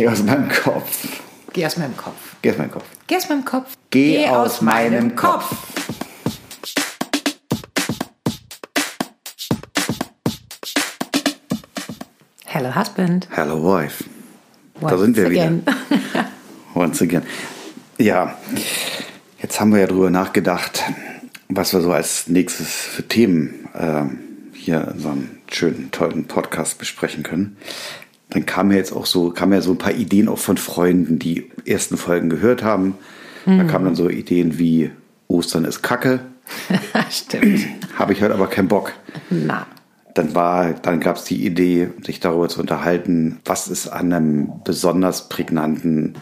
Geh 0.00 0.08
aus 0.08 0.22
meinem 0.22 0.48
Kopf. 0.48 1.20
Geh 1.52 1.66
aus 1.66 1.76
meinem 1.76 1.94
Kopf. 1.94 2.14
Geh 2.40 2.50
aus 2.50 2.56
meinem 2.56 2.74
Kopf. 2.74 2.86
Geh 3.06 3.18
aus 3.18 3.28
meinem 3.28 3.44
Kopf. 3.44 3.76
Geh 3.90 4.28
aus 4.30 4.60
meinem 4.62 5.14
Kopf. 5.14 5.56
Hello, 12.46 12.74
Husband. 12.74 13.28
Hello, 13.30 13.62
wife. 13.62 14.04
da 14.80 14.86
Once 14.86 15.00
sind 15.02 15.16
wir 15.18 15.26
again. 15.26 15.66
wieder. 15.66 16.26
Once 16.74 17.02
again. 17.02 17.22
Ja, 17.98 18.38
jetzt 19.42 19.60
haben 19.60 19.70
wir 19.74 19.80
ja 19.80 19.86
drüber 19.86 20.08
nachgedacht, 20.08 20.82
was 21.50 21.74
wir 21.74 21.82
so 21.82 21.92
als 21.92 22.26
nächstes 22.26 22.68
für 22.70 23.06
Themen 23.06 23.68
ähm, 23.78 24.18
hier 24.54 24.92
in 24.94 24.98
so 24.98 25.10
einem 25.10 25.28
schönen, 25.50 25.90
tollen 25.90 26.24
Podcast 26.26 26.78
besprechen 26.78 27.22
können. 27.22 27.58
Dann 28.30 28.46
kamen 28.46 28.70
ja 28.70 28.76
jetzt 28.78 28.92
auch 28.92 29.06
so, 29.06 29.30
kamen 29.30 29.52
ja 29.52 29.60
so 29.60 29.72
ein 29.72 29.78
paar 29.78 29.92
Ideen 29.92 30.28
auch 30.28 30.38
von 30.38 30.56
Freunden, 30.56 31.18
die 31.18 31.50
ersten 31.66 31.96
Folgen 31.96 32.30
gehört 32.30 32.62
haben. 32.62 32.94
Da 33.46 33.64
kamen 33.64 33.86
dann 33.86 33.94
so 33.94 34.08
Ideen 34.08 34.58
wie 34.58 34.90
Ostern 35.26 35.64
ist 35.64 35.82
Kacke. 35.82 36.20
Stimmt. 37.10 37.66
Habe 37.98 38.12
ich 38.12 38.22
heute 38.22 38.34
aber 38.34 38.48
keinen 38.48 38.68
Bock. 38.68 38.92
Na, 39.30 39.66
Dann 40.14 40.34
war, 40.34 40.72
dann 40.74 41.00
gab 41.00 41.16
es 41.16 41.24
die 41.24 41.44
Idee, 41.44 41.88
sich 42.04 42.20
darüber 42.20 42.48
zu 42.48 42.60
unterhalten, 42.60 43.40
was 43.44 43.66
ist 43.68 43.88
an 43.88 44.12
einem 44.12 44.52
besonders 44.62 45.28
prägnanten 45.28 46.14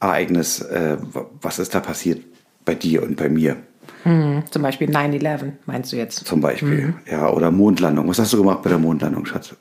Ereignis, 0.00 0.60
äh, 0.60 0.98
was 1.40 1.58
ist 1.58 1.74
da 1.74 1.80
passiert 1.80 2.22
bei 2.64 2.74
dir 2.74 3.02
und 3.02 3.16
bei 3.16 3.28
mir 3.28 3.56
zum 4.04 4.62
Beispiel 4.62 4.90
9-11, 4.90 5.52
meinst 5.66 5.92
du 5.92 5.96
jetzt? 5.96 6.26
zum 6.26 6.40
Beispiel, 6.40 6.94
ja, 7.10 7.28
oder 7.30 7.50
Mondlandung. 7.50 8.08
Was 8.08 8.18
hast 8.18 8.32
du 8.32 8.38
gemacht 8.38 8.62
bei 8.62 8.70
der 8.70 8.78
Mondlandung, 8.78 9.26
Schatz? 9.26 9.54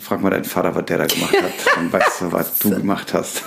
Frag 0.00 0.20
mal 0.20 0.30
deinen 0.30 0.44
Vater, 0.44 0.74
was 0.74 0.84
der 0.84 0.98
da 0.98 1.06
gemacht 1.06 1.34
hat. 1.34 1.52
Dann 1.76 1.92
weißt 1.92 2.20
du, 2.20 2.32
was 2.32 2.58
du 2.58 2.70
gemacht 2.70 3.14
hast. 3.14 3.42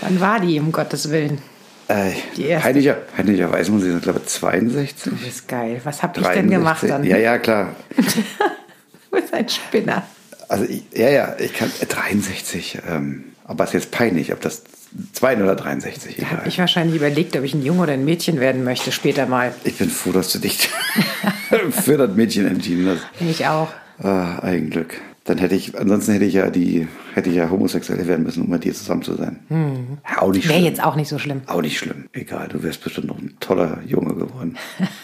Wann 0.00 0.20
war 0.20 0.40
die, 0.40 0.60
um 0.60 0.72
Gottes 0.72 1.10
Willen? 1.10 1.40
Äh, 1.88 2.12
peinlicher, 2.58 2.94
peinlicherweise 2.94 3.70
muss 3.70 3.82
ich 3.84 3.90
sagen, 3.90 4.00
glaube 4.00 4.24
62. 4.24 5.04
Du 5.04 5.16
bist 5.16 5.46
geil. 5.46 5.80
Was 5.84 6.02
hab 6.02 6.18
ich 6.18 6.26
denn 6.26 6.50
gemacht 6.50 6.82
63? 6.82 6.90
dann? 6.90 7.04
Ja, 7.04 7.16
ja, 7.18 7.38
klar. 7.38 7.76
Du 9.10 9.22
bist 9.22 9.32
ein 9.32 9.48
Spinner. 9.48 10.02
Also 10.48 10.64
ich, 10.64 10.84
ja, 10.92 11.08
ja, 11.08 11.36
ich 11.38 11.54
kann 11.54 11.70
äh, 11.80 11.86
63, 11.86 12.80
ähm, 12.88 13.24
aber 13.44 13.64
es 13.64 13.70
ist 13.70 13.74
jetzt 13.74 13.90
peinlich, 13.92 14.32
ob 14.32 14.40
das 14.42 14.62
2 15.12 15.42
oder 15.42 15.56
63, 15.56 16.16
Da 16.16 16.30
habe 16.30 16.48
ich 16.48 16.58
wahrscheinlich 16.58 16.96
überlegt, 16.96 17.36
ob 17.36 17.44
ich 17.44 17.54
ein 17.54 17.64
Junge 17.64 17.82
oder 17.82 17.92
ein 17.92 18.04
Mädchen 18.04 18.40
werden 18.40 18.64
möchte 18.64 18.92
später 18.92 19.26
mal. 19.26 19.54
Ich 19.64 19.76
bin 19.78 19.90
froh, 19.90 20.12
dass 20.12 20.32
du 20.32 20.38
dich 20.38 20.68
für 21.70 21.96
das 21.96 22.14
Mädchen 22.14 22.46
entschieden 22.46 22.88
hast. 22.88 23.02
Ich 23.20 23.46
auch. 23.46 23.68
Ah, 23.98 24.38
ein 24.40 24.70
Glück. 24.70 25.00
Dann 25.24 25.38
hätte 25.38 25.56
ich, 25.56 25.76
ansonsten 25.76 26.12
hätte 26.12 26.24
ich 26.24 26.34
ja 26.34 26.50
die, 26.50 26.86
hätte 27.14 27.30
ich 27.30 27.36
ja 27.36 27.50
homosexuell 27.50 28.06
werden 28.06 28.22
müssen, 28.22 28.44
um 28.44 28.50
mit 28.50 28.62
dir 28.62 28.72
zusammen 28.72 29.02
zu 29.02 29.14
sein. 29.16 29.40
Ja, 30.08 30.22
auch 30.22 30.30
nicht 30.30 30.48
Wäre 30.48 30.60
jetzt 30.60 30.82
auch 30.82 30.94
nicht 30.94 31.08
so 31.08 31.18
schlimm. 31.18 31.40
Auch 31.46 31.62
nicht 31.62 31.78
schlimm. 31.78 32.04
Egal, 32.12 32.46
du 32.46 32.62
wärst 32.62 32.84
bestimmt 32.84 33.08
noch 33.08 33.18
ein 33.18 33.34
toller 33.40 33.80
Junge 33.86 34.14
geworden. 34.14 34.56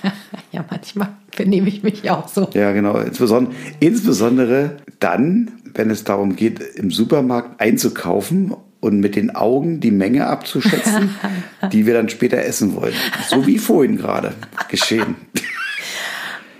Ja, 0.52 0.62
manchmal 0.70 1.08
benehme 1.34 1.66
ich 1.68 1.82
mich 1.82 2.10
auch 2.10 2.28
so. 2.28 2.50
Ja, 2.52 2.72
genau. 2.72 2.98
Insbesondere, 2.98 3.54
insbesondere 3.80 4.76
dann, 5.00 5.50
wenn 5.72 5.88
es 5.88 6.04
darum 6.04 6.36
geht, 6.36 6.60
im 6.60 6.90
Supermarkt 6.90 7.58
einzukaufen 7.58 8.54
und 8.82 8.98
mit 9.00 9.14
den 9.16 9.34
Augen 9.34 9.78
die 9.80 9.92
Menge 9.92 10.26
abzuschätzen, 10.26 11.14
die 11.72 11.86
wir 11.86 11.94
dann 11.94 12.08
später 12.10 12.38
essen 12.44 12.74
wollen. 12.74 12.92
So 13.30 13.46
wie 13.46 13.56
vorhin 13.58 13.96
gerade 13.96 14.34
geschehen. 14.68 15.14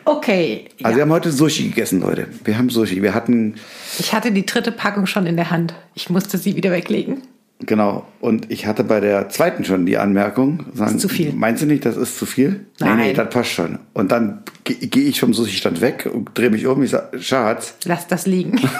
Okay. 0.05 0.69
Also 0.83 0.91
ja. 0.91 0.97
wir 0.97 1.03
haben 1.03 1.13
heute 1.13 1.31
Sushi 1.33 1.69
gegessen, 1.69 2.01
Leute. 2.01 2.29
Wir 2.45 2.57
haben 2.59 2.71
Sushi. 2.71 3.03
Wir 3.03 3.13
hatten, 3.15 3.55
Ich 3.99 4.13
hatte 4.15 4.33
die 4.33 4.47
dritte 4.47 4.73
Packung 4.73 5.07
schon 5.07 5.27
in 5.27 5.37
der 5.37 5.51
Hand. 5.51 5.75
Ich 5.95 6.11
musste 6.11 6.39
sie 6.39 6.57
wieder 6.57 6.71
weglegen. 6.71 7.23
genau, 7.61 8.07
und 8.21 8.51
ich 8.51 8.67
hatte 8.67 8.83
bei 8.85 8.99
der 9.01 9.29
zweiten 9.29 9.65
schon 9.65 9.87
die 9.87 9.99
Anmerkung, 9.99 10.67
sagen, 10.75 10.97
Ist 10.97 11.01
zu 11.03 11.09
viel. 11.09 11.33
meinst 11.33 11.63
du 11.63 11.67
nicht, 11.67 11.85
das 11.85 11.97
ist 11.97 12.19
zu 12.19 12.27
viel? 12.27 12.67
Nee, 12.81 12.87
Nein. 12.87 12.97
nee, 12.99 13.13
das 13.15 13.31
passt 13.31 13.51
schon. 13.51 13.79
Und 13.95 14.11
dann 14.13 14.43
ge- 14.65 14.87
gehe 14.87 15.05
ich 15.05 15.21
vom 15.21 15.33
Sushi-Stand 15.35 15.81
weg 15.81 16.09
und 16.13 16.31
drehe 16.35 16.51
mich 16.51 16.67
um. 16.67 16.83
Ich 16.83 16.91
sage, 16.91 17.21
Schatz, 17.21 17.75
Lass 17.85 18.07
das 18.07 18.27
liegen. 18.27 18.61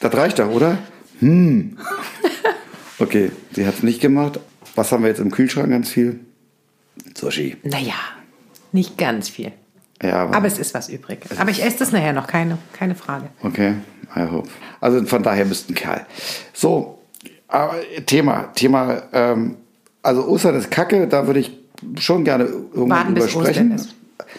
Das 0.00 0.14
reicht 0.14 0.38
doch, 0.38 0.50
oder? 0.50 0.76
Hm. 1.24 1.78
Okay, 3.00 3.32
sie 3.52 3.66
hat 3.66 3.74
es 3.74 3.82
nicht 3.82 4.00
gemacht. 4.00 4.38
Was 4.76 4.92
haben 4.92 5.02
wir 5.02 5.08
jetzt 5.08 5.18
im 5.18 5.32
Kühlschrank 5.32 5.68
ganz 5.68 5.88
viel? 5.88 6.20
Sushi. 7.16 7.56
naja, 7.64 7.94
nicht 8.70 8.96
ganz 8.96 9.28
viel. 9.28 9.50
Ja, 10.00 10.22
aber, 10.22 10.36
Aber 10.36 10.46
es 10.46 10.58
ist 10.60 10.74
was 10.74 10.88
übrig. 10.88 11.18
Aber 11.36 11.50
ich 11.50 11.62
esse 11.62 11.78
das 11.80 11.90
nachher 11.90 12.12
noch, 12.12 12.28
keine, 12.28 12.56
keine 12.72 12.94
Frage. 12.94 13.30
okay, 13.42 13.74
I 14.14 14.20
hope. 14.30 14.48
Also 14.80 15.04
von 15.06 15.24
daher 15.24 15.44
bist 15.44 15.68
ein 15.70 15.74
Kerl. 15.74 16.06
So, 16.52 17.00
Thema, 18.06 18.52
Thema, 18.54 19.02
ähm, 19.12 19.56
also 20.02 20.26
Ostern 20.28 20.54
ist 20.54 20.70
Kacke, 20.70 21.08
da 21.08 21.26
würde 21.26 21.40
ich 21.40 21.52
schon 21.98 22.22
gerne 22.24 22.44
irgendwann 22.44 22.90
Warten 22.90 23.14
bis 23.14 23.24
Ostern 23.24 23.42
sprechen. 23.44 23.72
ist. 23.72 23.94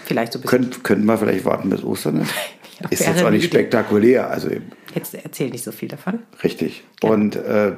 Vielleicht 0.05 0.31
so 0.31 0.39
ein 0.39 0.43
bisschen. 0.43 0.61
Könnt, 0.61 0.83
könnten 0.83 1.05
wir 1.05 1.17
vielleicht 1.17 1.43
warten 1.43 1.69
bis 1.69 1.83
Ostern 1.83 2.21
ist. 2.21 2.31
Ja, 2.81 2.89
ist 2.89 3.05
jetzt 3.05 3.23
auch 3.23 3.29
nicht 3.29 3.45
spektakulär, 3.45 4.29
also 4.29 4.49
eben. 4.49 4.65
Jetzt 4.95 5.13
erzähl 5.13 5.49
nicht 5.49 5.63
so 5.63 5.71
viel 5.71 5.89
davon. 5.89 6.19
Richtig. 6.43 6.83
Und 7.01 7.35
äh, 7.35 7.73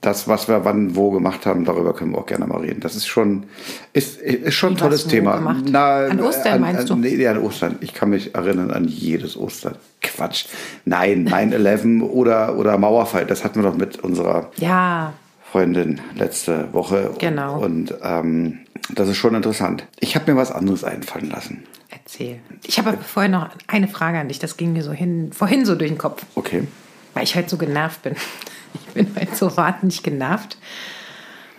das, 0.00 0.26
was 0.28 0.48
wir 0.48 0.64
wann 0.64 0.96
wo 0.96 1.10
gemacht 1.10 1.44
haben, 1.44 1.64
darüber 1.64 1.94
können 1.94 2.12
wir 2.12 2.18
auch 2.18 2.26
gerne 2.26 2.46
mal 2.46 2.60
reden. 2.60 2.80
Das 2.80 2.96
ist 2.96 3.06
schon, 3.06 3.44
ist, 3.92 4.18
ist 4.20 4.54
schon 4.54 4.74
ein 4.74 4.76
tolles 4.76 5.06
Thema. 5.06 5.36
gemacht? 5.36 5.74
An 5.74 6.20
Ostern 6.20 6.60
meinst 6.60 6.82
an, 6.82 6.86
du? 6.86 6.96
Nee, 6.96 7.16
nee, 7.16 7.26
an 7.26 7.38
Ostern. 7.38 7.76
Ich 7.80 7.92
kann 7.92 8.10
mich 8.10 8.34
erinnern 8.34 8.70
an 8.70 8.86
jedes 8.88 9.36
Ostern. 9.36 9.76
Quatsch. 10.00 10.46
Nein, 10.86 11.28
9-11 11.28 12.02
oder, 12.08 12.56
oder 12.56 12.78
Mauerfall. 12.78 13.26
Das 13.26 13.44
hatten 13.44 13.62
wir 13.62 13.70
doch 13.70 13.76
mit 13.76 13.98
unserer 13.98 14.50
Ja, 14.56 15.12
Freundin 15.50 16.00
letzte 16.14 16.72
Woche. 16.72 17.14
Genau. 17.18 17.58
Und, 17.60 17.94
ähm, 18.02 18.60
das 18.94 19.08
ist 19.08 19.16
schon 19.16 19.34
interessant. 19.34 19.84
Ich 20.00 20.14
habe 20.16 20.32
mir 20.32 20.38
was 20.38 20.50
anderes 20.50 20.84
einfallen 20.84 21.30
lassen. 21.30 21.64
erzähl. 21.90 22.38
Ich 22.64 22.78
habe 22.78 22.90
aber 22.90 22.98
vorher 23.02 23.30
noch 23.30 23.50
eine 23.66 23.88
Frage 23.88 24.18
an 24.18 24.28
dich. 24.28 24.38
Das 24.38 24.56
ging 24.56 24.72
mir 24.72 24.82
so 24.82 24.92
hin, 24.92 25.32
vorhin 25.32 25.64
so 25.64 25.74
durch 25.74 25.90
den 25.90 25.98
Kopf, 25.98 26.24
Okay. 26.34 26.66
weil 27.14 27.24
ich 27.24 27.34
halt 27.34 27.48
so 27.50 27.56
genervt 27.56 28.02
bin. 28.02 28.14
Ich 28.72 28.94
bin 28.94 29.12
halt 29.16 29.36
so 29.36 29.56
wahnsinnig 29.56 30.04
genervt, 30.04 30.56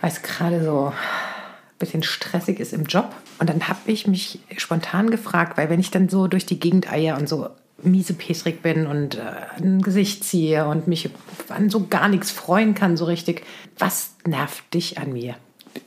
weil 0.00 0.10
es 0.10 0.22
gerade 0.22 0.64
so 0.64 0.86
ein 0.86 0.92
bisschen 1.78 2.02
stressig 2.02 2.58
ist 2.58 2.72
im 2.72 2.84
Job. 2.84 3.14
Und 3.38 3.50
dann 3.50 3.68
habe 3.68 3.80
ich 3.84 4.06
mich 4.06 4.40
spontan 4.56 5.10
gefragt, 5.10 5.58
weil 5.58 5.68
wenn 5.68 5.78
ich 5.78 5.90
dann 5.90 6.08
so 6.08 6.26
durch 6.26 6.46
die 6.46 6.58
Gegend 6.58 6.90
eier 6.90 7.18
und 7.18 7.28
so 7.28 7.50
miesepesrig 7.84 8.62
bin 8.62 8.86
und 8.86 9.16
äh, 9.16 9.20
ein 9.62 9.82
Gesicht 9.82 10.24
ziehe 10.24 10.66
und 10.66 10.88
mich 10.88 11.10
an 11.48 11.70
so 11.70 11.86
gar 11.88 12.08
nichts 12.08 12.30
freuen 12.30 12.74
kann 12.74 12.96
so 12.96 13.04
richtig, 13.04 13.42
was 13.78 14.14
nervt 14.26 14.72
dich 14.74 14.98
an 14.98 15.12
mir? 15.12 15.36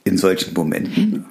In 0.03 0.17
solchen 0.17 0.53
Momenten. 0.53 1.25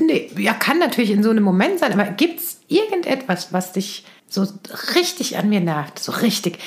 Nee, 0.00 0.30
ja, 0.36 0.54
kann 0.54 0.78
natürlich 0.78 1.10
in 1.10 1.22
so 1.22 1.30
einem 1.30 1.44
Moment 1.44 1.78
sein, 1.78 1.92
aber 1.92 2.04
gibt 2.04 2.40
es 2.40 2.60
irgendetwas, 2.68 3.52
was 3.52 3.72
dich 3.72 4.04
so 4.28 4.46
richtig 4.96 5.36
an 5.36 5.48
mir 5.48 5.60
nervt? 5.60 5.98
So 5.98 6.12
richtig. 6.12 6.58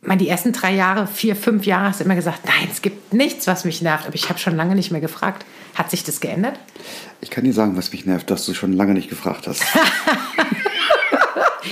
Ich 0.00 0.08
meine, 0.08 0.20
die 0.20 0.28
ersten 0.28 0.52
drei 0.52 0.74
Jahre, 0.74 1.06
vier, 1.06 1.36
fünf 1.36 1.64
Jahre 1.64 1.86
hast 1.88 2.00
du 2.00 2.04
immer 2.04 2.16
gesagt, 2.16 2.40
nein, 2.44 2.68
es 2.70 2.82
gibt 2.82 3.14
nichts, 3.14 3.46
was 3.46 3.64
mich 3.64 3.80
nervt. 3.82 4.06
Aber 4.06 4.14
ich 4.14 4.28
habe 4.28 4.38
schon 4.38 4.56
lange 4.56 4.74
nicht 4.74 4.90
mehr 4.90 5.00
gefragt. 5.00 5.46
Hat 5.74 5.90
sich 5.90 6.04
das 6.04 6.20
geändert? 6.20 6.58
Ich 7.20 7.30
kann 7.30 7.44
dir 7.44 7.52
sagen, 7.52 7.76
was 7.76 7.92
mich 7.92 8.04
nervt, 8.04 8.30
dass 8.30 8.44
du 8.44 8.52
schon 8.52 8.72
lange 8.72 8.94
nicht 8.94 9.08
gefragt 9.08 9.46
hast. 9.46 9.62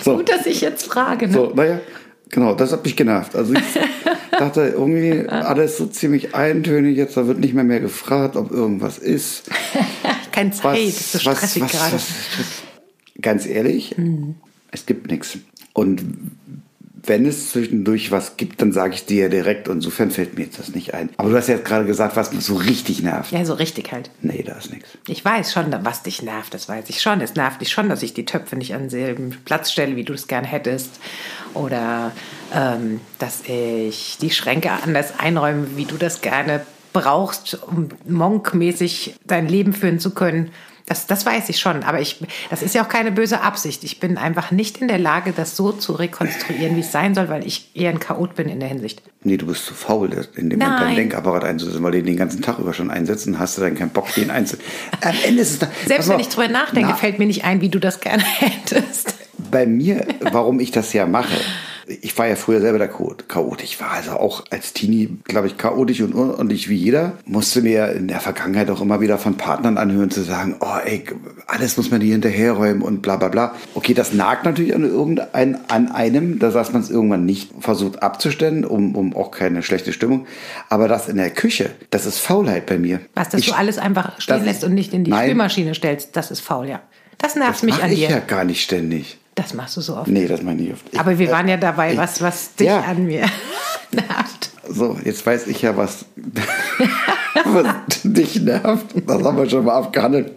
so. 0.05 0.17
Gut, 0.17 0.29
dass 0.29 0.47
ich 0.47 0.61
jetzt 0.61 0.85
frage. 0.87 1.27
Ne? 1.29 1.33
So, 1.33 1.53
naja, 1.55 1.81
genau, 2.29 2.55
das 2.55 2.73
hat 2.73 2.85
mich 2.85 2.97
genervt. 2.97 3.35
Also 3.37 3.55
ich 3.55 3.61
dachte 4.39 4.63
irgendwie 4.77 5.29
alles 5.29 5.77
so 5.79 5.87
ziemlich 5.87 6.35
eintönig, 6.35 6.97
jetzt 6.97 7.17
da 7.17 7.27
wird 7.27 7.39
nicht 7.41 7.55
mehr 7.55 7.65
mehr 7.65 7.81
gefragt, 7.81 8.37
ob 8.37 8.51
irgendwas 8.51 8.99
ist. 8.99 9.51
Keine 10.33 10.51
Zeit, 10.53 10.79
ist 10.79 11.13
so 11.13 11.19
stressig 11.19 11.67
gerade. 11.67 11.95
was- 11.95 12.07
ganz 13.21 13.47
ehrlich, 13.47 13.95
es 14.71 14.87
gibt 14.87 15.11
nichts. 15.11 15.39
Und 15.73 16.03
wenn 17.05 17.27
es 17.27 17.51
zwischendurch 17.51 18.11
was 18.11 18.37
gibt, 18.37 18.61
dann 18.61 18.73
sage 18.73 18.95
ich 18.95 19.07
dir 19.07 19.25
ja 19.25 19.29
direkt. 19.29 19.69
Insofern 19.69 20.11
fällt 20.11 20.37
mir 20.37 20.45
jetzt 20.45 20.59
das 20.59 20.75
nicht 20.75 20.95
ein. 20.95 21.11
Aber 21.17 21.31
du 21.31 21.37
hast 21.37 21.49
ja 21.49 21.55
jetzt 21.55 21.65
gerade 21.65 21.85
gesagt, 21.85 22.17
was 22.17 22.33
mich 22.33 22.45
so 22.45 22.57
richtig 22.57 23.03
nervt. 23.03 23.33
Ja, 23.33 23.45
so 23.45 23.55
richtig 23.55 23.93
halt. 23.93 24.11
Nee, 24.23 24.43
da 24.43 24.55
ist 24.55 24.71
nichts. 24.73 24.89
Ich 25.07 25.25
weiß 25.25 25.53
schon, 25.53 25.75
was 25.83 26.03
dich 26.03 26.23
nervt, 26.23 26.53
das 26.53 26.69
weiß 26.69 26.89
ich 26.89 27.01
schon. 27.01 27.21
Es 27.21 27.35
nervt 27.35 27.61
dich 27.61 27.71
schon, 27.71 27.89
dass 27.89 28.03
ich 28.03 28.15
die 28.15 28.25
Töpfe 28.25 28.57
nicht 28.57 28.75
an 28.75 28.83
denselben 28.83 29.37
Platz 29.45 29.73
stelle, 29.73 29.97
wie 29.97 30.05
du 30.05 30.13
es 30.13 30.27
gern 30.27 30.45
hättest. 30.45 31.01
Oder 31.55 32.13
ähm, 32.55 33.01
dass 33.19 33.43
ich 33.47 34.19
die 34.21 34.31
Schränke 34.31 34.71
anders 34.71 35.19
einräume, 35.19 35.77
wie 35.77 35.85
du 35.85 35.97
das 35.97 36.21
gerne 36.21 36.61
brauchst, 36.93 37.63
um 37.63 37.89
monkmäßig 38.09 39.15
dein 39.27 39.49
Leben 39.49 39.73
führen 39.73 40.01
zu 40.01 40.11
können. 40.11 40.51
Das, 40.87 41.07
das 41.07 41.25
weiß 41.25 41.49
ich 41.49 41.59
schon, 41.61 41.83
aber 41.85 42.01
ich, 42.01 42.21
das 42.51 42.63
ist 42.63 42.75
ja 42.75 42.85
auch 42.85 42.89
keine 42.89 43.13
böse 43.13 43.41
Absicht. 43.43 43.85
Ich 43.85 44.01
bin 44.01 44.19
einfach 44.19 44.51
nicht 44.51 44.79
in 44.79 44.89
der 44.89 44.99
Lage, 44.99 45.33
das 45.33 45.57
so 45.57 45.73
zu 45.73 45.93
rekonstruieren, 45.93 46.77
wie 46.77 46.81
es 46.81 46.93
sein 46.93 47.15
soll, 47.15 47.29
weil 47.29 47.47
ich 47.47 47.71
eher 47.75 47.91
ein 47.91 48.01
Chaot 48.01 48.35
bin 48.35 48.49
in 48.49 48.61
der 48.61 48.69
Hinsicht. 48.69 49.03
Nee, 49.23 49.37
du 49.37 49.47
bist 49.47 49.67
zu 49.67 49.75
faul, 49.75 50.11
in 50.37 50.51
dem 50.51 50.59
Moment 50.59 50.81
deinen. 50.81 50.97
Denkapparat 50.97 51.45
einzusetzen, 51.45 51.83
weil 51.83 51.93
du 51.93 51.99
den 51.99 52.07
den 52.07 52.17
ganzen 52.17 52.43
Tag 52.43 52.59
über 52.59 52.75
schon 52.75 52.91
einsetzen, 52.91 53.39
hast 53.39 53.57
du 53.59 53.63
dann 53.63 53.75
keinen 53.77 53.91
Bock, 53.91 54.13
den 54.15 54.31
einzusetzen. 54.31 54.65
Am 55.03 55.15
Ende 55.25 55.43
ist 55.43 55.51
es 55.51 55.59
da. 55.61 55.69
Selbst 55.87 56.09
wenn 56.09 56.21
ich 56.21 56.29
drüber 56.29 56.49
nachdenke, 56.49 56.89
Na, 56.91 56.97
fällt 56.97 57.19
mir 57.19 57.27
nicht 57.27 57.45
ein, 57.45 57.61
wie 57.61 57.69
du 57.69 57.79
das 57.79 58.01
gerne 58.01 58.23
hättest. 58.39 59.15
bei 59.51 59.67
mir, 59.67 60.07
warum 60.33 60.59
ich 60.61 60.71
das 60.71 60.93
ja 60.93 61.07
mache, 61.07 61.35
ich 62.03 62.17
war 62.17 62.27
ja 62.29 62.37
früher 62.37 62.61
selber 62.61 62.79
der 62.79 62.89
Chaot. 62.89 63.63
Ich 63.63 63.81
war 63.81 63.91
also 63.91 64.13
auch 64.13 64.45
als 64.51 64.73
Teenie, 64.73 65.19
glaube 65.25 65.49
ich, 65.49 65.57
chaotisch 65.57 66.01
und 66.01 66.15
unordentlich 66.15 66.69
wie 66.69 66.77
jeder. 66.77 67.15
Musste 67.25 67.63
mir 67.63 67.93
in 67.93 68.09
der 68.09 68.21
Vergangenheit 68.21 68.71
auch 68.71 68.81
immer 68.81 69.01
wieder 69.01 69.19
von 69.19 69.37
Partnern 69.37 69.77
anhören, 69.77 70.11
zu 70.11 70.23
sagen, 70.23 70.57
oh 70.61 70.79
ey, 70.85 71.05
alles 71.47 71.77
muss 71.77 71.91
man 71.91 72.01
hier 72.01 72.13
hinterherräumen 72.13 72.83
und 72.83 73.03
bla 73.03 73.17
bla 73.17 73.29
bla. 73.29 73.55
Okay, 73.75 73.95
das 73.95 74.13
nagt 74.13 74.45
natürlich 74.45 74.75
an 74.75 74.85
irgendein, 74.85 75.59
an 75.69 75.91
einem, 75.91 76.39
da 76.39 76.51
dass 76.51 76.73
man 76.73 76.83
es 76.83 76.91
irgendwann 76.91 77.25
nicht 77.25 77.51
versucht 77.61 78.03
abzustellen, 78.03 78.65
um, 78.65 78.95
um 78.95 79.17
auch 79.17 79.31
keine 79.31 79.63
schlechte 79.63 79.93
Stimmung. 79.93 80.27
Aber 80.69 80.89
das 80.89 81.09
in 81.09 81.17
der 81.17 81.31
Küche, 81.31 81.71
das 81.91 82.07
ist 82.07 82.19
Faulheit 82.19 82.67
bei 82.67 82.79
mir. 82.79 83.01
Was, 83.15 83.31
dass 83.31 83.41
ich, 83.41 83.47
du 83.47 83.55
alles 83.55 83.79
einfach 83.79 84.21
stehen 84.21 84.45
lässt 84.45 84.65
und 84.65 84.75
nicht 84.75 84.93
in 84.93 85.05
die 85.05 85.11
Nein. 85.11 85.25
Spülmaschine 85.25 85.75
stellst, 85.75 86.17
das 86.17 86.31
ist 86.31 86.41
faul, 86.41 86.69
ja. 86.69 86.81
Das 87.19 87.37
nervt 87.37 87.55
das 87.55 87.63
mich 87.63 87.83
an 87.83 87.93
ich 87.93 87.99
dir. 87.99 88.11
ja 88.11 88.19
gar 88.21 88.45
nicht 88.45 88.63
ständig. 88.63 89.20
Das 89.43 89.55
machst 89.55 89.77
du 89.77 89.81
so 89.81 89.97
oft. 89.97 90.09
Nee, 90.09 90.27
das 90.27 90.43
meine 90.43 90.63
ich 90.63 90.73
oft. 90.73 90.85
Ich, 90.93 90.99
Aber 91.01 91.19
wir 91.19 91.31
waren 91.31 91.49
ja 91.49 91.57
dabei, 91.57 91.93
ich- 91.93 91.99
was, 91.99 92.21
was 92.21 92.55
dich 92.55 92.67
ja. 92.67 92.81
an 92.81 93.05
mir 93.07 93.21
nervt. 93.93 94.51
So, 94.69 94.97
jetzt 95.05 95.25
weiß 95.27 95.47
ich 95.49 95.63
ja, 95.63 95.77
was, 95.77 96.05
was 97.45 97.67
dich 98.05 98.41
nervt. 98.43 98.87
Das 99.07 99.23
haben 99.23 99.37
wir 99.37 99.49
schon 99.49 99.65
mal 99.65 99.75
abgehandelt. 99.75 100.33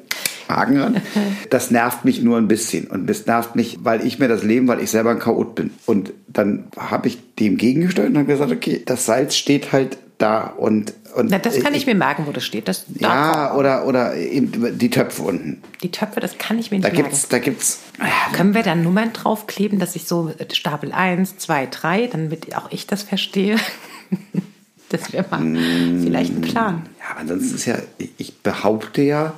Haken 0.50 0.78
ran. 0.80 1.02
Das 1.50 1.72
nervt 1.72 2.04
mich 2.06 2.22
nur 2.22 2.38
ein 2.38 2.48
bisschen. 2.48 2.88
Und 2.88 3.08
das 3.10 3.26
nervt 3.26 3.56
mich, 3.56 3.80
weil 3.84 4.06
ich 4.06 4.20
mir 4.20 4.28
das 4.28 4.44
Leben, 4.44 4.68
weil 4.68 4.82
ich 4.82 4.92
selber 4.92 5.12
ein 5.12 5.20
Chaot 5.20 5.56
bin. 5.56 5.72
Und 5.86 6.12
dann 6.28 6.66
habe 6.78 7.08
ich 7.08 7.18
dem 7.36 7.58
gegengestellt 7.58 8.10
und 8.10 8.18
habe 8.18 8.28
gesagt, 8.28 8.52
okay, 8.52 8.82
das 8.86 9.06
Salz 9.06 9.36
steht 9.36 9.72
halt 9.72 9.98
da 10.18 10.42
und. 10.48 10.94
Und 11.16 11.30
Na, 11.30 11.38
das 11.40 11.60
kann 11.60 11.74
ich 11.74 11.86
mir 11.86 11.96
merken, 11.96 12.26
wo 12.28 12.32
das 12.32 12.44
steht. 12.46 12.68
Das 12.68 12.86
Ja, 13.00 13.54
oder, 13.56 13.86
oder 13.86 14.16
eben 14.16 14.78
die 14.78 14.90
Töpfe 14.90 15.22
unten. 15.24 15.62
Die 15.82 15.92
Töpfe, 15.92 16.20
das 16.20 16.38
kann 16.38 16.58
ich 16.60 16.72
mir 16.72 16.80
Da 16.80 16.90
nicht 16.90 16.98
merken. 16.98 17.10
gibt's, 17.12 17.28
da 17.30 17.40
gibt's. 17.40 17.80
Können 18.34 18.54
wir 18.54 18.64
da 18.64 18.76
Nummern 18.76 19.14
draufkleben, 19.14 19.80
dass 19.80 19.96
ich 19.96 20.06
so 20.06 20.32
äh, 20.38 20.54
Stapel 20.54 20.92
1, 20.92 21.38
2, 21.38 21.68
3, 21.68 22.08
damit 22.08 22.56
auch 22.56 22.72
ich 22.72 22.88
das 22.88 23.04
verstehe? 23.04 23.58
Das 24.90 25.12
wäre 25.12 25.26
mal 25.32 25.40
Mm. 25.40 26.04
vielleicht 26.04 26.36
ein 26.36 26.42
Plan. 26.42 26.84
Ja, 27.00 27.12
aber 27.12 27.22
ansonsten 27.22 27.56
ist 27.56 27.66
ja, 27.66 27.78
ich 28.18 28.38
behaupte 28.44 29.02
ja, 29.02 29.34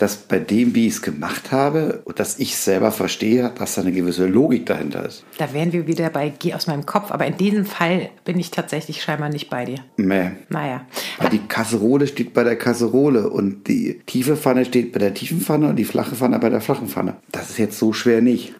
dass 0.00 0.16
bei 0.16 0.38
dem, 0.38 0.74
wie 0.74 0.86
ich 0.86 0.94
es 0.94 1.02
gemacht 1.02 1.52
habe 1.52 2.00
und 2.04 2.18
dass 2.18 2.38
ich 2.38 2.56
selber 2.56 2.90
verstehe, 2.90 3.52
dass 3.58 3.74
da 3.74 3.82
eine 3.82 3.92
gewisse 3.92 4.26
Logik 4.26 4.64
dahinter 4.64 5.04
ist. 5.04 5.24
Da 5.36 5.52
wären 5.52 5.74
wir 5.74 5.86
wieder 5.86 6.08
bei 6.08 6.32
Geh 6.38 6.54
aus 6.54 6.66
meinem 6.66 6.86
Kopf. 6.86 7.10
Aber 7.10 7.26
in 7.26 7.36
diesem 7.36 7.66
Fall 7.66 8.08
bin 8.24 8.38
ich 8.38 8.50
tatsächlich 8.50 9.02
scheinbar 9.02 9.28
nicht 9.28 9.50
bei 9.50 9.66
dir. 9.66 9.78
Meh. 9.96 10.30
Naja. 10.48 10.86
Weil 11.18 11.28
die 11.28 11.46
Kasserole 11.46 12.06
steht 12.06 12.32
bei 12.32 12.44
der 12.44 12.56
Kasserole 12.56 13.28
und 13.28 13.68
die 13.68 14.00
tiefe 14.06 14.38
Pfanne 14.38 14.64
steht 14.64 14.92
bei 14.92 15.00
der 15.00 15.12
tiefen 15.12 15.42
Pfanne 15.42 15.68
und 15.68 15.76
die 15.76 15.84
flache 15.84 16.16
Pfanne 16.16 16.38
bei 16.38 16.48
der 16.48 16.62
flachen 16.62 16.88
Pfanne. 16.88 17.16
Das 17.30 17.50
ist 17.50 17.58
jetzt 17.58 17.78
so 17.78 17.92
schwer 17.92 18.22
nicht. 18.22 18.54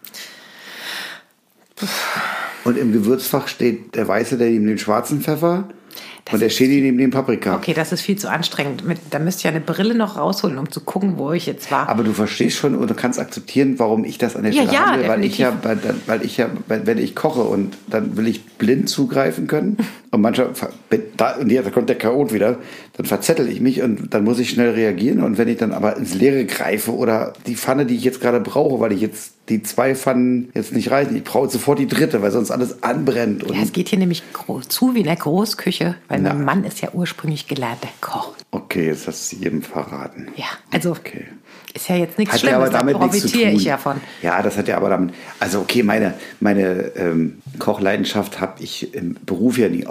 Und 2.63 2.77
im 2.77 2.93
Gewürzfach 2.93 3.47
steht 3.47 3.95
der 3.95 4.07
weiße, 4.07 4.37
der 4.37 4.51
neben 4.51 4.67
dem 4.67 4.77
schwarzen 4.77 5.21
Pfeffer 5.21 5.69
Das 6.25 6.35
und 6.35 6.39
der 6.41 6.49
Chili 6.49 6.81
neben 6.81 6.97
dem 6.97 7.09
Paprika. 7.11 7.55
Okay, 7.55 7.73
das 7.73 7.91
ist 7.91 8.01
viel 8.01 8.15
zu 8.17 8.29
anstrengend. 8.29 8.85
Mit, 8.87 8.99
da 9.09 9.17
müsst 9.19 9.43
ihr 9.43 9.49
eine 9.49 9.59
Brille 9.59 9.95
noch 9.95 10.17
rausholen, 10.17 10.57
um 10.59 10.69
zu 10.71 10.81
gucken, 10.81 11.13
wo 11.17 11.31
ich 11.31 11.45
jetzt 11.47 11.71
war. 11.71 11.89
Aber 11.89 12.03
du 12.03 12.13
verstehst 12.13 12.57
schon 12.57 12.75
und 12.75 12.89
du 12.89 12.93
kannst 12.93 13.19
akzeptieren, 13.19 13.79
warum 13.79 14.05
ich 14.05 14.17
das 14.19 14.35
an 14.35 14.43
der 14.43 14.51
Ja, 14.51 14.61
Stelle 14.63 14.73
ja, 14.77 14.85
handle, 14.91 15.07
weil 15.09 15.25
ich 15.25 15.37
ja, 15.39 15.53
weil, 15.63 15.79
weil 16.05 16.23
ich 16.23 16.37
ja, 16.37 16.49
weil- 16.67 16.85
wenn 16.85 16.97
ich 16.99 17.15
koche 17.15 17.41
und 17.41 17.75
dann 17.87 18.15
will 18.17 18.27
ich 18.27 18.43
blind 18.45 18.87
zugreifen 18.87 19.47
können 19.47 19.77
und 20.11 20.21
manchmal 20.21 20.49
da, 21.17 21.37
und 21.37 21.51
jetzt 21.51 21.71
kommt 21.73 21.89
der 21.89 21.97
Chaot 21.97 22.31
wieder, 22.33 22.57
dann 23.01 23.07
verzettel 23.07 23.49
ich 23.49 23.59
mich 23.61 23.81
und 23.81 24.13
dann 24.13 24.23
muss 24.23 24.37
ich 24.39 24.49
schnell 24.51 24.71
reagieren 24.71 25.23
und 25.23 25.37
wenn 25.37 25.47
ich 25.47 25.57
dann 25.57 25.71
aber 25.71 25.97
ins 25.97 26.13
Leere 26.13 26.45
greife 26.45 26.93
oder 26.95 27.33
die 27.47 27.55
Pfanne, 27.55 27.85
die 27.85 27.95
ich 27.95 28.03
jetzt 28.03 28.21
gerade 28.21 28.39
brauche, 28.39 28.79
weil 28.79 28.91
ich 28.91 29.01
jetzt 29.01 29.33
die 29.49 29.63
zwei 29.63 29.95
Pfannen 29.95 30.49
jetzt 30.53 30.71
nicht 30.73 30.91
reichen, 30.91 31.15
ich 31.15 31.23
brauche 31.23 31.49
sofort 31.49 31.79
die 31.79 31.87
dritte, 31.87 32.21
weil 32.21 32.31
sonst 32.31 32.51
alles 32.51 32.83
anbrennt 32.83 33.43
und 33.43 33.55
ja, 33.55 33.63
es 33.63 33.71
geht 33.73 33.89
hier 33.89 33.97
nämlich 33.99 34.21
gro- 34.33 34.61
zu 34.61 34.93
wie 34.93 34.99
in 34.99 35.05
der 35.05 35.15
Großküche, 35.15 35.95
weil 36.09 36.21
Na. 36.21 36.33
mein 36.33 36.45
Mann 36.45 36.63
ist 36.63 36.81
ja 36.81 36.89
ursprünglich 36.93 37.47
gelernter 37.47 37.89
Koch. 38.01 38.33
okay, 38.51 38.85
jetzt 38.87 39.07
hast 39.07 39.31
du 39.31 39.37
jedem 39.37 39.61
verraten. 39.63 40.27
Ja, 40.35 40.45
also 40.71 40.91
Okay. 40.91 41.25
ist 41.73 41.89
ja 41.89 41.95
jetzt 41.95 42.19
nichts 42.19 42.33
Hat 42.35 42.41
ja 42.43 42.49
Schlimmes, 42.49 42.67
aber 42.67 42.71
da 42.71 42.79
damit 42.79 42.93
tun. 42.95 43.01
profitiere 43.09 43.51
ich 43.51 43.63
ja 43.63 43.77
von. 43.77 43.97
Ja, 44.21 44.41
das 44.43 44.57
hat 44.57 44.67
ja 44.67 44.77
aber 44.77 44.89
damit. 44.89 45.13
Also 45.39 45.59
okay, 45.61 45.81
meine 45.83 46.13
meine 46.39 46.91
ähm, 46.95 47.41
Kochleidenschaft 47.57 48.39
habe 48.39 48.61
ich 48.61 48.93
im 48.93 49.15
Beruf 49.25 49.57
ja 49.57 49.69
nie 49.69 49.87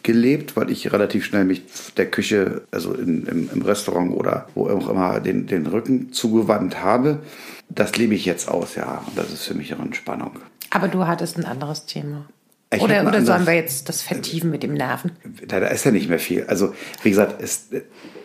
ausgelebt, 0.00 0.56
weil 0.56 0.70
ich 0.70 0.92
relativ 0.92 1.24
schnell 1.24 1.44
mich 1.44 1.62
der 1.96 2.10
Küche, 2.10 2.62
also 2.70 2.94
in, 2.94 3.26
im, 3.26 3.50
im 3.52 3.62
Restaurant 3.62 4.12
oder 4.12 4.46
wo 4.54 4.68
auch 4.68 4.88
immer, 4.88 5.20
den, 5.20 5.46
den 5.46 5.66
Rücken 5.66 6.12
zugewandt 6.12 6.82
habe. 6.82 7.20
Das 7.68 7.96
lebe 7.96 8.14
ich 8.14 8.24
jetzt 8.24 8.48
aus, 8.48 8.74
ja. 8.74 9.02
Und 9.06 9.16
das 9.16 9.32
ist 9.32 9.44
für 9.44 9.54
mich 9.54 9.74
auch 9.74 9.80
Entspannung. 9.80 10.32
Aber 10.70 10.88
du 10.88 11.06
hattest 11.06 11.36
ein 11.36 11.44
anderes 11.44 11.86
Thema. 11.86 12.26
Ich 12.72 12.80
oder 12.80 13.06
oder 13.06 13.24
sollen 13.24 13.46
wir 13.46 13.54
jetzt 13.54 13.88
das 13.88 14.00
vertiefen 14.00 14.50
mit 14.50 14.62
dem 14.62 14.74
Nerven? 14.74 15.12
Da, 15.48 15.58
da 15.58 15.66
ist 15.66 15.84
ja 15.84 15.90
nicht 15.90 16.08
mehr 16.08 16.20
viel. 16.20 16.44
Also, 16.44 16.72
wie 17.02 17.10
gesagt, 17.10 17.42
es, 17.42 17.68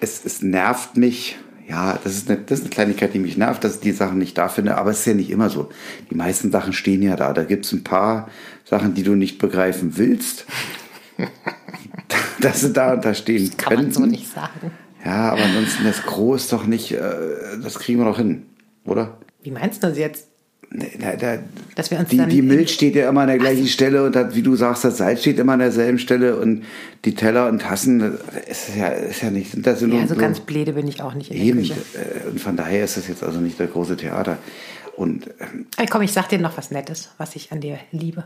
es, 0.01 0.23
es 0.23 0.41
nervt 0.41 0.97
mich. 0.97 1.37
Ja, 1.67 1.97
das 2.03 2.15
ist, 2.15 2.29
eine, 2.29 2.39
das 2.41 2.59
ist 2.59 2.65
eine 2.65 2.69
Kleinigkeit, 2.69 3.15
die 3.15 3.19
mich 3.19 3.37
nervt, 3.37 3.63
dass 3.63 3.75
ich 3.75 3.81
die 3.81 3.91
Sachen 3.91 4.19
nicht 4.19 4.37
da 4.37 4.49
finde. 4.49 4.77
Aber 4.77 4.91
es 4.91 4.99
ist 4.99 5.07
ja 5.07 5.15
nicht 5.15 5.31
immer 5.31 5.49
so. 5.49 5.69
Die 6.11 6.15
meisten 6.15 6.51
Sachen 6.51 6.73
stehen 6.73 7.01
ja 7.01 7.15
da. 7.15 7.33
Da 7.33 7.43
gibt 7.43 7.65
es 7.65 7.71
ein 7.71 7.83
paar 7.83 8.29
Sachen, 8.65 8.93
die 8.93 9.01
du 9.01 9.15
nicht 9.15 9.39
begreifen 9.39 9.97
willst. 9.97 10.45
dass 12.41 12.61
sie 12.61 12.73
da 12.73 12.93
und 12.93 13.05
da 13.05 13.13
stehen 13.13 13.49
Kann 13.57 13.73
man 13.73 13.83
könnten. 13.85 13.93
so 13.93 14.05
nicht 14.05 14.27
sagen. 14.31 14.71
Ja, 15.03 15.31
aber 15.33 15.43
ansonsten 15.43 15.83
das 15.83 16.03
Groß 16.03 16.49
doch 16.49 16.65
nicht. 16.65 16.91
Äh, 16.91 16.99
das 17.63 17.77
kriegen 17.79 17.99
wir 17.99 18.05
doch 18.05 18.17
hin, 18.17 18.43
oder? 18.85 19.17
Wie 19.43 19.51
meinst 19.51 19.83
du 19.83 19.87
das 19.89 19.97
jetzt? 19.97 20.27
Da, 20.99 21.15
da, 21.15 21.37
Dass 21.75 21.91
wir 21.91 21.99
uns 21.99 22.09
die, 22.09 22.17
die 22.25 22.41
Milch 22.41 22.73
steht 22.73 22.95
ja 22.95 23.07
immer 23.07 23.21
an 23.21 23.27
der 23.27 23.37
gleichen 23.37 23.67
Stelle 23.67 24.03
und 24.03 24.15
das, 24.15 24.35
wie 24.35 24.41
du 24.41 24.55
sagst, 24.55 24.83
das 24.83 24.97
Salz 24.97 25.21
steht 25.21 25.37
immer 25.39 25.53
an 25.53 25.59
derselben 25.59 25.99
Stelle 25.99 26.37
und 26.37 26.63
die 27.05 27.13
Teller 27.13 27.47
und 27.47 27.61
Tassen, 27.61 27.99
das 27.99 28.67
ist 28.69 28.75
ja, 28.75 28.87
ist 28.87 29.21
ja 29.21 29.29
nicht, 29.29 29.51
sind 29.51 29.65
das 29.65 29.79
Ja, 29.81 29.87
nur 29.87 30.01
also 30.01 30.15
so- 30.15 30.19
ganz 30.19 30.39
bläde 30.39 30.73
bin 30.73 30.87
ich 30.87 31.01
auch 31.01 31.13
nicht 31.13 31.29
in 31.31 31.37
der 31.37 31.45
eben. 31.45 31.59
Küche. 31.59 31.75
äh, 31.93 32.27
Und 32.29 32.41
von 32.41 32.57
daher 32.57 32.83
ist 32.83 32.97
das 32.97 33.07
jetzt 33.07 33.23
also 33.23 33.39
nicht 33.39 33.59
das 33.59 33.71
große 33.71 33.95
Theater. 33.95 34.37
Und 34.97 35.27
ähm, 35.39 35.67
komm, 35.89 36.01
ich 36.01 36.11
sag 36.11 36.29
dir 36.29 36.39
noch 36.39 36.57
was 36.57 36.71
Nettes, 36.71 37.09
was 37.19 37.35
ich 37.35 37.51
an 37.51 37.61
dir 37.61 37.77
liebe. 37.91 38.23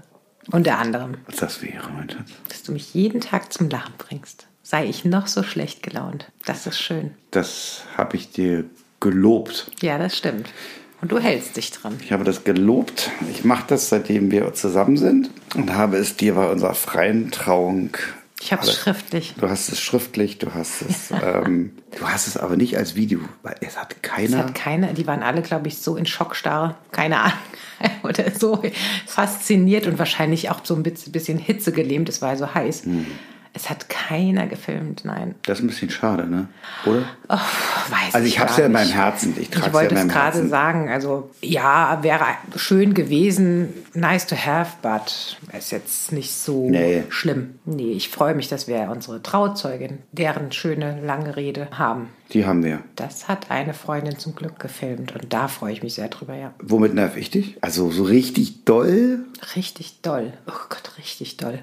Unter 0.51 0.77
anderem, 0.79 1.17
was 1.27 1.37
das 1.37 1.61
wäre, 1.61 1.89
mein 1.95 2.09
Schatz. 2.09 2.31
dass 2.47 2.63
du 2.63 2.71
mich 2.71 2.93
jeden 2.93 3.21
Tag 3.21 3.51
zum 3.53 3.69
Lachen 3.69 3.93
bringst. 3.97 4.47
Sei 4.63 4.85
ich 4.85 5.05
noch 5.05 5.27
so 5.27 5.43
schlecht 5.43 5.81
gelaunt. 5.83 6.31
Das 6.45 6.67
ist 6.67 6.79
schön. 6.79 7.11
Das 7.31 7.83
habe 7.97 8.15
ich 8.17 8.31
dir 8.31 8.65
gelobt. 8.99 9.71
Ja, 9.81 9.97
das 9.97 10.17
stimmt. 10.17 10.47
Und 11.01 11.11
du 11.11 11.19
hältst 11.19 11.55
dich 11.55 11.71
dran. 11.71 11.95
Ich 12.03 12.11
habe 12.11 12.23
das 12.25 12.43
gelobt. 12.43 13.09
Ich 13.31 13.45
mache 13.45 13.63
das, 13.67 13.89
seitdem 13.89 14.31
wir 14.31 14.53
zusammen 14.53 14.97
sind 14.97 15.29
und 15.55 15.73
habe 15.73 15.97
es 15.97 16.17
dir 16.17 16.35
bei 16.35 16.49
unserer 16.51 16.73
freien 16.75 17.31
Trauung. 17.31 17.91
Ich 18.41 18.53
habe 18.53 18.63
es 18.63 18.73
schriftlich. 18.75 19.35
Du 19.37 19.49
hast 19.49 19.69
es 19.69 19.81
schriftlich, 19.81 20.37
du 20.37 20.53
hast 20.53 20.81
es, 20.81 21.11
ähm, 21.23 21.73
du 21.97 22.07
hast 22.07 22.27
es 22.27 22.37
aber 22.37 22.55
nicht 22.55 22.77
als 22.77 22.95
Video, 22.95 23.19
weil 23.43 23.55
es 23.61 23.77
hat 23.77 23.93
Es 23.93 24.01
keiner. 24.01 24.37
hat 24.39 24.55
keine, 24.55 24.93
die 24.93 25.05
waren 25.07 25.23
alle, 25.23 25.41
glaube 25.41 25.67
ich, 25.67 25.77
so 25.79 25.95
in 25.97 26.05
Schockstarre, 26.05 26.75
keine 26.91 27.19
Ahnung, 27.19 27.37
oder 28.03 28.31
so 28.31 28.61
fasziniert 29.05 29.87
und 29.87 29.99
wahrscheinlich 29.99 30.49
auch 30.49 30.61
so 30.63 30.75
ein 30.75 30.83
bisschen 30.83 31.11
bisschen 31.11 31.37
Hitze 31.37 31.71
gelähmt. 31.71 32.07
Es 32.09 32.21
war 32.21 32.35
so 32.37 32.53
heiß. 32.53 32.85
Hm. 32.85 33.07
Es 33.53 33.69
hat 33.69 33.89
keiner 33.89 34.45
gefilmt, 34.47 35.03
nein. 35.05 35.35
Das 35.43 35.57
ist 35.59 35.63
ein 35.65 35.67
bisschen 35.67 35.89
schade, 35.89 36.27
ne? 36.27 36.47
Oder? 36.85 37.03
Oh, 37.29 37.33
weiß 37.35 38.13
Also 38.13 38.27
ich 38.27 38.39
habe 38.39 38.51
es 38.51 38.57
ja 38.57 38.65
in 38.67 38.71
meinem. 38.71 38.89
Herzen. 38.89 39.35
Ich 39.39 39.49
Ich 39.49 39.55
ja 39.57 39.73
wollte 39.73 39.95
in 39.95 40.01
es 40.01 40.07
gerade 40.13 40.47
sagen. 40.47 40.89
Also 40.89 41.31
ja, 41.41 41.99
wäre 42.03 42.23
schön 42.55 42.93
gewesen, 42.93 43.73
nice 43.93 44.27
to 44.27 44.35
have, 44.35 44.77
but 44.81 45.37
ist 45.57 45.71
jetzt 45.71 46.11
nicht 46.11 46.31
so 46.33 46.69
Nee. 46.69 47.03
schlimm. 47.09 47.59
Nee, 47.65 47.91
ich 47.91 48.09
freue 48.09 48.35
mich, 48.35 48.47
dass 48.49 48.67
wir 48.67 48.87
unsere 48.91 49.21
Trauzeugin, 49.21 49.99
deren 50.11 50.51
schöne 50.51 51.01
lange 51.03 51.35
Rede 51.35 51.67
haben. 51.71 52.09
Die 52.31 52.45
haben 52.45 52.63
wir. 52.63 52.81
Das 52.95 53.27
hat 53.27 53.49
eine 53.49 53.73
Freundin 53.73 54.19
zum 54.19 54.35
Glück 54.35 54.59
gefilmt 54.59 55.13
und 55.15 55.33
da 55.33 55.47
freue 55.47 55.73
ich 55.73 55.81
mich 55.81 55.95
sehr 55.95 56.07
drüber, 56.09 56.35
ja. 56.35 56.53
Womit 56.61 56.93
nerv 56.93 57.17
ich 57.17 57.31
dich? 57.31 57.57
Also 57.61 57.89
so 57.89 58.03
richtig 58.03 58.65
doll? 58.65 59.25
Richtig 59.55 60.01
doll. 60.01 60.33
Oh 60.47 60.51
Gott, 60.69 60.91
richtig 60.99 61.37
doll. 61.37 61.59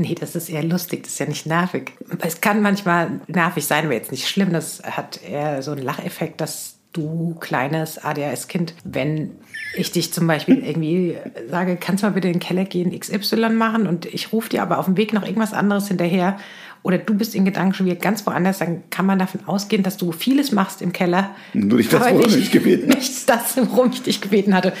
Nee, 0.00 0.14
das 0.14 0.36
ist 0.36 0.48
eher 0.48 0.62
lustig, 0.62 1.02
das 1.02 1.12
ist 1.14 1.18
ja 1.18 1.26
nicht 1.26 1.44
nervig. 1.44 1.92
Es 2.20 2.40
kann 2.40 2.62
manchmal 2.62 3.20
nervig 3.26 3.66
sein, 3.66 3.84
aber 3.84 3.94
jetzt 3.94 4.12
nicht 4.12 4.28
schlimm. 4.28 4.52
Das 4.52 4.80
hat 4.84 5.20
eher 5.22 5.60
so 5.60 5.72
einen 5.72 5.82
Lacheffekt, 5.82 6.40
dass 6.40 6.76
du, 6.92 7.34
kleines 7.40 7.98
ADHS-Kind, 7.98 8.74
wenn 8.84 9.32
ich 9.76 9.90
dich 9.90 10.12
zum 10.12 10.26
Beispiel 10.26 10.64
irgendwie 10.64 11.16
sage, 11.50 11.76
kannst 11.76 12.02
du 12.02 12.06
mal 12.06 12.12
bitte 12.12 12.28
in 12.28 12.34
den 12.34 12.40
Keller 12.40 12.64
gehen, 12.64 12.98
XY 12.98 13.50
machen 13.50 13.86
und 13.86 14.06
ich 14.06 14.32
rufe 14.32 14.48
dir 14.48 14.62
aber 14.62 14.78
auf 14.78 14.86
dem 14.86 14.96
Weg 14.96 15.12
noch 15.12 15.24
irgendwas 15.24 15.52
anderes 15.52 15.88
hinterher 15.88 16.38
oder 16.82 16.98
du 16.98 17.14
bist 17.14 17.34
in 17.34 17.44
Gedanken 17.44 17.74
schon 17.74 17.86
wieder 17.86 17.96
ganz 17.96 18.24
woanders, 18.26 18.58
dann 18.58 18.88
kann 18.90 19.04
man 19.04 19.18
davon 19.18 19.40
ausgehen, 19.46 19.82
dass 19.82 19.96
du 19.96 20.12
vieles 20.12 20.52
machst 20.52 20.80
im 20.80 20.92
Keller. 20.92 21.34
Nur 21.52 21.78
nicht 21.78 21.92
das, 21.92 22.02
worum 22.02 22.20
ich 22.20 22.34
dich 22.34 22.50
gebeten 22.50 22.90
habe. 22.90 22.98
Nicht 22.98 23.28
das, 23.28 23.56
worum 23.56 23.90
ich 23.90 24.02
dich 24.02 24.20
gebeten 24.20 24.54
hatte. 24.54 24.72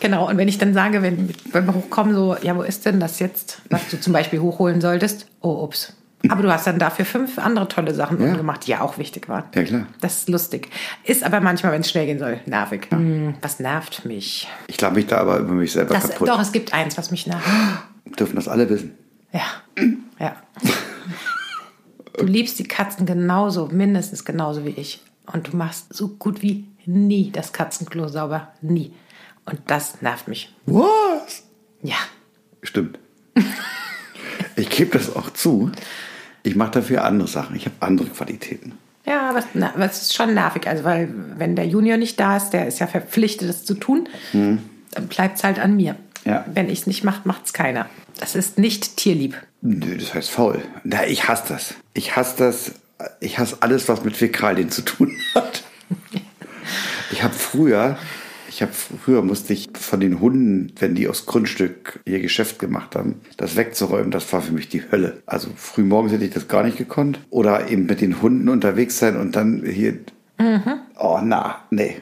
Genau, 0.00 0.28
und 0.28 0.36
wenn 0.38 0.48
ich 0.48 0.58
dann 0.58 0.72
sage, 0.74 1.02
wenn, 1.02 1.28
wenn 1.52 1.66
wir 1.66 1.74
hochkommen, 1.74 2.14
so, 2.14 2.36
ja, 2.42 2.56
wo 2.56 2.62
ist 2.62 2.86
denn 2.86 3.00
das 3.00 3.18
jetzt, 3.18 3.60
was 3.70 3.88
du 3.88 4.00
zum 4.00 4.12
Beispiel 4.12 4.40
hochholen 4.40 4.80
solltest? 4.80 5.26
Oh, 5.40 5.62
ups. 5.62 5.92
Aber 6.28 6.42
du 6.42 6.52
hast 6.52 6.66
dann 6.66 6.78
dafür 6.78 7.06
fünf 7.06 7.38
andere 7.38 7.66
tolle 7.68 7.94
Sachen 7.94 8.20
Ja. 8.22 8.34
gemacht, 8.34 8.66
die 8.66 8.72
ja 8.72 8.82
auch 8.82 8.98
wichtig 8.98 9.28
waren. 9.30 9.44
Ja, 9.54 9.62
klar. 9.62 9.86
Das 10.02 10.18
ist 10.18 10.28
lustig. 10.28 10.68
Ist 11.04 11.24
aber 11.24 11.40
manchmal, 11.40 11.72
wenn 11.72 11.80
es 11.80 11.90
schnell 11.90 12.04
gehen 12.06 12.18
soll, 12.18 12.40
nervig. 12.44 12.88
Hm, 12.90 13.34
was 13.40 13.58
nervt 13.58 14.04
mich? 14.04 14.46
Ich 14.66 14.76
glaube 14.76 14.96
mich 14.96 15.06
da 15.06 15.16
aber 15.18 15.38
über 15.38 15.52
mich 15.52 15.72
selber 15.72 15.94
Das, 15.94 16.10
kaputt. 16.10 16.28
doch, 16.28 16.40
es 16.40 16.52
gibt 16.52 16.74
eins, 16.74 16.98
was 16.98 17.10
mich 17.10 17.26
nervt. 17.26 17.46
dürfen 18.18 18.36
das 18.36 18.48
alle 18.48 18.68
wissen. 18.68 18.92
Ja, 19.32 19.42
ja. 20.18 20.36
Du 22.18 22.24
liebst 22.26 22.58
die 22.58 22.64
Katzen 22.64 23.06
genauso, 23.06 23.68
mindestens 23.72 24.24
genauso 24.24 24.64
wie 24.66 24.70
ich. 24.70 25.02
Und 25.32 25.52
du 25.52 25.56
machst 25.56 25.94
so 25.94 26.08
gut 26.08 26.42
wie 26.42 26.66
nie 26.84 27.30
das 27.30 27.52
Katzenklo 27.54 28.08
sauber. 28.08 28.48
Nie. 28.60 28.92
Und 29.50 29.60
das 29.66 30.00
nervt 30.02 30.28
mich. 30.28 30.54
Was? 30.66 31.42
Ja. 31.82 31.96
Stimmt. 32.62 32.98
ich 34.56 34.70
gebe 34.70 34.96
das 34.96 35.14
auch 35.14 35.30
zu. 35.30 35.70
Ich 36.42 36.56
mache 36.56 36.72
dafür 36.72 37.04
andere 37.04 37.28
Sachen. 37.28 37.56
Ich 37.56 37.66
habe 37.66 37.76
andere 37.80 38.08
Qualitäten. 38.08 38.72
Ja, 39.06 39.30
aber 39.30 39.40
es, 39.40 39.46
na, 39.54 39.74
aber 39.74 39.86
es 39.86 40.02
ist 40.02 40.14
schon 40.14 40.34
nervig. 40.34 40.68
Also, 40.68 40.84
weil, 40.84 41.08
wenn 41.36 41.56
der 41.56 41.66
Junior 41.66 41.96
nicht 41.96 42.20
da 42.20 42.36
ist, 42.36 42.50
der 42.50 42.66
ist 42.66 42.78
ja 42.78 42.86
verpflichtet, 42.86 43.48
das 43.48 43.64
zu 43.64 43.74
tun, 43.74 44.08
dann 44.32 45.08
bleibt 45.08 45.38
es 45.38 45.44
halt 45.44 45.58
an 45.58 45.76
mir. 45.76 45.96
Ja. 46.24 46.44
Wenn 46.52 46.68
ich 46.68 46.80
es 46.80 46.86
nicht 46.86 47.02
mache, 47.02 47.22
macht 47.24 47.46
es 47.46 47.52
keiner. 47.52 47.86
Das 48.18 48.34
ist 48.34 48.58
nicht 48.58 48.96
tierlieb. 48.96 49.36
Nö, 49.62 49.96
das 49.96 50.14
heißt 50.14 50.30
faul. 50.30 50.62
Na, 50.84 51.06
ich 51.06 51.28
hasse 51.28 51.44
das. 51.48 51.74
Ich 51.94 52.16
hasse 52.16 52.36
das. 52.38 52.72
Ich 53.20 53.38
hasse 53.38 53.58
alles, 53.60 53.88
was 53.88 54.04
mit 54.04 54.16
Fäkalien 54.16 54.70
zu 54.70 54.82
tun 54.82 55.16
hat. 55.34 55.62
Ich 57.12 57.24
habe 57.24 57.34
früher, 57.34 57.98
ich 58.50 58.62
habe 58.62 58.72
früher 58.72 59.22
musste 59.22 59.52
ich 59.52 59.68
von 59.74 60.00
den 60.00 60.20
Hunden, 60.20 60.72
wenn 60.78 60.96
die 60.96 61.06
aus 61.08 61.24
Grundstück 61.24 62.00
ihr 62.04 62.20
Geschäft 62.20 62.58
gemacht 62.58 62.96
haben, 62.96 63.20
das 63.36 63.54
wegzuräumen, 63.54 64.10
das 64.10 64.30
war 64.32 64.42
für 64.42 64.52
mich 64.52 64.68
die 64.68 64.82
Hölle. 64.90 65.22
Also 65.24 65.48
früh 65.54 65.82
morgens 65.82 66.12
hätte 66.12 66.24
ich 66.24 66.34
das 66.34 66.48
gar 66.48 66.64
nicht 66.64 66.76
gekonnt. 66.76 67.20
Oder 67.30 67.70
eben 67.70 67.86
mit 67.86 68.00
den 68.00 68.20
Hunden 68.20 68.48
unterwegs 68.48 68.98
sein 68.98 69.16
und 69.16 69.36
dann 69.36 69.64
hier. 69.64 69.98
Oh, 70.98 71.20
na, 71.22 71.60
nee. 71.70 71.96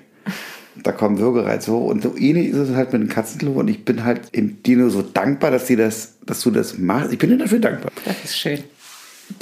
Da 0.83 0.93
kommen 0.93 1.19
Würgereize 1.19 1.73
hoch. 1.73 1.91
Und 1.91 2.03
so 2.03 2.17
ähnlich 2.17 2.49
ist 2.49 2.57
es 2.57 2.75
halt 2.75 2.93
mit 2.93 3.03
dem 3.03 3.09
Katzenklo. 3.09 3.53
Und 3.53 3.69
ich 3.69 3.85
bin 3.85 4.05
halt 4.05 4.23
im 4.33 4.63
Dino 4.63 4.89
so 4.89 5.03
dankbar, 5.03 5.51
dass, 5.51 5.67
die 5.67 5.77
das, 5.77 6.19
dass 6.25 6.41
du 6.41 6.51
das 6.51 6.79
machst. 6.79 7.13
Ich 7.13 7.19
bin 7.19 7.31
dir 7.31 7.39
dafür 7.39 7.59
dankbar. 7.59 7.91
Das 8.05 8.25
ist 8.25 8.39
schön. 8.39 8.61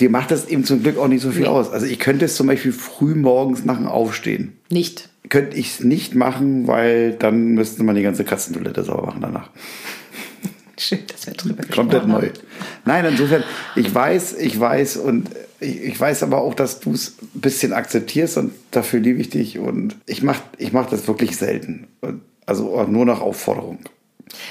Dir 0.00 0.10
macht 0.10 0.30
das 0.30 0.48
eben 0.48 0.64
zum 0.64 0.82
Glück 0.82 0.98
auch 0.98 1.08
nicht 1.08 1.22
so 1.22 1.30
viel 1.30 1.42
Nee. 1.42 1.48
aus. 1.48 1.70
Also 1.70 1.86
ich 1.86 1.98
könnte 1.98 2.24
es 2.24 2.34
zum 2.36 2.46
Beispiel 2.48 2.72
früh 2.72 3.14
morgens 3.14 3.64
nach 3.64 3.76
dem 3.76 3.86
Aufstehen. 3.86 4.56
Nicht. 4.68 5.08
Könnte 5.28 5.56
ich 5.56 5.72
es 5.74 5.80
nicht 5.80 6.14
machen, 6.14 6.66
weil 6.66 7.12
dann 7.12 7.48
müsste 7.54 7.82
man 7.84 7.94
die 7.96 8.02
ganze 8.02 8.24
Katzentoilette 8.24 8.84
sauber 8.84 9.06
machen 9.06 9.20
danach. 9.22 9.50
Schön, 10.78 10.98
dass 11.10 11.26
wir 11.26 11.34
drüber 11.34 11.62
Komplett 11.64 12.02
gesprochen 12.02 12.08
neu. 12.10 12.28
haben. 12.28 12.32
Nein, 12.84 13.04
insofern, 13.06 13.44
ich 13.76 13.92
weiß, 13.94 14.34
ich 14.38 14.60
weiß 14.60 14.98
und 14.98 15.30
ich, 15.58 15.80
ich 15.82 15.98
weiß 16.00 16.22
aber 16.22 16.38
auch, 16.42 16.52
dass 16.54 16.80
du 16.80 16.92
es 16.92 17.16
ein 17.34 17.40
bisschen 17.40 17.72
akzeptierst 17.72 18.36
und 18.36 18.52
dafür 18.72 19.00
liebe 19.00 19.20
ich 19.20 19.30
dich 19.30 19.58
und 19.58 19.96
ich 20.06 20.22
mache 20.22 20.42
ich 20.58 20.72
mach 20.72 20.86
das 20.90 21.08
wirklich 21.08 21.36
selten. 21.38 21.86
Also 22.44 22.82
nur 22.84 23.06
nach 23.06 23.20
Aufforderung. 23.20 23.78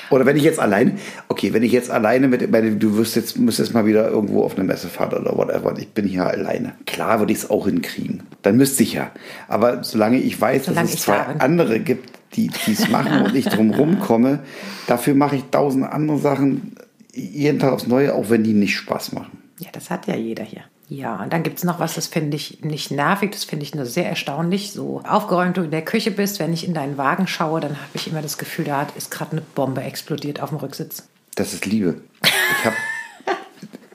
Oder 0.10 0.26
wenn 0.26 0.38
ich 0.38 0.44
jetzt 0.44 0.60
allein, 0.60 1.00
okay, 1.28 1.54
wenn 1.54 1.64
ich 1.64 1.72
jetzt 1.72 1.92
alleine 1.92 2.28
mit, 2.28 2.50
meine, 2.50 2.76
du 2.76 2.98
wirst 2.98 3.16
jetzt, 3.16 3.38
müsstest 3.38 3.74
mal 3.74 3.86
wieder 3.86 4.10
irgendwo 4.10 4.44
auf 4.44 4.56
eine 4.56 4.64
Messe 4.64 4.88
fahren 4.88 5.14
oder 5.14 5.38
whatever, 5.38 5.76
ich 5.78 5.90
bin 5.90 6.06
hier 6.06 6.26
alleine. 6.26 6.74
Klar 6.86 7.20
würde 7.20 7.34
ich 7.34 7.40
es 7.40 7.50
auch 7.50 7.66
hinkriegen. 7.66 8.24
Dann 8.42 8.58
müsste 8.58 8.84
ich 8.84 8.94
ja. 8.94 9.12
Aber 9.48 9.84
solange 9.84 10.18
ich 10.18 10.40
weiß, 10.40 10.66
Solange 10.66 10.88
dass 10.88 10.96
es 10.96 11.02
zwei 11.04 11.18
andere 11.18 11.80
gibt, 11.80 12.10
die 12.36 12.50
es 12.68 12.90
machen 12.90 13.24
und 13.24 13.36
ich 13.36 13.46
drum 13.46 13.72
rumkomme, 13.72 14.40
dafür 14.88 15.16
mache 15.16 15.38
ich 15.38 15.44
tausend 15.52 15.86
andere 15.86 16.18
Sachen 16.18 16.76
jeden 17.14 17.60
Tag 17.60 17.72
aufs 17.72 17.88
Neue, 17.88 18.14
auch 18.14 18.30
wenn 18.30 18.44
die 18.44 18.54
nicht 18.54 18.76
Spaß 18.76 19.14
machen. 19.14 19.38
Ja, 19.60 19.70
das 19.72 19.90
hat 19.90 20.08
ja 20.08 20.16
jeder 20.16 20.44
hier. 20.44 20.64
Ja, 20.88 21.16
und 21.24 21.34
dann 21.34 21.42
gibt 21.42 21.58
es 21.58 21.64
noch 21.64 21.80
was, 21.80 21.96
das 21.96 22.06
finde 22.08 22.38
ich 22.38 22.62
nicht 22.64 22.92
nervig, 22.92 23.32
das 23.32 23.44
finde 23.44 23.64
ich 23.64 23.74
nur 23.74 23.86
sehr 23.88 24.08
erstaunlich. 24.08 24.72
So 24.72 25.02
aufgeräumt 25.08 25.58
du 25.58 25.62
in 25.64 25.72
der 25.72 25.84
Küche 25.84 26.12
bist, 26.12 26.40
wenn 26.40 26.54
ich 26.54 26.68
in 26.68 26.76
deinen 26.76 26.98
Wagen 26.98 27.26
schaue, 27.28 27.60
dann 27.60 27.72
habe 27.72 27.90
ich 27.96 28.08
immer 28.08 28.22
das 28.22 28.38
Gefühl, 28.38 28.66
da 28.66 28.86
ist 28.96 29.10
gerade 29.10 29.32
eine 29.34 29.42
Bombe 29.42 29.82
explodiert 29.82 30.42
auf 30.42 30.50
dem 30.50 30.60
Rücksitz. 30.60 31.08
Das 31.34 31.54
ist 31.54 31.66
Liebe. 31.66 32.02
Ich 32.24 32.66
habe, 32.66 32.76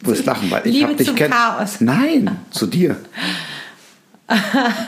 du 0.00 0.06
wirst 0.10 0.26
lachen, 0.26 0.50
weil 0.50 0.66
ich 0.66 0.72
Liebe 0.74 0.86
habe 0.88 0.96
dich 0.96 1.06
zum 1.06 1.16
kenn- 1.16 1.30
Chaos. 1.30 1.80
Nein, 1.80 2.38
zu 2.50 2.66
dir. 2.66 2.96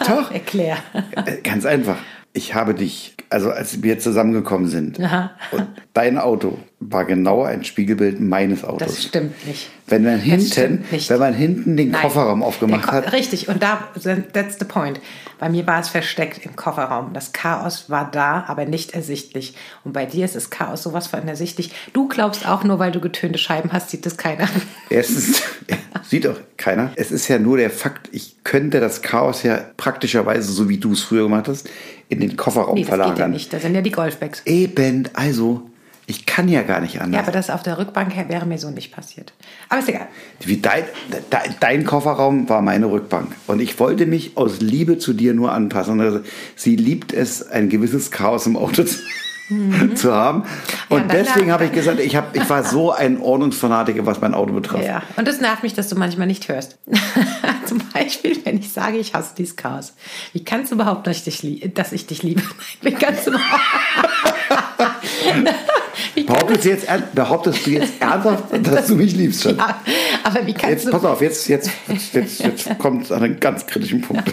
Doch. 0.06 0.30
Erklär. 0.32 0.78
Äh, 1.24 1.40
Ganz 1.42 1.64
einfach. 1.64 1.96
Ich 2.32 2.54
habe 2.54 2.74
dich, 2.74 3.14
also 3.30 3.50
als 3.50 3.82
wir 3.82 3.98
zusammengekommen 3.98 4.68
sind, 4.68 4.98
Aha. 5.00 5.30
und 5.50 5.66
dein 5.92 6.18
Auto 6.18 6.58
war 6.90 7.04
genau 7.04 7.42
ein 7.44 7.64
Spiegelbild 7.64 8.20
meines 8.20 8.64
Autos. 8.64 8.88
Das 8.88 9.02
stimmt 9.04 9.46
nicht. 9.46 9.70
Wenn 9.86 10.04
man 10.04 10.18
hinten, 10.18 10.84
wenn 11.08 11.18
man 11.18 11.34
hinten 11.34 11.76
den 11.76 11.90
Nein. 11.90 12.02
Kofferraum 12.02 12.42
aufgemacht 12.42 12.86
Ko- 12.86 12.92
hat, 12.92 13.12
Richtig, 13.12 13.48
und 13.48 13.62
da, 13.62 13.88
that's 14.32 14.58
the 14.58 14.64
point. 14.64 15.00
Bei 15.38 15.48
mir 15.48 15.66
war 15.66 15.80
es 15.80 15.88
versteckt 15.88 16.44
im 16.46 16.56
Kofferraum. 16.56 17.12
Das 17.12 17.32
Chaos 17.32 17.90
war 17.90 18.08
da, 18.10 18.44
aber 18.46 18.64
nicht 18.64 18.94
ersichtlich. 18.94 19.54
Und 19.84 19.92
bei 19.92 20.06
dir 20.06 20.24
ist 20.24 20.34
das 20.36 20.50
Chaos 20.50 20.82
sowas 20.84 21.08
von 21.08 21.26
ersichtlich. 21.26 21.72
Du 21.92 22.08
glaubst 22.08 22.46
auch 22.48 22.64
nur, 22.64 22.78
weil 22.78 22.92
du 22.92 23.00
getönte 23.00 23.38
Scheiben 23.38 23.72
hast, 23.72 23.90
sieht 23.90 24.06
das 24.06 24.16
keiner. 24.16 24.48
Erstens, 24.88 25.42
sieht 26.08 26.24
doch 26.24 26.38
keiner. 26.56 26.92
Es 26.94 27.10
ist 27.10 27.28
ja 27.28 27.38
nur 27.38 27.56
der 27.56 27.70
Fakt, 27.70 28.08
ich 28.12 28.36
könnte 28.44 28.80
das 28.80 29.02
Chaos 29.02 29.42
ja 29.42 29.60
praktischerweise, 29.76 30.52
so 30.52 30.68
wie 30.68 30.78
du 30.78 30.92
es 30.92 31.02
früher 31.02 31.24
gemacht 31.24 31.48
hast, 31.48 31.68
in 32.08 32.20
den 32.20 32.36
Kofferraum 32.36 32.74
Nee, 32.74 32.82
das 32.82 32.90
geht 32.90 32.98
ja 32.98 33.04
verlagern. 33.04 33.30
nicht. 33.32 33.52
Das 33.52 33.62
sind 33.62 33.74
ja 33.74 33.80
die 33.82 33.90
Golfbags. 33.90 34.42
Eben, 34.46 35.08
also, 35.14 35.62
ich 36.06 36.26
kann 36.26 36.48
ja 36.48 36.62
gar 36.62 36.80
nicht 36.80 37.00
anders. 37.00 37.14
Ja, 37.14 37.22
aber 37.22 37.32
das 37.32 37.48
auf 37.50 37.62
der 37.62 37.78
Rückbank 37.78 38.12
wäre 38.28 38.44
mir 38.46 38.58
so 38.58 38.70
nicht 38.70 38.92
passiert. 38.92 39.32
Aber 39.68 39.80
ist 39.80 39.88
egal. 39.88 40.08
Wie 40.40 40.56
dein, 40.58 40.84
dein, 41.30 41.54
dein 41.60 41.84
Kofferraum 41.84 42.48
war 42.48 42.60
meine 42.62 42.90
Rückbank. 42.90 43.28
Und 43.46 43.60
ich 43.60 43.78
wollte 43.78 44.06
mich 44.06 44.36
aus 44.36 44.60
Liebe 44.60 44.98
zu 44.98 45.12
dir 45.12 45.32
nur 45.34 45.52
anpassen. 45.52 46.00
Also, 46.00 46.20
sie 46.56 46.76
liebt 46.76 47.12
es, 47.12 47.48
ein 47.48 47.68
gewisses 47.68 48.10
Chaos 48.10 48.46
im 48.46 48.56
Auto 48.56 48.82
zu, 48.84 48.98
zu 49.94 50.12
haben. 50.12 50.44
Und 50.88 51.04
Mhm. 51.04 51.08
dann- 51.08 51.24
deswegen 51.24 51.52
habe 51.52 51.66
ich 51.66 51.72
gesagt, 51.72 52.00
ich, 52.00 52.16
hab, 52.16 52.34
ich 52.36 52.48
war 52.50 52.64
so 52.64 52.90
ein 52.92 53.20
Ordnungsfanatiker, 53.20 54.04
was 54.06 54.20
mein 54.20 54.34
Auto 54.34 54.52
betrifft. 54.54 54.84
Ja, 54.84 55.02
und 55.16 55.28
das 55.28 55.40
nervt 55.40 55.62
mich, 55.62 55.74
dass 55.74 55.88
du 55.88 55.96
manchmal 55.96 56.26
nicht 56.26 56.48
hörst. 56.48 56.78
Zum 57.66 57.80
Beispiel, 57.94 58.38
wenn 58.44 58.58
ich 58.58 58.72
sage, 58.72 58.98
ich 58.98 59.14
hasse 59.14 59.34
dieses 59.36 59.56
Chaos. 59.56 59.94
Wie 60.32 60.42
kannst 60.44 60.72
du 60.72 60.76
behaupten, 60.76 61.04
dass 61.04 61.26
ich 61.26 61.40
dich, 61.40 61.74
dass 61.74 61.92
ich 61.92 62.06
dich 62.06 62.22
liebe? 62.22 62.42
Wie 62.82 62.92
kannst 62.92 63.26
du 63.26 63.30
kann 63.32 63.40
Behauptest 66.26 66.64
du 66.64 66.68
jetzt, 66.68 66.86
behauptest 67.14 67.66
du 67.66 67.70
jetzt 67.70 68.00
ernsthaft, 68.00 68.44
dass 68.62 68.86
du 68.86 68.96
mich 68.96 69.14
liebst? 69.14 69.42
Schatz? 69.42 69.56
ja, 69.56 69.80
aber 70.24 70.46
wie 70.46 70.52
kannst 70.52 70.68
Jetzt, 70.68 70.86
du... 70.86 70.90
pass 70.90 71.04
auf, 71.04 71.20
jetzt, 71.20 71.48
jetzt, 71.48 71.70
jetzt, 72.12 72.40
jetzt 72.40 72.78
kommt 72.78 73.04
es 73.04 73.12
an 73.12 73.22
einen 73.22 73.40
ganz 73.40 73.66
kritischen 73.66 74.00
Punkt. 74.00 74.32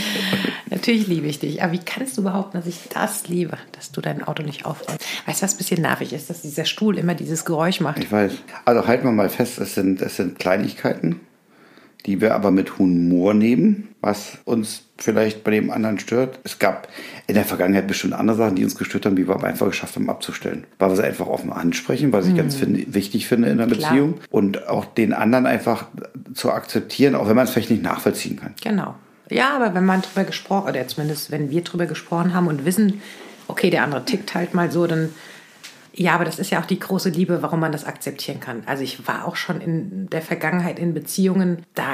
Natürlich 0.70 1.06
liebe 1.06 1.26
ich 1.26 1.38
dich, 1.38 1.62
aber 1.62 1.72
wie 1.72 1.80
kannst 1.80 2.16
du 2.18 2.22
behaupten, 2.22 2.58
dass 2.58 2.66
ich 2.66 2.78
das 2.92 3.26
liebe, 3.28 3.56
dass 3.72 3.90
du 3.90 4.00
dein 4.00 4.22
Auto 4.22 4.42
nicht 4.42 4.64
aufräumst? 4.64 5.04
Weißt 5.26 5.40
du, 5.40 5.44
was 5.44 5.54
ein 5.54 5.58
bisschen 5.58 5.82
nervig 5.82 6.12
ist, 6.12 6.30
dass 6.30 6.42
dieser 6.42 6.64
Stuhl 6.64 6.98
immer 6.98 7.14
dieses 7.14 7.44
Geräusch 7.44 7.80
macht? 7.80 7.98
Ich 7.98 8.12
weiß. 8.12 8.32
Also 8.64 8.86
halten 8.86 9.04
wir 9.04 9.12
mal 9.12 9.30
fest, 9.30 9.58
es 9.58 9.74
sind, 9.74 10.00
es 10.02 10.16
sind 10.16 10.38
Kleinigkeiten, 10.38 11.20
die 12.06 12.20
wir 12.20 12.34
aber 12.34 12.50
mit 12.50 12.78
Humor 12.78 13.34
nehmen, 13.34 13.88
was 14.00 14.38
uns 14.44 14.87
vielleicht 14.98 15.44
bei 15.44 15.52
dem 15.52 15.70
anderen 15.70 15.98
stört. 15.98 16.40
Es 16.44 16.58
gab 16.58 16.88
in 17.26 17.34
der 17.34 17.44
Vergangenheit 17.44 17.86
bestimmt 17.86 18.14
andere 18.14 18.36
Sachen, 18.36 18.56
die 18.56 18.64
uns 18.64 18.76
gestört 18.76 19.06
haben, 19.06 19.16
die 19.16 19.28
wir 19.28 19.34
aber 19.34 19.46
einfach 19.46 19.66
geschafft 19.66 19.96
haben 19.96 20.10
abzustellen. 20.10 20.66
Weil 20.78 20.90
wir 20.90 20.96
sie 20.96 21.04
einfach 21.04 21.26
offen 21.26 21.52
ansprechen, 21.52 22.12
was 22.12 22.26
ich 22.26 22.36
ganz 22.36 22.56
finde, 22.56 22.92
wichtig 22.92 23.28
finde 23.28 23.48
in 23.48 23.60
einer 23.60 23.72
Klar. 23.72 23.90
Beziehung. 23.90 24.14
Und 24.30 24.68
auch 24.68 24.84
den 24.84 25.12
anderen 25.12 25.46
einfach 25.46 25.86
zu 26.34 26.50
akzeptieren, 26.50 27.14
auch 27.14 27.28
wenn 27.28 27.36
man 27.36 27.44
es 27.44 27.50
vielleicht 27.50 27.70
nicht 27.70 27.82
nachvollziehen 27.82 28.38
kann. 28.40 28.54
Genau. 28.62 28.94
Ja, 29.30 29.54
aber 29.54 29.74
wenn 29.74 29.84
man 29.84 30.02
drüber 30.02 30.24
gesprochen, 30.24 30.68
oder 30.70 30.86
zumindest 30.88 31.30
wenn 31.30 31.50
wir 31.50 31.62
drüber 31.62 31.86
gesprochen 31.86 32.34
haben 32.34 32.46
und 32.46 32.64
wissen, 32.64 33.00
okay, 33.46 33.70
der 33.70 33.84
andere 33.84 34.04
tickt 34.04 34.34
halt 34.34 34.54
mal 34.54 34.70
so, 34.70 34.86
dann 34.86 35.10
ja, 35.98 36.14
aber 36.14 36.24
das 36.24 36.38
ist 36.38 36.50
ja 36.50 36.60
auch 36.60 36.66
die 36.66 36.78
große 36.78 37.10
Liebe, 37.10 37.42
warum 37.42 37.58
man 37.58 37.72
das 37.72 37.84
akzeptieren 37.84 38.38
kann. 38.38 38.62
Also 38.66 38.84
ich 38.84 39.08
war 39.08 39.26
auch 39.26 39.34
schon 39.34 39.60
in 39.60 40.08
der 40.10 40.22
Vergangenheit 40.22 40.78
in 40.78 40.94
Beziehungen, 40.94 41.64
da 41.74 41.88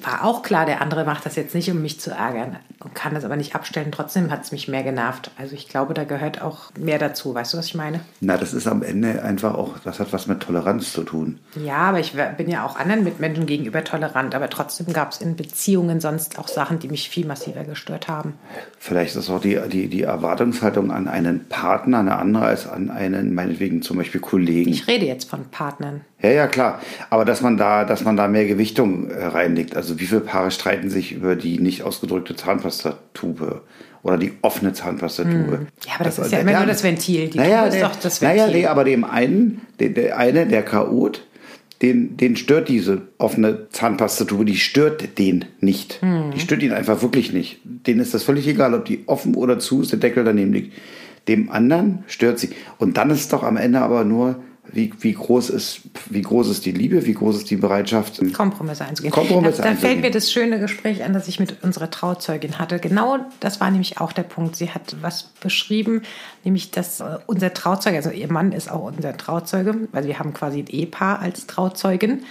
war 0.00 0.24
auch 0.24 0.42
klar, 0.42 0.64
der 0.64 0.80
andere 0.80 1.04
macht 1.04 1.26
das 1.26 1.36
jetzt 1.36 1.54
nicht, 1.54 1.70
um 1.70 1.82
mich 1.82 2.00
zu 2.00 2.10
ärgern 2.10 2.56
und 2.80 2.94
kann 2.94 3.12
das 3.14 3.24
aber 3.24 3.36
nicht 3.36 3.54
abstellen. 3.54 3.92
Trotzdem 3.92 4.30
hat 4.30 4.42
es 4.42 4.52
mich 4.52 4.68
mehr 4.68 4.82
genervt. 4.82 5.30
Also 5.36 5.54
ich 5.54 5.68
glaube, 5.68 5.92
da 5.92 6.04
gehört 6.04 6.40
auch 6.40 6.70
mehr 6.78 6.98
dazu. 6.98 7.34
Weißt 7.34 7.52
du, 7.52 7.58
was 7.58 7.66
ich 7.66 7.74
meine? 7.74 8.00
Na, 8.20 8.38
das 8.38 8.54
ist 8.54 8.66
am 8.66 8.82
Ende 8.82 9.22
einfach 9.22 9.54
auch, 9.54 9.78
das 9.84 10.00
hat 10.00 10.12
was 10.14 10.26
mit 10.26 10.40
Toleranz 10.40 10.92
zu 10.92 11.02
tun. 11.02 11.38
Ja, 11.62 11.76
aber 11.76 12.00
ich 12.00 12.14
bin 12.36 12.48
ja 12.48 12.64
auch 12.64 12.76
anderen 12.76 13.04
Mitmenschen 13.04 13.44
gegenüber 13.44 13.84
tolerant. 13.84 14.34
Aber 14.34 14.48
trotzdem 14.48 14.92
gab 14.94 15.12
es 15.12 15.20
in 15.20 15.36
Beziehungen 15.36 16.00
sonst 16.00 16.38
auch 16.38 16.48
Sachen, 16.48 16.78
die 16.78 16.88
mich 16.88 17.10
viel 17.10 17.26
massiver 17.26 17.64
gestört 17.64 18.08
haben. 18.08 18.34
Vielleicht 18.78 19.14
ist 19.14 19.28
auch 19.28 19.40
die, 19.40 19.60
die, 19.68 19.88
die 19.88 20.02
Erwartungshaltung 20.02 20.90
an 20.90 21.06
einen 21.06 21.48
Partner 21.48 21.98
eine 21.98 22.16
andere 22.16 22.46
als 22.46 22.66
an 22.66 22.90
einen, 22.90 23.34
meinetwegen 23.42 23.82
zum 23.82 23.96
Beispiel 23.96 24.20
Kollegen. 24.20 24.70
Ich 24.70 24.86
rede 24.86 25.06
jetzt 25.06 25.28
von 25.28 25.46
Partnern. 25.50 26.02
Ja, 26.20 26.30
ja, 26.30 26.46
klar. 26.46 26.80
Aber 27.10 27.24
dass 27.24 27.40
man 27.40 27.56
da, 27.56 27.84
dass 27.84 28.04
man 28.04 28.16
da 28.16 28.28
mehr 28.28 28.46
Gewichtung 28.46 29.10
äh, 29.10 29.24
reinlegt. 29.24 29.76
Also 29.76 29.98
wie 29.98 30.06
viele 30.06 30.20
Paare 30.20 30.50
streiten 30.50 30.90
sich 30.90 31.12
über 31.12 31.36
die 31.36 31.58
nicht 31.58 31.82
ausgedrückte 31.82 32.36
Zahnpastatube 32.36 33.62
oder 34.02 34.18
die 34.18 34.32
offene 34.42 34.72
Zahnpastatube? 34.72 35.66
Ja, 35.86 35.94
aber 35.96 36.04
das 36.04 36.18
ist 36.18 36.32
ja 36.32 36.38
immer 36.38 36.52
nur 36.52 36.66
das 36.66 36.84
Ventil. 36.84 37.28
Die 37.28 37.38
naja, 37.38 37.58
Tube 37.58 37.68
ist 37.68 37.74
der, 37.74 37.88
doch 37.88 37.96
das 37.96 38.20
Naja, 38.20 38.44
Ventil. 38.44 38.60
nee, 38.60 38.66
aber 38.66 38.84
dem 38.84 39.04
einen, 39.04 39.62
der, 39.80 39.90
der 39.90 40.18
eine, 40.18 40.46
der 40.46 40.62
Chaot, 40.62 41.22
den, 41.82 42.16
den 42.16 42.36
stört 42.36 42.68
diese 42.68 43.02
offene 43.18 43.68
Zahnpastatube, 43.70 44.44
die 44.44 44.56
stört 44.56 45.18
den 45.18 45.46
nicht. 45.58 46.00
Hm. 46.00 46.30
Die 46.32 46.38
stört 46.38 46.62
ihn 46.62 46.72
einfach 46.72 47.02
wirklich 47.02 47.32
nicht. 47.32 47.58
Denen 47.64 47.98
ist 47.98 48.14
das 48.14 48.22
völlig 48.22 48.46
egal, 48.46 48.72
ob 48.74 48.84
die 48.84 49.02
offen 49.06 49.34
oder 49.34 49.58
zu 49.58 49.82
ist, 49.82 49.90
der 49.90 49.98
Deckel 49.98 50.22
daneben 50.22 50.52
liegt. 50.52 50.72
Dem 51.28 51.50
anderen 51.50 52.04
stört 52.06 52.38
sie. 52.38 52.50
Und 52.78 52.96
dann 52.96 53.10
ist 53.10 53.32
doch 53.32 53.42
am 53.42 53.56
Ende 53.56 53.80
aber 53.80 54.04
nur 54.04 54.42
wie, 54.72 54.92
wie, 55.00 55.12
groß 55.12 55.50
ist, 55.50 55.80
wie 56.08 56.22
groß 56.22 56.48
ist 56.48 56.64
die 56.64 56.72
Liebe, 56.72 57.04
wie 57.04 57.14
groß 57.14 57.38
ist 57.38 57.50
die 57.50 57.56
Bereitschaft, 57.56 58.20
Kompromisse 58.32 58.84
einzugehen. 58.84 59.12
Kompromisse 59.12 59.58
da, 59.58 59.64
da 59.64 59.70
einzugehen. 59.70 59.92
fällt 59.92 60.02
mir 60.02 60.10
das 60.10 60.32
schöne 60.32 60.60
Gespräch 60.60 61.02
an, 61.04 61.12
das 61.12 61.28
ich 61.28 61.40
mit 61.40 61.62
unserer 61.62 61.90
Trauzeugin 61.90 62.58
hatte. 62.58 62.78
Genau 62.78 63.18
das 63.40 63.60
war 63.60 63.70
nämlich 63.70 64.00
auch 64.00 64.12
der 64.12 64.22
Punkt. 64.22 64.56
Sie 64.56 64.70
hat 64.70 64.96
was 65.02 65.24
beschrieben, 65.40 66.02
nämlich, 66.44 66.70
dass 66.70 67.00
äh, 67.00 67.18
unser 67.26 67.52
Trauzeuge, 67.52 67.96
also 67.96 68.10
ihr 68.10 68.32
Mann 68.32 68.52
ist 68.52 68.70
auch 68.70 68.84
unser 68.84 69.16
Trauzeuge, 69.16 69.88
weil 69.90 70.06
wir 70.06 70.18
haben 70.18 70.32
quasi 70.32 70.60
ein 70.60 70.68
Ehepaar 70.68 71.18
als 71.18 71.46
Trauzeugin, 71.46 72.22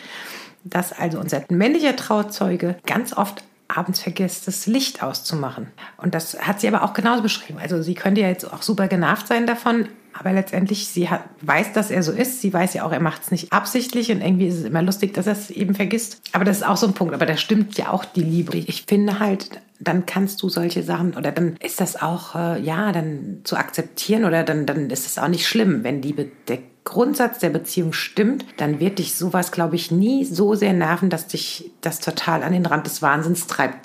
dass 0.64 0.94
also 0.94 1.20
unser 1.20 1.44
männlicher 1.50 1.96
Trauzeuge 1.96 2.76
ganz 2.86 3.16
oft 3.16 3.44
abends 3.76 4.00
vergisst, 4.02 4.48
das 4.48 4.68
Licht 4.68 5.04
auszumachen. 5.04 5.68
Und 5.98 6.14
das 6.14 6.40
hat 6.40 6.62
sie 6.62 6.68
aber 6.68 6.84
auch 6.84 6.94
genauso 6.94 7.22
beschrieben. 7.24 7.60
Also 7.60 7.82
sie 7.82 7.96
könnte 7.96 8.22
ja 8.22 8.28
jetzt 8.28 8.52
auch 8.52 8.62
super 8.62 8.88
genervt 8.88 9.28
sein 9.28 9.48
davon, 9.48 9.88
aber 10.14 10.34
letztendlich, 10.34 10.88
sie 10.88 11.10
hat, 11.10 11.24
weiß, 11.42 11.74
dass 11.74 11.90
er 11.90 12.04
so 12.04 12.12
ist. 12.12 12.42
Sie 12.42 12.54
weiß 12.54 12.74
ja 12.74 12.84
auch, 12.84 12.92
er 12.92 13.00
macht 13.00 13.24
es 13.24 13.32
nicht 13.32 13.54
absichtlich 13.54 14.12
und 14.12 14.22
irgendwie 14.22 14.48
ist 14.48 14.60
es 14.60 14.66
immer 14.66 14.82
lustig, 14.82 15.14
dass 15.14 15.26
er 15.26 15.34
es 15.34 15.50
eben 15.50 15.74
vergisst. 15.74 16.22
Aber 16.34 16.44
das 16.44 16.58
ist 16.58 16.64
auch 16.64 16.78
so 16.78 16.88
ein 16.88 16.94
Punkt. 16.94 17.14
Aber 17.14 17.26
da 17.26 17.38
stimmt 17.38 17.78
ja 17.78 17.92
auch 17.92 18.06
die 18.06 18.24
Liebe. 18.24 18.58
Ich 18.58 18.84
finde 18.88 19.20
halt, 19.20 19.62
dann 19.80 20.06
kannst 20.06 20.44
du 20.44 20.50
solche 20.50 20.84
Sachen 20.84 21.16
oder 21.16 21.32
dann 21.32 21.56
ist 21.58 21.80
das 21.80 22.02
auch, 22.02 22.36
äh, 22.36 22.62
ja, 22.62 22.92
dann 22.92 23.42
zu 23.44 23.56
akzeptieren 23.56 24.26
oder 24.26 24.44
dann, 24.44 24.66
dann 24.66 24.90
ist 24.90 25.08
es 25.08 25.18
auch 25.18 25.28
nicht 25.28 25.48
schlimm, 25.48 25.84
wenn 25.84 26.02
Liebe 26.02 26.28
der 26.48 26.60
Grundsatz 26.84 27.40
der 27.40 27.52
Beziehung 27.52 27.94
stimmt, 27.94 28.44
dann 28.58 28.80
wird 28.80 29.00
dich 29.00 29.14
sowas, 29.16 29.52
glaube 29.52 29.76
ich, 29.76 29.92
nie 29.92 30.26
so 30.26 30.56
sehr 30.56 30.74
nerven, 30.74 31.10
dass 31.10 31.28
dich 31.28 31.72
das 31.82 32.00
total 32.00 32.42
an 32.42 32.54
den 32.54 32.66
Rand 32.66 32.88
des 32.88 33.02
Wahnsinns 33.02 33.46
treibt, 33.46 33.78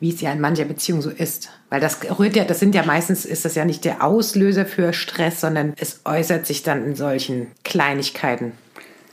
wie 0.00 0.12
es 0.12 0.20
ja 0.20 0.32
in 0.32 0.40
mancher 0.40 0.64
Beziehung 0.64 1.02
so 1.02 1.10
ist. 1.10 1.50
Weil 1.68 1.80
das 1.80 1.98
rührt 2.18 2.36
ja, 2.36 2.44
das 2.44 2.60
sind 2.60 2.74
ja 2.74 2.84
meistens, 2.84 3.26
ist 3.26 3.44
das 3.44 3.54
ja 3.54 3.66
nicht 3.66 3.84
der 3.84 4.02
Auslöser 4.02 4.64
für 4.64 4.94
Stress, 4.94 5.42
sondern 5.42 5.74
es 5.76 6.00
äußert 6.04 6.46
sich 6.46 6.62
dann 6.62 6.84
in 6.84 6.96
solchen 6.96 7.48
Kleinigkeiten. 7.64 8.52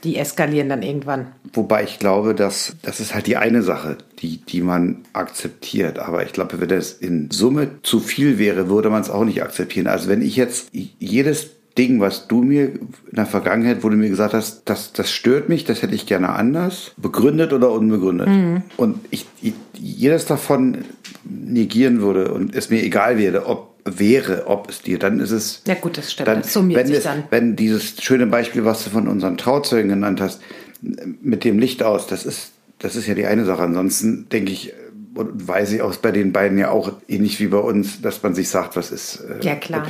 Die 0.02 0.16
eskalieren 0.16 0.68
dann 0.68 0.82
irgendwann. 0.82 1.26
Wobei 1.52 1.82
ich 1.82 1.98
glaube, 1.98 2.34
dass 2.34 2.76
das 2.82 3.00
ist 3.00 3.14
halt 3.14 3.26
die 3.26 3.36
eine 3.36 3.62
Sache, 3.62 3.98
die, 4.20 4.38
die 4.38 4.60
man 4.60 5.04
akzeptiert. 5.12 5.98
Aber 5.98 6.24
ich 6.24 6.32
glaube, 6.32 6.60
wenn 6.60 6.68
das 6.68 6.92
in 6.92 7.30
Summe 7.30 7.82
zu 7.82 7.98
viel 7.98 8.38
wäre, 8.38 8.68
würde 8.68 8.88
man 8.88 9.02
es 9.02 9.10
auch 9.10 9.24
nicht 9.24 9.42
akzeptieren. 9.42 9.88
Also 9.88 10.08
wenn 10.08 10.22
ich 10.22 10.36
jetzt 10.36 10.68
jedes 10.72 11.55
Ding, 11.78 12.00
was 12.00 12.26
du 12.28 12.42
mir 12.42 12.68
in 12.70 12.88
der 13.12 13.26
Vergangenheit, 13.26 13.84
wo 13.84 13.88
du 13.88 13.96
mir 13.96 14.08
gesagt 14.08 14.34
hast, 14.34 14.62
das, 14.64 14.92
das 14.92 15.10
stört 15.10 15.48
mich, 15.48 15.64
das 15.64 15.82
hätte 15.82 15.94
ich 15.94 16.06
gerne 16.06 16.30
anders, 16.30 16.92
begründet 16.96 17.52
oder 17.52 17.70
unbegründet. 17.70 18.28
Mhm. 18.28 18.62
Und 18.76 19.00
ich, 19.10 19.26
ich 19.42 19.54
jedes 19.74 20.24
davon 20.24 20.78
negieren 21.24 22.00
würde 22.00 22.32
und 22.32 22.54
es 22.54 22.70
mir 22.70 22.82
egal 22.82 23.18
wäre, 23.18 23.46
ob 23.46 23.76
wäre, 23.86 24.46
ob 24.48 24.68
es 24.68 24.82
dir, 24.82 24.98
dann 24.98 25.20
ist 25.20 25.30
es. 25.30 25.62
Ja 25.66 25.74
gut, 25.74 25.96
das 25.96 26.12
stimmt. 26.12 26.28
Dann, 26.28 26.42
das 26.42 26.56
wenn, 26.56 26.92
es, 26.92 27.04
dann. 27.04 27.24
wenn 27.30 27.56
dieses 27.56 28.02
schöne 28.02 28.26
Beispiel, 28.26 28.64
was 28.64 28.84
du 28.84 28.90
von 28.90 29.06
unseren 29.06 29.36
Trauzeugen 29.36 29.88
genannt 29.88 30.20
hast, 30.20 30.40
mit 30.82 31.44
dem 31.44 31.58
Licht 31.58 31.82
aus, 31.82 32.06
das 32.06 32.26
ist, 32.26 32.52
das 32.78 32.96
ist 32.96 33.06
ja 33.06 33.14
die 33.14 33.26
eine 33.26 33.44
Sache. 33.44 33.62
Ansonsten 33.62 34.28
denke 34.28 34.52
ich, 34.52 34.72
und 35.16 35.48
weiß 35.48 35.72
ich 35.72 35.82
auch 35.82 35.94
bei 35.96 36.12
den 36.12 36.32
beiden 36.32 36.58
ja 36.58 36.70
auch 36.70 36.92
ähnlich 37.08 37.40
wie 37.40 37.46
bei 37.48 37.58
uns, 37.58 38.00
dass 38.02 38.22
man 38.22 38.34
sich 38.34 38.48
sagt, 38.48 38.76
was 38.76 38.90
ist. 38.90 39.20
Äh, 39.20 39.44
Ja, 39.44 39.54
klar. 39.56 39.86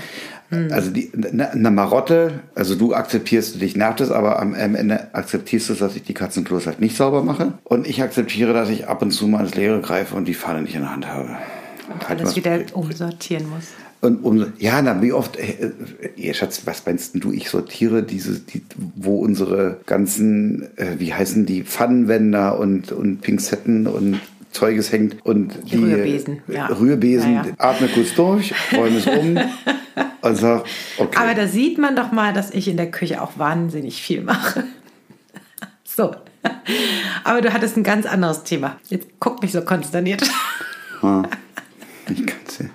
Also 0.71 0.91
die, 0.91 1.11
eine 1.13 1.51
eine 1.51 1.71
Marotte, 1.73 2.35
also 2.55 2.77
du 2.77 2.95
akzeptierst, 2.95 3.61
dich 3.61 3.75
nervt 3.75 4.01
es, 4.01 4.13
aber 4.13 4.39
am 4.39 4.55
am 4.55 4.77
Ende 4.77 5.13
akzeptierst 5.13 5.71
du, 5.71 5.75
dass 5.75 5.97
ich 5.97 6.05
die 6.05 6.15
Katzenklos 6.15 6.67
halt 6.67 6.81
nicht 6.81 6.97
sauber 6.97 7.25
mache. 7.25 7.55
Und 7.65 7.85
ich 7.89 8.01
akzeptiere, 8.01 8.53
dass 8.53 8.69
ich 8.69 8.87
ab 8.87 9.03
und 9.03 9.11
zu 9.11 9.27
mal 9.27 9.41
ins 9.45 9.57
Leere 9.57 9.81
greife 9.81 10.15
und 10.15 10.27
die 10.27 10.35
Pfanne 10.35 10.63
nicht 10.63 10.77
in 10.77 10.83
der 10.83 10.93
Hand 10.93 11.09
habe. 11.09 11.37
Und 11.93 12.09
Halt 12.09 12.21
alles 12.21 12.37
wieder 12.37 12.61
umsortieren 12.75 13.51
muss. 13.51 13.65
und 14.03 14.23
um, 14.25 14.53
ja, 14.59 14.81
na, 14.83 15.03
wie 15.03 15.13
oft, 15.13 15.37
äh, 15.37 15.71
ihr 16.15 16.35
Schatz, 16.35 16.63
was 16.65 16.87
meinst 16.87 17.13
du? 17.15 17.33
Ich 17.33 17.51
sortiere 17.51 18.05
diese, 18.05 18.39
die, 18.39 18.63
wo 18.95 19.19
unsere 19.19 19.79
ganzen, 19.87 20.69
äh, 20.77 20.99
wie 20.99 21.13
heißen 21.13 21.45
die, 21.47 21.65
Pfannenwender 21.65 22.57
und, 22.59 22.93
und 22.93 23.21
Pinzetten 23.21 23.89
und 23.89 24.21
Zeuges 24.57 24.91
hängt 24.93 25.25
und 25.25 25.55
Die 25.71 25.77
Rührbesen, 25.77 26.43
ja. 26.49 26.67
Rührbesen, 26.67 27.35
Ja, 27.35 27.45
ja. 27.47 27.53
atme 27.59 27.89
kurz 27.89 28.15
durch, 28.15 28.55
räume 28.73 28.99
es 28.99 29.07
um 29.07 29.39
und 30.23 30.37
sag, 30.37 30.65
okay. 30.99 31.19
Aber 31.19 31.35
da 31.35 31.47
sieht 31.47 31.79
man 31.79 31.95
doch 31.95 32.13
mal, 32.13 32.33
dass 32.33 32.51
ich 32.51 32.69
in 32.69 32.77
der 32.77 32.91
Küche 32.91 33.23
auch 33.23 33.39
wahnsinnig 33.39 34.03
viel 34.03 34.23
mache. 34.23 34.65
So. 35.85 36.15
Aber 37.25 37.41
du 37.41 37.55
hattest 37.55 37.79
ein 37.79 37.83
ganz 37.83 38.05
anderes 38.05 38.45
Thema. 38.45 38.77
Jetzt 38.91 39.09
guck 39.19 39.41
mich 39.41 39.53
so 39.53 39.63
konsterniert. 39.63 40.21
ich 42.11 42.27
kann's 42.27 42.59
ja. 42.59 42.67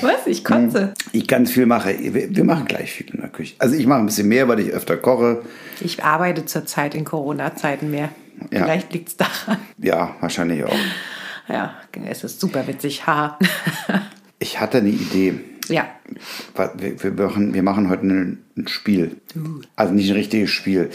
Was? 0.00 0.26
Ich 0.26 0.44
kotze. 0.44 0.92
Ich 1.12 1.26
ganz 1.26 1.52
viel 1.52 1.66
mache. 1.66 1.96
Wir 1.98 2.44
machen 2.44 2.66
gleich 2.66 2.92
viel 2.92 3.06
in 3.14 3.20
der 3.20 3.30
Küche. 3.30 3.54
Also 3.58 3.74
ich 3.76 3.86
mache 3.86 4.00
ein 4.00 4.06
bisschen 4.06 4.28
mehr, 4.28 4.48
weil 4.48 4.60
ich 4.60 4.70
öfter 4.70 4.96
koche. 4.96 5.42
Ich 5.80 6.04
arbeite 6.04 6.44
zurzeit 6.44 6.94
in 6.94 7.04
Corona-Zeiten 7.04 7.90
mehr. 7.90 8.10
Ja. 8.50 8.64
Vielleicht 8.64 8.92
liegt 8.92 9.08
es 9.08 9.16
daran. 9.16 9.58
Ja, 9.78 10.14
wahrscheinlich 10.20 10.64
auch. 10.64 10.76
Ja, 11.48 11.74
es 12.08 12.24
ist 12.24 12.40
super 12.40 12.66
witzig. 12.66 13.06
Haha. 13.06 13.38
Ich 14.38 14.60
hatte 14.60 14.78
eine 14.78 14.90
Idee. 14.90 15.40
ja. 15.68 15.88
Wir, 16.76 17.02
wir, 17.02 17.10
machen, 17.12 17.54
wir 17.54 17.62
machen 17.62 17.88
heute 17.88 18.04
ein, 18.04 18.44
Spiel. 18.66 19.16
Also 19.76 19.94
nicht 19.94 20.10
ein 20.10 20.16
richtiges 20.16 20.50
Spiel. 20.50 20.90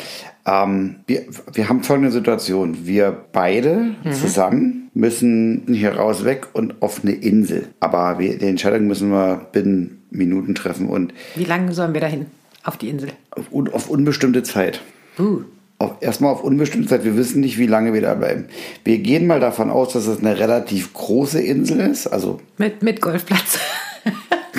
Ähm, 0.46 0.98
wir, 1.08 1.26
wir 1.52 1.68
haben 1.68 1.84
folgende 1.84 2.12
Situation. 2.12 2.86
Wir 2.86 3.26
beide 3.32 3.96
zusammen 4.14 4.90
müssen 4.94 5.64
hier 5.68 5.96
raus 5.96 6.24
weg 6.24 6.50
und 6.54 6.82
auf 6.82 7.04
eine 7.04 7.14
Insel. 7.14 7.70
Aber 7.80 8.20
wir, 8.20 8.38
die 8.38 8.46
Entscheidung 8.46 8.88
müssen 8.88 9.10
wir 9.10 9.48
binnen 9.52 10.04
Minuten 10.12 10.56
treffen 10.56 10.88
und 10.88 11.14
Wie 11.36 11.46
lange 11.46 11.74
sollen 11.74 11.94
wir 11.94 12.02
dahin? 12.02 12.28
Auf 12.64 12.78
die 12.78 12.90
Insel. 12.90 13.10
auf, 13.32 13.74
auf 13.74 13.90
unbestimmte 13.90 14.44
Zeit. 14.44 14.82
Uh. 15.18 15.42
Auf, 15.82 15.96
erstmal 16.00 16.32
auf 16.32 16.44
unbestimmte 16.44 16.88
Zeit. 16.90 17.04
Wir 17.04 17.18
wissen 17.18 17.40
nicht, 17.40 17.58
wie 17.58 17.66
lange 17.66 17.92
wir 17.92 18.02
da 18.02 18.14
bleiben. 18.14 18.46
Wir 18.84 19.00
gehen 19.00 19.26
mal 19.26 19.40
davon 19.40 19.72
aus, 19.72 19.94
dass 19.94 20.06
es 20.06 20.20
eine 20.20 20.38
relativ 20.38 20.94
große 20.94 21.42
Insel 21.42 21.80
ist. 21.80 22.06
Also 22.06 22.40
Mit, 22.60 22.84
mit 22.84 23.02
Golfplatz. 23.02 23.58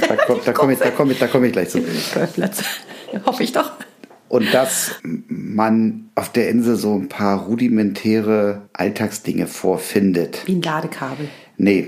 da 0.09 0.17
komme 0.17 0.41
da 0.45 0.53
komm 0.53 0.71
ich, 0.71 0.79
da 0.81 0.91
komm 0.91 1.11
ich, 1.13 1.19
da 1.21 1.27
komm 1.29 1.45
ich 1.45 1.53
gleich 1.53 1.69
zu. 1.69 1.79
mit 1.79 1.87
Golfplatz. 2.13 2.65
Hoffe 3.25 3.45
ich 3.45 3.53
doch. 3.53 3.71
Und 4.29 4.53
dass 4.53 4.97
man 5.29 6.09
auf 6.17 6.33
der 6.33 6.49
Insel 6.49 6.75
so 6.75 6.95
ein 6.99 7.09
paar 7.09 7.43
rudimentäre 7.45 8.63
Alltagsdinge 8.73 9.47
vorfindet. 9.47 10.43
Wie 10.47 10.57
ein 10.57 10.63
Ladekabel. 10.63 11.29
Nee, 11.57 11.87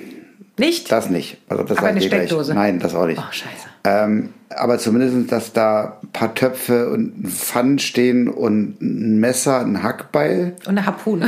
Nicht? 0.56 0.90
das 0.92 1.10
nicht. 1.10 1.38
Also 1.48 1.64
das 1.64 1.78
Aber 1.78 1.88
eine 1.88 2.00
dir 2.00 2.08
gleich. 2.08 2.20
Steckdose. 2.28 2.54
Nein, 2.54 2.78
das 2.78 2.94
auch 2.94 3.06
nicht. 3.06 3.18
Oh, 3.20 3.32
scheiße. 3.32 3.68
Ähm, 3.84 4.30
aber 4.50 4.78
zumindest, 4.78 5.30
dass 5.32 5.52
da 5.52 5.98
ein 6.02 6.08
paar 6.12 6.34
Töpfe 6.34 6.90
und 6.90 7.24
ein 7.24 7.28
Pfannen 7.28 7.78
stehen 7.78 8.28
und 8.28 8.80
ein 8.80 9.18
Messer, 9.18 9.60
ein 9.60 9.82
Hackbeil 9.82 10.54
Und 10.64 10.68
eine 10.78 10.86
Harpune. 10.86 11.26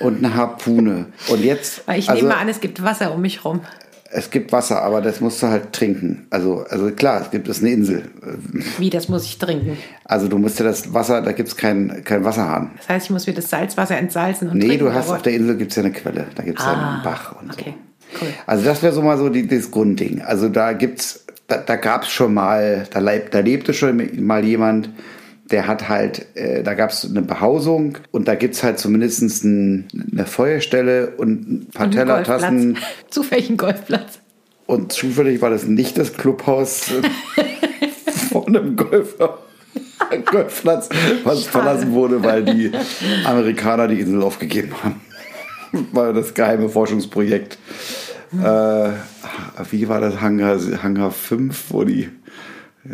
und 0.00 0.18
eine 0.24 0.34
Harpune. 0.34 1.06
Und 1.28 1.44
jetzt, 1.44 1.82
ich 1.94 2.08
also, 2.08 2.14
nehme 2.22 2.34
mal 2.34 2.40
an, 2.40 2.48
es 2.48 2.60
gibt 2.60 2.82
Wasser 2.82 3.12
um 3.14 3.20
mich 3.20 3.44
rum. 3.44 3.60
es 4.10 4.30
gibt 4.30 4.50
Wasser, 4.52 4.80
aber 4.82 5.02
das 5.02 5.20
musst 5.20 5.42
du 5.42 5.48
halt 5.48 5.72
trinken. 5.74 6.26
Also, 6.30 6.64
also 6.70 6.90
klar, 6.92 7.20
es 7.20 7.30
gibt 7.30 7.46
es 7.48 7.60
eine 7.60 7.70
Insel. 7.72 8.04
Wie, 8.78 8.88
das 8.88 9.08
muss 9.10 9.24
ich 9.26 9.36
trinken. 9.38 9.76
Also 10.04 10.28
du 10.28 10.38
musst 10.38 10.58
ja 10.58 10.64
das 10.64 10.94
Wasser, 10.94 11.20
da 11.20 11.32
gibt 11.32 11.48
es 11.50 11.56
keinen 11.56 12.02
kein 12.04 12.24
Wasserhahn. 12.24 12.70
Das 12.78 12.88
heißt, 12.88 13.06
ich 13.06 13.10
muss 13.10 13.26
mir 13.26 13.34
das 13.34 13.50
Salzwasser 13.50 13.98
entsalzen 13.98 14.48
und 14.48 14.56
Nee, 14.56 14.68
trinken. 14.68 14.86
du 14.86 14.94
hast 14.94 15.10
auf 15.10 15.20
der 15.22 15.34
Insel 15.34 15.56
gibt 15.56 15.72
es 15.72 15.76
ja 15.76 15.82
eine 15.82 15.92
Quelle. 15.92 16.26
Da 16.34 16.42
gibt 16.42 16.58
es 16.58 16.64
ja 16.64 16.72
Ah, 16.72 16.94
einen 16.94 17.02
Bach 17.04 17.36
und 17.40 17.52
okay, 17.52 17.74
so. 17.76 17.85
Cool. 18.20 18.28
Also 18.46 18.64
das 18.64 18.82
wäre 18.82 18.92
so 18.92 19.02
mal 19.02 19.18
so 19.18 19.28
die, 19.28 19.46
das 19.46 19.70
Grundding. 19.70 20.22
Also 20.22 20.48
da 20.48 20.72
gibt's, 20.72 21.24
da, 21.48 21.58
da 21.58 21.76
gab 21.76 22.02
es 22.02 22.10
schon 22.10 22.34
mal, 22.34 22.86
da, 22.90 22.98
leib, 22.98 23.30
da 23.30 23.40
lebte 23.40 23.74
schon 23.74 24.24
mal 24.24 24.44
jemand, 24.44 24.90
der 25.50 25.66
hat 25.66 25.88
halt, 25.88 26.26
äh, 26.34 26.62
da 26.62 26.74
gab 26.74 26.90
es 26.90 27.04
eine 27.04 27.22
Behausung 27.22 27.98
und 28.10 28.26
da 28.26 28.34
gibt's 28.34 28.62
halt 28.62 28.78
zumindest 28.78 29.44
ein, 29.44 29.86
eine 30.12 30.26
Feuerstelle 30.26 31.12
und 31.16 31.50
ein 31.50 31.66
paar 31.72 31.86
Und 31.86 31.92
Tellertassen. 31.92 32.78
Zufällig 33.10 33.56
Golfplatz. 33.56 34.18
Und 34.66 34.92
zufällig 34.92 35.40
war 35.42 35.50
das 35.50 35.64
nicht 35.64 35.96
das 35.96 36.14
Clubhaus 36.14 36.90
äh, 36.90 37.50
von 38.32 38.48
einem 38.48 38.76
Golfer. 38.76 39.38
Golfplatz, 40.24 40.88
was 41.24 41.40
Schade. 41.44 41.50
verlassen 41.50 41.92
wurde, 41.92 42.22
weil 42.22 42.44
die 42.44 42.70
Amerikaner 43.24 43.88
die 43.88 44.00
Insel 44.00 44.22
aufgegeben 44.22 44.72
haben. 44.82 45.00
War 45.92 46.12
das 46.12 46.34
geheime 46.34 46.68
Forschungsprojekt. 46.68 47.58
Äh, 48.32 48.88
wie 49.70 49.88
war 49.88 50.00
das 50.00 50.20
Hangar, 50.20 50.58
Hangar 50.82 51.10
5, 51.12 51.64
wo 51.70 51.84
die 51.84 52.08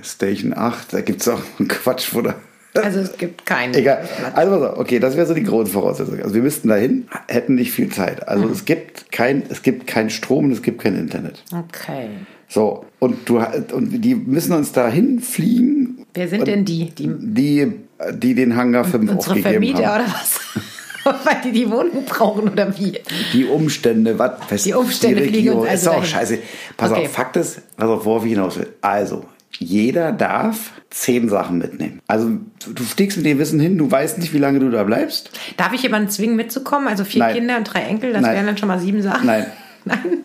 Station 0.03 0.53
8, 0.57 0.93
da 0.93 1.01
gibt 1.01 1.21
es 1.23 1.29
auch 1.29 1.41
einen 1.59 1.69
Quatsch, 1.69 2.09
wo 2.15 2.21
da. 2.23 2.35
Also 2.75 3.01
es 3.01 3.19
gibt 3.19 3.45
keinen 3.45 3.75
Egal. 3.75 4.09
Also 4.33 4.59
pass 4.59 4.71
auf, 4.73 4.79
okay, 4.79 4.99
das 4.99 5.15
wäre 5.15 5.27
so 5.27 5.35
die 5.35 5.43
Grundvoraussetzung. 5.43 6.21
Also 6.23 6.35
wir 6.35 6.41
müssten 6.43 6.69
dahin, 6.69 7.07
hätten 7.29 7.55
nicht 7.57 7.71
viel 7.71 7.91
Zeit. 7.91 8.27
Also 8.27 8.47
Mhm. 8.47 8.53
es 8.53 8.65
gibt 8.65 9.13
kein, 9.13 9.43
es 9.51 9.63
gibt 9.63 9.87
kein 9.87 10.09
Strom 10.09 10.47
und 10.47 10.53
es 10.53 10.63
gibt 10.63 10.81
kein 10.83 10.97
Internet. 10.99 11.45
Okay. 11.53 12.09
So, 12.49 12.87
und 12.99 13.29
du 13.29 13.41
und 13.73 14.03
die 14.03 14.15
müssen 14.15 14.55
uns 14.55 14.73
dahin 14.73 15.21
fliegen. 15.21 16.07
Wer 16.15 16.29
sind 16.29 16.47
denn 16.47 16.65
die? 16.65 16.91
Die 16.91 17.11
Die, 17.19 17.73
die 18.15 18.35
den 18.35 18.57
Hangar 18.57 18.85
5 18.85 19.03
unsere 19.03 19.19
aufgegeben 19.19 19.43
Vermieter 19.51 19.87
haben. 19.87 20.05
oder 20.05 20.13
was? 20.15 20.41
Weil 21.25 21.41
die 21.45 21.53
die 21.53 21.71
Wohnung 21.71 22.05
brauchen 22.05 22.49
oder 22.49 22.77
wie? 22.79 22.99
Die 23.33 23.45
Umstände, 23.45 24.19
was 24.19 24.33
was- 24.49 24.63
Die 24.65 24.73
Umstände 24.75 25.23
fliegen 25.23 25.37
Regierung, 25.37 25.67
also 25.67 25.75
Ist 25.75 25.89
auch 25.89 25.93
dahin. 25.95 26.07
scheiße. 26.09 26.39
Pass 26.77 26.91
Okay. 26.93 27.07
auf, 27.07 27.13
Fakt 27.13 27.37
ist, 27.37 27.77
pass 27.77 27.89
auf, 27.89 28.05
worauf 28.05 28.25
ich 28.25 28.31
hinaus 28.31 28.59
will. 28.59 28.69
Also, 28.81 29.25
jeder 29.59 30.13
darf 30.13 30.71
zehn 30.91 31.29
Sachen 31.29 31.59
mitnehmen. 31.59 32.01
Also 32.07 32.31
du 32.75 32.83
fliegst 32.85 33.17
mit 33.19 33.27
dem 33.27 33.39
Wissen 33.39 33.59
hin, 33.61 33.79
du 33.79 33.91
weißt 33.91 34.19
nicht, 34.19 34.33
wie 34.33 34.39
lange 34.39 34.61
du 34.61 34.71
da 34.71 34.83
bleibst. 34.85 35.31
Darf 35.57 35.73
ich 35.73 35.83
jemanden 35.83 36.09
zwingen 36.11 36.37
mitzukommen? 36.37 36.89
Also 36.89 37.05
vier 37.05 37.21
Nein. 37.21 37.35
Kinder 37.35 37.57
und 37.59 37.65
drei 37.65 37.83
Enkel, 37.83 38.13
das 38.13 38.23
Nein. 38.23 38.35
wären 38.35 38.47
dann 38.47 38.59
schon 38.59 38.69
mal 38.69 38.79
sieben 38.79 39.03
Sachen. 39.03 39.27
Nein, 39.27 39.47
Nein. 39.85 40.25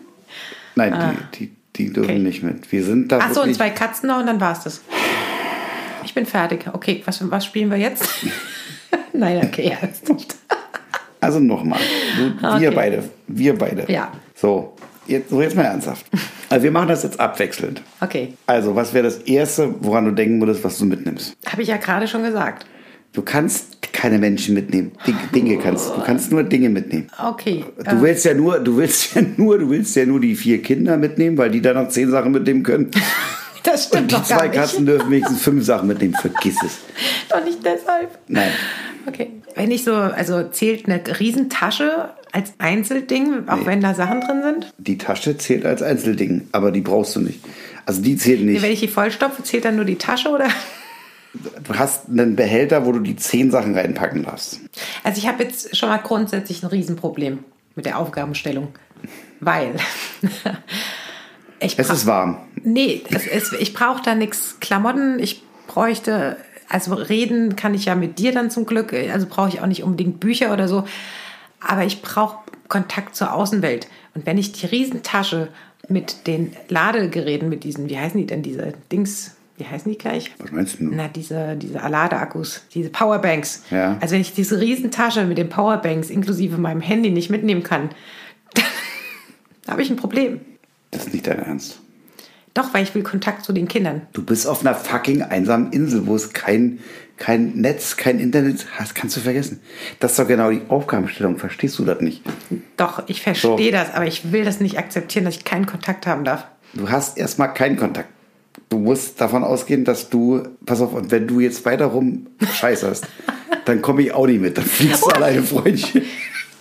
nein, 0.76 1.18
die, 1.34 1.46
die, 1.46 1.52
die 1.76 1.92
dürfen 1.92 2.10
Okay. 2.10 2.18
nicht 2.20 2.42
mit. 2.42 2.70
Wir 2.72 2.84
sind 2.84 3.10
da 3.12 3.18
Ach 3.22 3.32
so, 3.34 3.42
und 3.42 3.54
zwei 3.54 3.70
Katzen 3.70 4.08
noch 4.08 4.18
und 4.20 4.26
dann 4.26 4.40
war's 4.40 4.64
das. 4.64 4.80
Ich 6.04 6.14
bin 6.14 6.24
fertig. 6.26 6.66
Okay, 6.72 7.02
was, 7.04 7.20
was 7.30 7.44
spielen 7.44 7.70
wir 7.70 7.76
jetzt? 7.78 8.04
Nein, 9.12 9.44
okay, 9.44 9.70
ja, 9.80 9.88
ist 9.88 10.08
nicht. 10.08 10.36
Also 11.20 11.40
nochmal, 11.40 11.80
wir 12.40 12.68
Okay. 12.68 12.70
beide, 12.74 13.04
wir 13.26 13.56
beide. 13.58 13.90
Ja. 13.92 14.12
So, 14.34 14.74
jetzt, 15.06 15.30
so 15.30 15.42
jetzt 15.42 15.56
mal 15.56 15.62
ernsthaft. 15.64 16.06
Also 16.48 16.62
wir 16.64 16.70
machen 16.70 16.88
das 16.88 17.02
jetzt 17.02 17.18
abwechselnd. 17.20 17.82
Okay, 18.00 18.34
Also, 18.46 18.74
was 18.76 18.94
wäre 18.94 19.04
das 19.04 19.18
Erste, 19.18 19.74
woran 19.80 20.04
du 20.04 20.12
denken 20.12 20.40
würdest, 20.40 20.62
was 20.64 20.78
du 20.78 20.84
mitnimmst? 20.86 21.36
habe 21.46 21.62
ich 21.62 21.68
ja 21.68 21.76
gerade 21.76 22.06
schon 22.08 22.22
gesagt. 22.22 22.66
Du 23.12 23.22
kannst 23.22 23.78
keine 23.92 24.18
Menschen 24.18 24.54
mitnehmen. 24.54 24.92
Ding- 25.06 25.16
Dinge 25.34 25.56
kannst 25.58 25.88
du. 25.96 26.00
kannst 26.02 26.30
nur 26.30 26.42
Dinge 26.44 26.68
mitnehmen. 26.68 27.08
Okay. 27.26 27.64
Du 27.90 28.00
willst 28.02 28.24
ja 28.26 28.34
nur, 28.34 28.60
du 28.60 28.76
willst 28.76 29.14
ja 29.14 29.22
nur, 29.36 29.58
du 29.58 29.70
willst 29.70 29.96
ja 29.96 30.04
nur 30.06 30.20
die 30.20 30.36
vier 30.36 30.62
Kinder 30.62 30.96
mitnehmen, 30.98 31.36
weil 31.38 31.50
die 31.50 31.60
dann 31.62 31.74
noch 31.74 31.88
zehn 31.88 32.10
Sachen 32.10 32.30
mitnehmen 32.32 32.62
können. 32.62 32.90
das 33.64 33.86
stimmt 33.86 34.02
Und 34.02 34.10
die 34.12 34.14
doch 34.16 34.24
zwei. 34.24 34.48
Katzen 34.48 34.86
dürfen 34.86 35.10
wenigstens 35.10 35.42
fünf 35.42 35.64
Sachen 35.64 35.88
mitnehmen. 35.88 36.14
Vergiss 36.20 36.56
es. 36.64 36.78
Doch 37.30 37.42
nicht 37.44 37.58
deshalb. 37.64 38.10
Nein. 38.28 38.50
Okay. 39.06 39.30
Wenn 39.58 39.70
ich 39.72 39.82
so, 39.84 39.92
also 39.94 40.44
zählt 40.44 40.86
eine 40.88 41.02
Riesentasche 41.18 42.10
als 42.32 42.52
Einzelding, 42.58 43.48
auch 43.48 43.56
Nee. 43.56 43.66
wenn 43.66 43.80
da 43.80 43.92
Sachen 43.94 44.20
drin 44.20 44.42
sind? 44.42 44.72
Die 44.78 44.96
Tasche 44.98 45.36
zählt 45.36 45.66
als 45.66 45.82
Einzelding, 45.82 46.46
aber 46.52 46.70
die 46.70 46.80
brauchst 46.80 47.16
du 47.16 47.20
nicht. 47.20 47.40
Also 47.84 48.00
die 48.00 48.16
zählt 48.16 48.40
nicht. 48.42 48.62
Wenn 48.62 48.70
ich 48.70 48.80
die 48.80 48.88
vollstopfe, 48.88 49.42
zählt 49.42 49.64
dann 49.64 49.76
nur 49.76 49.84
die 49.84 49.96
Tasche 49.96 50.28
oder? 50.28 50.46
Du 51.34 51.74
hast 51.74 52.08
einen 52.08 52.36
Behälter, 52.36 52.86
wo 52.86 52.92
du 52.92 53.00
die 53.00 53.16
zehn 53.16 53.50
Sachen 53.50 53.74
reinpacken 53.76 54.22
darfst. 54.24 54.60
Also 55.04 55.18
ich 55.18 55.26
habe 55.28 55.42
jetzt 55.42 55.76
schon 55.76 55.88
mal 55.88 55.98
grundsätzlich 55.98 56.62
ein 56.62 56.66
Riesenproblem 56.68 57.40
mit 57.74 57.84
der 57.84 57.98
Aufgabenstellung, 57.98 58.68
weil 59.40 59.74
ich 61.60 61.78
Es 61.78 61.90
ist 61.90 62.06
warm. 62.06 62.38
Nee, 62.62 63.02
es, 63.10 63.26
es, 63.26 63.52
ich 63.58 63.74
brauche 63.74 64.02
da 64.02 64.14
nichts 64.14 64.56
Klamotten. 64.60 65.18
Ich 65.18 65.42
bräuchte, 65.66 66.36
also 66.68 66.94
reden 66.94 67.56
kann 67.56 67.74
ich 67.74 67.86
ja 67.86 67.94
mit 67.94 68.18
dir 68.18 68.32
dann 68.32 68.50
zum 68.50 68.66
Glück. 68.66 68.92
Also 68.92 69.26
brauche 69.26 69.48
ich 69.48 69.60
auch 69.60 69.66
nicht 69.66 69.82
unbedingt 69.82 70.20
Bücher 70.20 70.52
oder 70.52 70.68
so. 70.68 70.84
Aber 71.60 71.84
ich 71.84 72.02
brauche 72.02 72.38
Kontakt 72.68 73.16
zur 73.16 73.32
Außenwelt. 73.32 73.88
Und 74.14 74.26
wenn 74.26 74.38
ich 74.38 74.52
die 74.52 74.66
Riesentasche 74.66 75.48
mit 75.88 76.26
den 76.26 76.52
Ladegeräten, 76.68 77.48
mit 77.48 77.64
diesen, 77.64 77.88
wie 77.88 77.98
heißen 77.98 78.20
die 78.20 78.26
denn, 78.26 78.42
diese 78.42 78.74
Dings, 78.92 79.36
wie 79.56 79.64
heißen 79.64 79.90
die 79.90 79.98
gleich? 79.98 80.32
Was 80.38 80.52
meinst 80.52 80.78
du? 80.78 80.84
Na, 80.84 81.08
diese, 81.08 81.56
diese 81.56 81.78
Ladeakkus, 81.78 82.64
diese 82.74 82.90
Powerbanks. 82.90 83.64
Ja. 83.70 83.96
Also 84.00 84.14
wenn 84.14 84.20
ich 84.20 84.34
diese 84.34 84.60
Riesentasche 84.60 85.24
mit 85.24 85.38
den 85.38 85.48
Powerbanks 85.48 86.10
inklusive 86.10 86.58
meinem 86.58 86.80
Handy 86.80 87.10
nicht 87.10 87.30
mitnehmen 87.30 87.62
kann, 87.62 87.90
dann 88.54 89.72
habe 89.72 89.82
ich 89.82 89.90
ein 89.90 89.96
Problem. 89.96 90.40
Das 90.90 91.06
ist 91.06 91.12
nicht 91.12 91.26
dein 91.26 91.38
Ernst. 91.38 91.80
Doch, 92.58 92.74
weil 92.74 92.82
ich 92.82 92.92
will 92.92 93.04
Kontakt 93.04 93.44
zu 93.44 93.52
den 93.52 93.68
Kindern. 93.68 94.02
Du 94.12 94.20
bist 94.24 94.44
auf 94.48 94.62
einer 94.62 94.74
fucking 94.74 95.22
einsamen 95.22 95.70
Insel, 95.72 96.08
wo 96.08 96.16
es 96.16 96.32
kein, 96.32 96.80
kein 97.16 97.52
Netz, 97.52 97.96
kein 97.96 98.18
Internet 98.18 98.66
hast. 98.76 98.96
Kannst 98.96 99.16
du 99.16 99.20
vergessen. 99.20 99.60
Das 100.00 100.10
ist 100.10 100.18
doch 100.18 100.26
genau 100.26 100.50
die 100.50 100.62
Aufgabenstellung. 100.68 101.38
Verstehst 101.38 101.78
du 101.78 101.84
das 101.84 102.00
nicht? 102.00 102.20
Doch, 102.76 103.04
ich 103.06 103.22
verstehe 103.22 103.56
So. 103.66 103.70
das, 103.70 103.94
aber 103.94 104.06
ich 104.08 104.32
will 104.32 104.44
das 104.44 104.58
nicht 104.58 104.76
akzeptieren, 104.76 105.24
dass 105.24 105.36
ich 105.36 105.44
keinen 105.44 105.66
Kontakt 105.66 106.08
haben 106.08 106.24
darf. 106.24 106.46
Du 106.74 106.90
hast 106.90 107.16
erstmal 107.16 107.54
keinen 107.54 107.76
Kontakt. 107.76 108.08
Du 108.70 108.78
musst 108.78 109.20
davon 109.20 109.44
ausgehen, 109.44 109.84
dass 109.84 110.10
du, 110.10 110.42
pass 110.66 110.80
auf, 110.80 110.92
und 110.94 111.12
wenn 111.12 111.28
du 111.28 111.38
jetzt 111.38 111.64
weiter 111.64 111.86
rum 111.86 112.26
scheißerst, 112.54 113.06
dann 113.66 113.82
komme 113.82 114.02
ich 114.02 114.12
auch 114.12 114.26
nicht 114.26 114.40
mit. 114.40 114.58
Dann 114.58 114.64
fliegst 114.64 115.04
du 115.04 115.10
alleine, 115.10 115.44
Freundchen. 115.44 116.02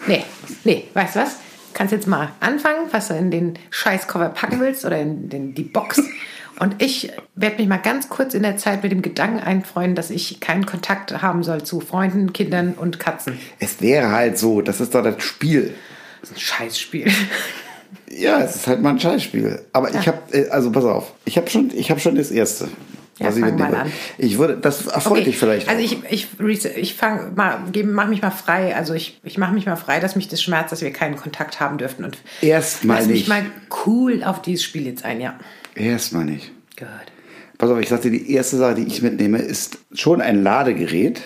Nee, 0.05 0.23
nee, 0.63 0.83
weißt 0.93 1.15
du 1.15 1.19
was? 1.21 1.37
Kannst 1.77 1.91
jetzt 1.91 2.07
mal 2.07 2.29
anfangen, 2.39 2.87
was 2.89 3.09
du 3.09 3.13
in 3.13 3.29
den 3.29 3.53
Scheißkoffer 3.69 4.29
packen 4.29 4.59
willst 4.59 4.83
oder 4.83 4.99
in 4.99 5.29
den, 5.29 5.53
die 5.53 5.61
Box. 5.61 6.01
Und 6.59 6.81
ich 6.81 7.11
werde 7.35 7.57
mich 7.57 7.67
mal 7.67 7.77
ganz 7.77 8.09
kurz 8.09 8.33
in 8.33 8.41
der 8.41 8.57
Zeit 8.57 8.81
mit 8.81 8.91
dem 8.91 9.03
Gedanken 9.03 9.37
einfreuen, 9.37 9.93
dass 9.93 10.09
ich 10.09 10.39
keinen 10.39 10.65
Kontakt 10.65 11.21
haben 11.21 11.43
soll 11.43 11.61
zu 11.61 11.79
Freunden, 11.79 12.33
Kindern 12.33 12.73
und 12.73 12.99
Katzen. 12.99 13.37
Es 13.59 13.79
wäre 13.79 14.09
halt 14.09 14.39
so, 14.39 14.63
das 14.63 14.81
ist 14.81 14.95
doch 14.95 15.03
das 15.03 15.21
Spiel. 15.21 15.75
Das 16.21 16.31
ist 16.31 16.37
ein 16.37 16.39
Scheißspiel. 16.39 17.11
Ja, 18.09 18.39
es 18.39 18.55
ist 18.55 18.65
halt 18.65 18.81
mal 18.81 18.89
ein 18.89 18.99
Scheißspiel. 18.99 19.61
Aber 19.71 19.93
ich 19.93 20.07
habe, 20.07 20.49
also 20.49 20.71
pass 20.71 20.83
auf, 20.83 21.13
ich 21.25 21.37
habe 21.37 21.47
schon, 21.47 21.69
ich 21.75 21.91
habe 21.91 21.99
schon 21.99 22.15
das 22.15 22.31
erste. 22.31 22.69
Ja, 23.19 23.29
ich 23.29 23.39
fang 23.39 23.57
mal 23.57 23.73
an. 23.73 23.91
Ich 24.17 24.37
würde, 24.37 24.57
das 24.57 24.85
erfreut 24.87 25.25
dich 25.25 25.37
vielleicht. 25.37 25.67
Also 25.67 25.81
auch. 25.81 26.03
ich, 26.09 26.27
ich, 26.39 26.65
ich 26.65 26.93
fang 26.93 27.33
mal, 27.35 27.59
gebe, 27.71 27.89
mach 27.89 28.07
mich 28.07 28.21
mal 28.21 28.31
frei. 28.31 28.75
Also 28.75 28.93
ich, 28.93 29.19
ich 29.23 29.37
mache 29.37 29.53
mich 29.53 29.65
mal 29.65 29.75
frei, 29.75 29.99
dass 29.99 30.15
mich 30.15 30.27
das 30.27 30.41
schmerzt, 30.41 30.71
dass 30.71 30.81
wir 30.81 30.91
keinen 30.91 31.15
Kontakt 31.15 31.59
haben 31.59 31.77
dürften. 31.77 32.03
Und 32.03 32.17
Erstmal 32.41 32.97
lass 32.97 33.07
mich 33.07 33.27
mal 33.27 33.43
cool 33.85 34.23
auf 34.23 34.41
dieses 34.41 34.63
Spiel 34.63 34.85
jetzt 34.85 35.03
ein, 35.03 35.19
ja. 35.19 35.35
Erstmal 35.75 36.25
nicht. 36.25 36.51
Gut. 36.77 36.87
Pass 37.57 37.71
auf, 37.71 37.79
ich 37.79 37.89
sagte, 37.89 38.11
die 38.11 38.31
erste 38.31 38.57
Sache, 38.57 38.75
die 38.75 38.83
ich 38.83 39.01
mitnehme, 39.01 39.39
ist 39.39 39.79
schon 39.93 40.21
ein 40.21 40.43
Ladegerät. 40.43 41.23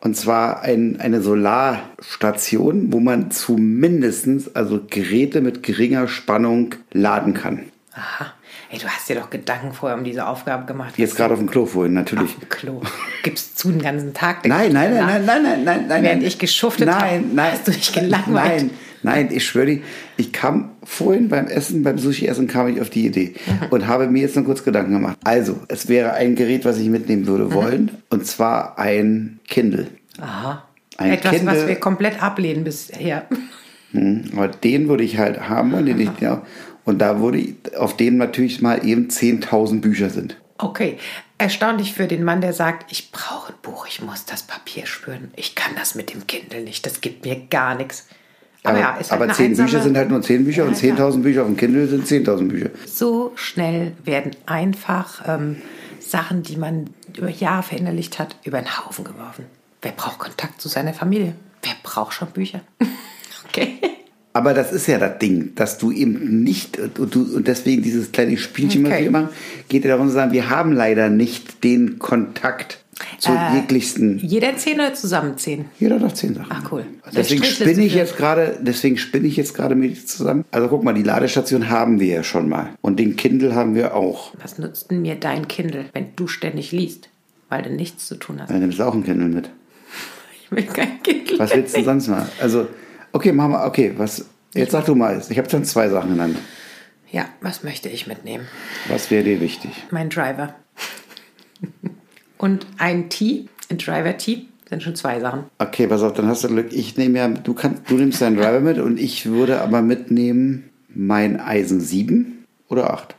Und 0.00 0.14
zwar 0.16 0.60
ein, 0.60 1.00
eine 1.00 1.22
Solarstation, 1.22 2.92
wo 2.92 3.00
man 3.00 3.30
zumindestens 3.30 4.54
also 4.54 4.80
Geräte 4.88 5.40
mit 5.40 5.62
geringer 5.62 6.08
Spannung 6.08 6.74
laden 6.92 7.32
kann. 7.32 7.64
Aha. 7.92 8.32
Ey, 8.70 8.78
du 8.78 8.86
hast 8.88 9.08
dir 9.08 9.14
doch 9.16 9.30
Gedanken 9.30 9.72
vorher 9.72 9.96
um 9.96 10.02
diese 10.04 10.26
Aufgabe 10.26 10.66
gemacht. 10.66 10.94
Jetzt 10.98 11.16
gerade 11.16 11.34
auf 11.34 11.38
dem 11.40 11.48
Klo 11.48 11.66
vorhin, 11.66 11.92
natürlich. 11.94 12.32
Auf 12.34 12.40
dem 12.40 12.48
Klo. 12.48 12.82
Gibst 13.22 13.58
zu 13.58 13.70
den 13.70 13.80
ganzen 13.80 14.12
Tag. 14.12 14.46
Nein, 14.46 14.72
nein, 14.72 14.92
nein, 14.92 15.06
nein, 15.06 15.24
nein, 15.24 15.42
nein, 15.42 15.64
nein, 15.64 15.84
nein. 15.88 16.02
Während 16.02 16.18
nein. 16.20 16.22
ich 16.28 16.38
geschuftet 16.38 16.86
nein, 16.88 17.24
hab, 17.26 17.32
nein, 17.32 17.52
hast 17.52 17.68
du 17.68 17.70
dich 17.72 17.92
gelangweilt. 17.92 18.62
Nein, 18.62 18.70
nein, 19.02 19.28
ich 19.30 19.46
schwöre 19.46 19.66
dir, 19.66 19.80
ich 20.16 20.32
kam 20.32 20.70
vorhin 20.82 21.28
beim 21.28 21.46
Essen, 21.46 21.84
beim 21.84 21.96
Sushi-Essen 21.98 22.48
kam 22.48 22.66
ich 22.66 22.80
auf 22.80 22.90
die 22.90 23.06
Idee 23.06 23.34
Mhm. 23.46 23.66
und 23.70 23.86
habe 23.86 24.08
mir 24.08 24.22
jetzt 24.22 24.34
noch 24.34 24.44
kurz 24.44 24.64
Gedanken 24.64 24.92
gemacht. 24.94 25.16
Also, 25.22 25.60
es 25.68 25.88
wäre 25.88 26.14
ein 26.14 26.34
Gerät, 26.34 26.64
was 26.64 26.78
ich 26.78 26.88
mitnehmen 26.88 27.22
Mhm. 27.22 27.26
würde 27.28 27.52
wollen, 27.54 27.90
und 28.10 28.26
zwar 28.26 28.78
ein 28.80 29.38
Kindle. 29.46 29.86
Aha. 30.20 30.64
Ein 30.98 31.12
Etwas, 31.12 31.32
was 31.34 31.38
Kindle- 31.40 31.68
wir 31.68 31.76
komplett 31.76 32.20
ablehnen 32.20 32.64
bisher. 32.64 33.26
Aber 34.34 34.48
den 34.48 34.88
würde 34.88 35.04
ich 35.04 35.16
halt 35.18 35.48
haben 35.48 35.72
wollen, 35.72 35.86
den 35.86 36.00
ich, 36.00 36.10
ja, 36.20 36.42
und 36.86 36.98
da 36.98 37.20
würde 37.20 37.38
ich, 37.38 37.76
auf 37.76 37.96
dem 37.98 38.16
natürlich 38.16 38.62
mal 38.62 38.86
eben 38.86 39.08
10.000 39.08 39.80
Bücher 39.82 40.08
sind. 40.08 40.36
Okay. 40.58 40.96
Erstaunlich 41.38 41.92
für 41.92 42.06
den 42.06 42.24
Mann, 42.24 42.40
der 42.40 42.54
sagt, 42.54 42.90
ich 42.90 43.12
brauche 43.12 43.52
ein 43.52 43.58
Buch, 43.60 43.86
ich 43.86 44.00
muss 44.00 44.24
das 44.24 44.42
Papier 44.44 44.86
spüren. 44.86 45.30
Ich 45.36 45.54
kann 45.54 45.74
das 45.76 45.94
mit 45.94 46.14
dem 46.14 46.26
Kindle 46.26 46.62
nicht, 46.62 46.86
das 46.86 47.02
gibt 47.02 47.26
mir 47.26 47.36
gar 47.50 47.74
nichts. 47.74 48.06
Aber, 48.62 48.78
Aber, 48.78 48.80
ja, 48.80 48.96
ist 48.96 49.10
halt 49.12 49.20
aber 49.22 49.32
10 49.34 49.52
einsame- 49.52 49.66
Bücher 49.66 49.82
sind 49.82 49.96
halt 49.98 50.08
nur 50.08 50.22
10 50.22 50.44
Bücher 50.44 50.64
und 50.64 50.80
Ja, 50.82 50.88
ja. 50.88 50.94
10.000 50.96 51.22
Bücher 51.22 51.42
auf 51.42 51.46
dem 51.48 51.56
Kindle 51.58 51.86
sind 51.86 52.06
10.000 52.06 52.48
Bücher. 52.48 52.70
So 52.86 53.32
schnell 53.36 53.92
werden 54.04 54.34
einfach 54.46 55.22
ähm, 55.28 55.56
Sachen, 56.00 56.42
die 56.42 56.56
man 56.56 56.88
über 57.16 57.28
Jahre 57.30 57.62
verinnerlicht 57.64 58.18
hat, 58.18 58.36
über 58.44 58.58
den 58.58 58.78
Haufen 58.78 59.04
geworfen. 59.04 59.44
Wer 59.82 59.92
braucht 59.92 60.18
Kontakt 60.18 60.60
zu 60.62 60.68
seiner 60.68 60.94
Familie? 60.94 61.34
Wer 61.62 61.74
braucht 61.82 62.14
schon 62.14 62.28
Bücher? 62.30 62.60
okay. 63.48 63.78
Aber 64.36 64.52
das 64.52 64.70
ist 64.70 64.86
ja 64.86 64.98
das 64.98 65.18
Ding, 65.18 65.54
dass 65.54 65.78
du 65.78 65.90
eben 65.90 66.42
nicht, 66.42 66.78
und, 66.98 67.14
du, 67.14 67.22
und 67.36 67.48
deswegen 67.48 67.80
dieses 67.82 68.12
kleine 68.12 68.36
Spielchen, 68.36 68.84
was 68.84 68.92
Okay. 68.92 69.04
wir 69.04 69.10
machen, 69.10 69.28
geht 69.70 69.84
ja 69.84 69.90
darum 69.92 70.08
zu 70.08 70.12
sagen, 70.12 70.32
wir 70.32 70.50
haben 70.50 70.72
leider 70.72 71.08
nicht 71.08 71.64
den 71.64 71.98
Kontakt 71.98 72.84
zu 73.18 73.32
Äh, 73.32 73.54
jeglichsten. 73.56 74.18
Jeder 74.18 74.54
zehn 74.58 74.74
oder 74.74 74.92
zusammen 74.92 75.38
zehn? 75.38 75.64
Jeder 75.80 75.98
doch 75.98 76.12
zehn 76.12 76.34
Sachen. 76.34 76.48
Ach, 76.50 76.70
cool. 76.70 76.84
Deswegen 77.06 77.14
Der 77.14 77.24
Strichliste 77.24 77.64
spinne 77.64 77.86
ich 77.86 77.94
jetzt 77.94 78.16
gerade, 78.18 78.58
deswegen 78.60 78.98
spinne 78.98 79.26
ich 79.26 79.36
jetzt 79.38 79.54
gerade 79.54 79.74
mit 79.74 79.96
dir 79.96 80.04
zusammen. 80.06 80.44
Also 80.50 80.68
guck 80.68 80.84
mal, 80.84 80.92
die 80.92 81.02
Ladestation 81.02 81.70
haben 81.70 81.98
wir 81.98 82.08
ja 82.16 82.22
schon 82.22 82.46
mal. 82.50 82.68
Und 82.82 82.98
den 83.00 83.16
Kindle 83.16 83.54
haben 83.54 83.74
wir 83.74 83.94
auch. 83.94 84.34
Was 84.42 84.58
nutzt 84.58 84.90
denn 84.90 85.00
mir 85.00 85.14
dein 85.14 85.48
Kindle, 85.48 85.86
wenn 85.94 86.08
du 86.14 86.26
ständig 86.28 86.72
liest? 86.72 87.08
Weil 87.48 87.62
du 87.62 87.70
nichts 87.70 88.06
zu 88.06 88.16
tun 88.16 88.40
hast. 88.42 88.50
Dann 88.50 88.60
nimmst 88.60 88.78
du 88.78 88.82
auch 88.82 88.92
einen 88.92 89.04
Kindle 89.04 89.28
mit. 89.28 89.48
Ich 90.44 90.50
will 90.50 90.62
kein 90.64 91.02
Kindle. 91.02 91.38
Was 91.38 91.54
willst 91.54 91.74
du 91.74 91.82
sonst 91.84 92.08
mal? 92.08 92.28
Also, 92.40 92.66
okay, 93.16 93.32
wir, 93.32 93.64
okay, 93.66 93.94
was, 93.96 94.26
jetzt 94.54 94.72
sag 94.72 94.84
du 94.84 94.94
mal, 94.94 95.20
ich 95.28 95.38
habe 95.38 95.48
schon 95.50 95.64
zwei 95.64 95.88
Sachen 95.88 96.10
genannt. 96.10 96.36
Ja, 97.10 97.26
was 97.40 97.62
möchte 97.62 97.88
ich 97.88 98.06
mitnehmen? 98.06 98.46
Was 98.88 99.10
wäre 99.10 99.24
dir 99.24 99.40
wichtig? 99.40 99.70
Mein 99.90 100.10
Driver. 100.10 100.54
Und 102.38 102.66
ein 102.78 103.08
Tee, 103.08 103.48
ein 103.70 103.78
Driver-Tee, 103.78 104.46
sind 104.68 104.82
schon 104.82 104.96
zwei 104.96 105.20
Sachen. 105.20 105.44
Okay, 105.58 105.86
pass 105.86 106.02
auf, 106.02 106.12
dann 106.12 106.26
hast 106.26 106.44
du 106.44 106.48
Glück. 106.48 106.72
Ich 106.72 106.96
nehme 106.96 107.18
ja, 107.18 107.28
du 107.28 107.54
kannst, 107.54 107.88
du 107.88 107.94
nimmst 107.94 108.20
deinen 108.20 108.36
Driver 108.36 108.60
mit 108.60 108.78
und 108.78 108.98
ich 108.98 109.26
würde 109.26 109.60
aber 109.60 109.80
mitnehmen 109.80 110.70
mein 110.88 111.40
Eisen 111.40 111.80
7 111.80 112.44
oder 112.68 112.92
8. 112.92 113.14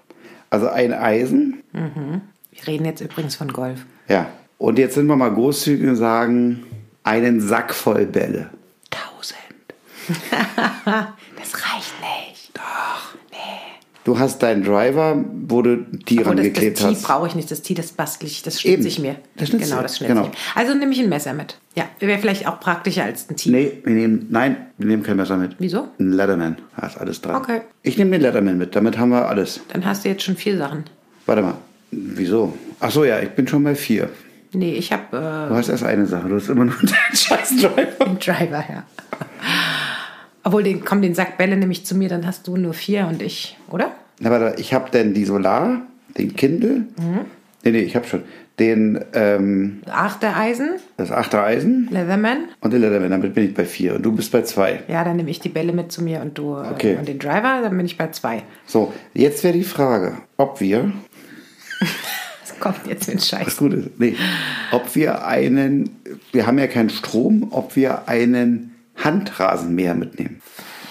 Also 0.50 0.68
ein 0.70 0.94
Eisen, 0.94 1.64
Wir 1.74 2.68
reden 2.68 2.86
jetzt 2.86 3.02
übrigens 3.02 3.36
von 3.36 3.52
Golf. 3.52 3.86
ja. 4.08 4.28
Und 4.60 4.80
jetzt 4.80 4.96
sind 4.96 5.06
wir 5.06 5.16
mal 5.16 5.32
großzügig 5.32 5.88
und 5.88 5.98
sagen, 5.98 6.64
einen 7.04 7.42
Sack 7.42 7.76
voll 7.76 8.08
Bälle. 8.08 8.50
Das 11.38 11.54
reicht 11.54 11.94
nicht. 12.02 12.52
Doch. 12.54 13.16
Nee. 13.32 13.38
Du 14.04 14.18
hast 14.18 14.42
deinen 14.42 14.64
Driver, 14.64 15.18
wo 15.48 15.62
du 15.62 15.84
Tiere 16.06 16.28
Aber 16.28 16.36
das, 16.36 16.46
geklebt 16.46 16.78
das 16.80 16.88
Tee 16.88 16.96
hast. 16.96 17.04
brauche 17.04 17.28
ich 17.28 17.36
nicht, 17.36 17.52
das 17.52 17.62
Tee, 17.62 17.74
das 17.74 17.92
bastel 17.92 18.28
ich, 18.28 18.42
das 18.42 18.62
schnitze 18.62 18.88
ich 18.88 19.00
mir. 19.00 19.18
Das 19.36 19.50
genau, 19.52 19.82
das 19.82 19.98
schnitze 19.98 20.14
Genau. 20.14 20.30
ich. 20.32 20.40
Also 20.56 20.74
nehme 20.76 20.94
ich 20.94 21.00
ein 21.02 21.10
Messer 21.10 21.34
mit. 21.34 21.58
Ja, 21.76 21.86
wäre 22.00 22.18
vielleicht 22.18 22.48
auch 22.48 22.60
praktischer 22.62 23.04
als 23.04 23.30
ein 23.30 23.36
Tee. 23.36 23.50
Nee, 23.52 23.82
wir 23.84 23.94
nehmen, 23.94 24.28
nein, 24.30 24.56
wir 24.78 24.88
nehmen 24.88 25.04
kein 25.04 25.18
Messer 25.18 25.36
mit. 25.36 25.56
Wieso? 25.60 25.90
Ein 26.00 26.14
Leatherman. 26.14 26.58
Da 26.78 26.88
ist 26.88 26.98
alles 26.98 27.20
dran. 27.22 27.36
Okay. 27.36 27.62
Ich 27.84 27.98
nehme 27.98 28.12
den 28.12 28.22
Leatherman 28.22 28.58
mit, 28.58 28.76
damit 28.78 28.98
haben 28.98 29.10
wir 29.10 29.28
alles. 29.28 29.60
Dann 29.74 29.86
hast 29.86 30.06
du 30.06 30.10
jetzt 30.10 30.24
schon 30.24 30.38
vier 30.38 30.58
Sachen. 30.58 30.86
Warte 31.26 31.42
mal. 31.42 31.56
Wieso? 31.92 32.58
Ach 32.80 32.92
so, 32.92 33.04
ja, 33.04 33.20
ich 33.20 33.30
bin 33.32 33.46
schon 33.48 33.64
bei 33.64 33.76
vier. 33.76 34.10
Nee, 34.54 34.76
ich 34.76 34.94
habe 34.94 35.48
Du 35.50 35.54
hast 35.56 35.68
erst 35.68 35.84
eine 35.84 36.06
Sache. 36.06 36.30
Du 36.30 36.36
hast 36.36 36.48
immer 36.48 36.64
nur 36.66 36.76
deinen 36.82 37.16
scheiß 37.16 37.58
Driver. 37.58 37.78
äh, 38.00 38.04
einen 38.06 38.20
Driver, 38.20 38.64
ja. 38.70 38.84
Obwohl, 40.48 40.64
den, 40.64 40.86
komm, 40.86 41.02
den 41.02 41.14
Sack 41.14 41.38
Bälle 41.38 41.58
nehme 41.58 41.74
ich 41.74 41.86
zu 41.86 41.94
mir, 41.94 42.08
dann 42.08 42.26
hast 42.26 42.48
du 42.48 42.56
nur 42.56 42.74
vier 42.74 43.08
und 43.08 43.22
ich, 43.22 43.58
oder? 43.70 43.92
Na, 44.22 44.32
warte, 44.32 44.62
ich 44.62 44.74
habe 44.74 44.90
denn 44.92 45.14
die 45.14 45.26
Solar, 45.26 45.82
den 46.18 46.38
Kindle. 46.38 46.86
Mhm. 46.98 47.26
Nee, 47.66 47.72
nee, 47.72 47.80
ich 47.80 47.98
habe 47.98 48.08
schon. 48.08 48.22
Den, 48.58 49.04
ähm, 49.14 49.82
Achtereisen, 49.88 50.70
das 50.96 51.12
achte 51.12 51.44
Eisen 51.44 51.90
Leatherman. 51.92 52.46
und 52.62 52.72
den 52.72 52.80
Leatherman. 52.80 53.12
Damit 53.12 53.34
bin 53.36 53.44
ich 53.44 53.54
bei 53.54 53.66
vier. 53.66 53.96
Und 53.96 54.04
du 54.04 54.14
bist 54.14 54.32
bei 54.32 54.42
zwei. 54.44 54.84
Ja, 54.88 55.04
dann 55.04 55.18
nehme 55.18 55.30
ich 55.30 55.42
die 55.42 55.50
Bälle 55.50 55.74
mit 55.74 55.92
zu 55.92 56.02
mir 56.02 56.22
und 56.22 56.38
du 56.38 56.56
äh, 56.56 56.72
Okay. 56.72 56.96
und 56.98 57.10
den 57.10 57.20
Driver, 57.20 57.60
dann 57.62 57.76
bin 57.76 57.86
ich 57.86 57.98
bei 57.98 58.08
zwei. 58.12 58.44
So, 58.66 58.94
jetzt 59.14 59.44
wäre 59.44 59.54
die 59.54 59.66
Frage, 59.66 60.14
ob 60.38 60.62
wir, 60.62 60.94
Was 62.42 62.60
kommt 62.60 62.88
jetzt 62.88 63.08
mit 63.10 63.22
Scheiß? 63.24 63.46
was 63.48 63.58
gut 63.58 63.74
ist, 63.74 64.00
nee, 64.00 64.16
ob 64.72 64.96
wir 64.96 65.26
einen, 65.28 65.90
wir 66.32 66.48
haben 66.48 66.58
ja 66.58 66.68
keinen 66.68 66.90
Strom, 66.90 67.50
ob 67.52 67.76
wir 67.76 68.08
einen 68.08 68.74
Handrasenmäher 68.98 69.94
mitnehmen. 69.94 70.42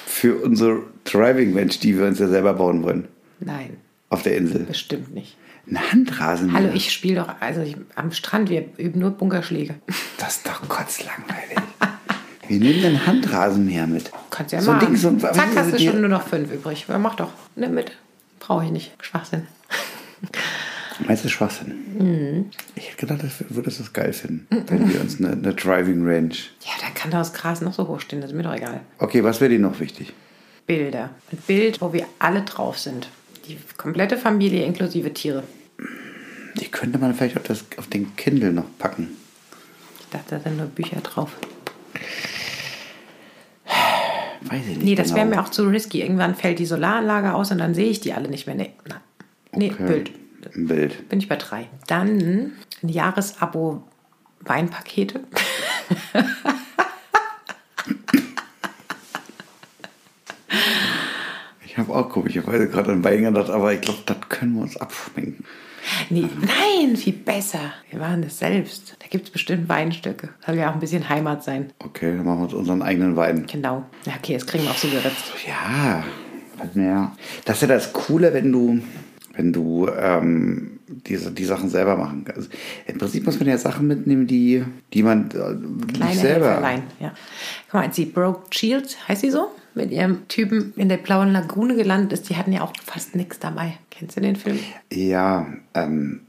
Für 0.07 0.37
unsere 0.37 0.83
Driving 1.05 1.57
Range, 1.57 1.69
die 1.69 1.99
wir 1.99 2.07
uns 2.07 2.19
ja 2.19 2.29
selber 2.29 2.55
bauen 2.55 2.83
wollen. 2.83 3.09
Nein, 3.41 3.77
Auf 4.09 4.23
der 4.23 4.37
Insel. 4.37 4.65
bestimmt 4.65 5.15
nicht. 5.15 5.37
Ein 5.69 5.79
Handrasenmäher? 5.93 6.55
Hallo, 6.63 6.71
ich 6.75 6.93
spiele 6.93 7.17
doch, 7.23 7.35
also 7.41 7.61
ich, 7.61 7.77
am 7.97 8.13
Strand, 8.13 8.49
wir 8.51 8.65
üben 8.79 9.01
nur 9.01 9.11
Bunkerschläge. 9.11 9.75
Das 10.19 10.37
ist 10.37 10.47
doch 10.47 10.67
kotzlangweilig. 10.69 11.59
Wir 12.49 12.61
nehmen 12.61 12.81
den 12.81 13.05
Handrasenmäher 13.05 13.89
mit. 13.89 14.13
Kannst 14.31 14.53
ja 14.53 14.61
so 14.61 14.71
machen. 14.71 14.87
Ding, 14.87 14.97
so 14.97 15.09
ein, 15.09 15.19
Zack, 15.19 15.49
hast 15.57 15.73
du 15.73 15.79
schon 15.81 16.01
nur 16.01 16.09
noch 16.09 16.29
fünf 16.29 16.53
übrig. 16.53 16.87
Ja, 16.89 16.97
mach 16.97 17.17
doch, 17.17 17.33
nimm 17.57 17.75
mit. 17.75 17.91
Brauche 18.39 18.65
ich 18.67 18.71
nicht. 18.71 18.93
Schwachsinn. 19.03 19.49
Meinst 21.01 21.25
du 21.25 21.29
Schwachsinn? 21.29 21.75
Mhm. 21.99 22.51
Ich 22.75 22.89
hätte 22.89 23.07
gedacht, 23.07 23.23
das 23.23 23.45
würdest 23.49 23.79
du 23.79 23.83
das 23.83 23.93
geil 23.93 24.13
finden, 24.13 24.47
wenn 24.69 24.93
wir 24.93 25.01
uns 25.01 25.19
eine, 25.19 25.33
eine 25.33 25.55
Driving 25.55 26.07
Range. 26.07 26.35
Ja, 26.63 26.73
da 26.81 26.89
kann 26.95 27.11
das 27.11 27.33
Gras 27.33 27.61
noch 27.61 27.75
so 27.75 27.87
hoch 27.89 28.01
stehen, 28.01 28.21
das 28.21 28.31
ist 28.31 28.37
mir 28.37 28.43
doch 28.43 28.55
egal. 28.55 28.81
Okay, 28.99 29.23
was 29.23 29.41
wäre 29.41 29.51
dir 29.51 29.59
noch 29.59 29.79
wichtig? 29.81 30.13
Bilder. 30.67 31.11
Ein 31.31 31.39
Bild, 31.47 31.81
wo 31.81 31.93
wir 31.93 32.07
alle 32.19 32.43
drauf 32.43 32.79
sind. 32.79 33.09
Die 33.47 33.59
komplette 33.77 34.17
Familie 34.17 34.65
inklusive 34.65 35.13
Tiere. 35.13 35.45
Die 36.59 36.69
könnte 36.69 36.99
man 36.99 37.15
vielleicht 37.15 37.37
auf, 37.37 37.45
das, 37.45 37.65
auf 37.77 37.87
den 37.89 38.17
Kindle 38.17 38.53
noch 38.53 38.67
packen. 38.79 39.09
Ich 40.01 40.07
dachte, 40.11 40.37
da 40.37 40.41
sind 40.41 40.57
nur 40.57 40.67
Bücher 40.67 41.01
drauf. 41.01 41.33
Weiß 44.43 44.63
ich 44.63 44.77
nicht. 44.77 44.83
Nee, 44.83 44.95
das 44.95 45.09
genau. 45.09 45.17
wäre 45.19 45.27
mir 45.27 45.41
auch 45.43 45.51
zu 45.51 45.65
risky. 45.69 46.01
Irgendwann 46.01 46.35
fällt 46.35 46.59
die 46.59 46.67
Solaranlage 46.67 47.35
aus 47.35 47.51
und 47.51 47.59
dann 47.59 47.75
sehe 47.75 47.89
ich 47.89 48.01
die 48.01 48.13
alle 48.13 48.29
nicht 48.29 48.47
mehr. 48.47 48.57
Nee, 48.57 48.73
nein. 48.89 49.01
nee 49.55 49.73
Okay. 49.73 49.87
Bild. 49.87 50.11
Ein 50.55 50.67
Bild. 50.67 51.09
Bin 51.09 51.19
ich 51.19 51.29
bei 51.29 51.37
drei. 51.37 51.69
Dann 51.87 52.53
ein 52.83 52.89
Jahresabo 52.89 53.83
Weinpakete. 54.41 55.21
Ich 61.65 61.79
habe 61.79 61.95
auch 61.95 62.09
komischerweise 62.09 62.69
gerade 62.69 62.93
an 62.93 63.05
Wein 63.05 63.25
gedacht, 63.25 63.51
aber 63.51 63.73
ich 63.73 63.81
glaube, 63.81 64.01
das 64.07 64.17
können 64.29 64.55
wir 64.55 64.63
uns 64.63 64.77
abschminken. 64.77 65.45
Nee, 66.11 66.29
nein, 66.41 66.97
viel 66.97 67.13
besser. 67.13 67.61
Wir 67.91 67.99
machen 68.01 68.23
das 68.23 68.39
selbst. 68.39 68.97
Da 68.99 69.07
gibt 69.09 69.27
es 69.27 69.31
bestimmt 69.31 69.69
Weinstücke. 69.69 70.31
Soll 70.45 70.57
ja 70.57 70.71
auch 70.71 70.75
ein 70.75 70.81
bisschen 70.81 71.09
Heimat 71.09 71.45
sein. 71.45 71.73
Okay, 71.79 72.17
dann 72.17 72.25
machen 72.25 72.39
wir 72.39 72.45
uns 72.45 72.55
unseren 72.55 72.83
eigenen 72.83 73.15
Wein. 73.15 73.47
Genau. 73.47 73.85
Okay, 74.07 74.35
das 74.35 74.47
kriegen 74.47 74.65
wir 74.65 74.71
auch 74.71 74.77
so 74.77 74.89
geritzt. 74.89 75.33
Ja. 75.47 76.05
Das 77.45 77.57
ist 77.57 77.63
ja 77.63 77.69
das 77.69 77.93
Coole, 77.93 78.33
wenn 78.33 78.51
du, 78.51 78.81
wenn 79.37 79.53
du 79.53 79.89
ähm, 79.89 80.81
diese, 80.89 81.33
die 81.33 81.45
Sachen 81.45 81.69
selber 81.69 81.97
machen 81.97 82.25
kannst. 82.25 82.51
Im 82.87 82.99
Prinzip 82.99 83.25
muss 83.27 83.39
man 83.39 83.49
ja 83.49 83.59
Sachen 83.59 83.87
mitnehmen, 83.87 84.27
die, 84.27 84.65
die 84.93 85.03
man 85.03 85.31
äh, 85.31 85.99
nicht 85.99 86.21
selber. 86.21 86.47
Helferlein, 86.47 86.83
ja. 87.01 87.13
Guck 87.71 87.81
mal, 87.81 87.89
die 87.89 88.07
Broke 88.07 88.43
Shields, 88.51 88.97
heißt 89.09 89.21
sie 89.23 89.31
so? 89.31 89.49
Mit 89.75 89.91
ihrem 89.91 90.27
Typen 90.29 90.73
in 90.77 90.89
der 90.89 90.97
blauen 90.97 91.33
Lagune 91.33 91.77
gelandet 91.77 92.15
ist, 92.15 92.31
die 92.31 92.37
hatten 92.37 92.51
ja 92.51 92.63
auch 92.63 92.73
fast 92.83 93.15
nichts 93.15 93.39
dabei. 93.39 93.75
Kennst 93.91 94.17
du 94.17 94.21
den 94.21 94.37
Film? 94.37 94.59
Ja, 94.91 95.47
ähm, 95.75 96.21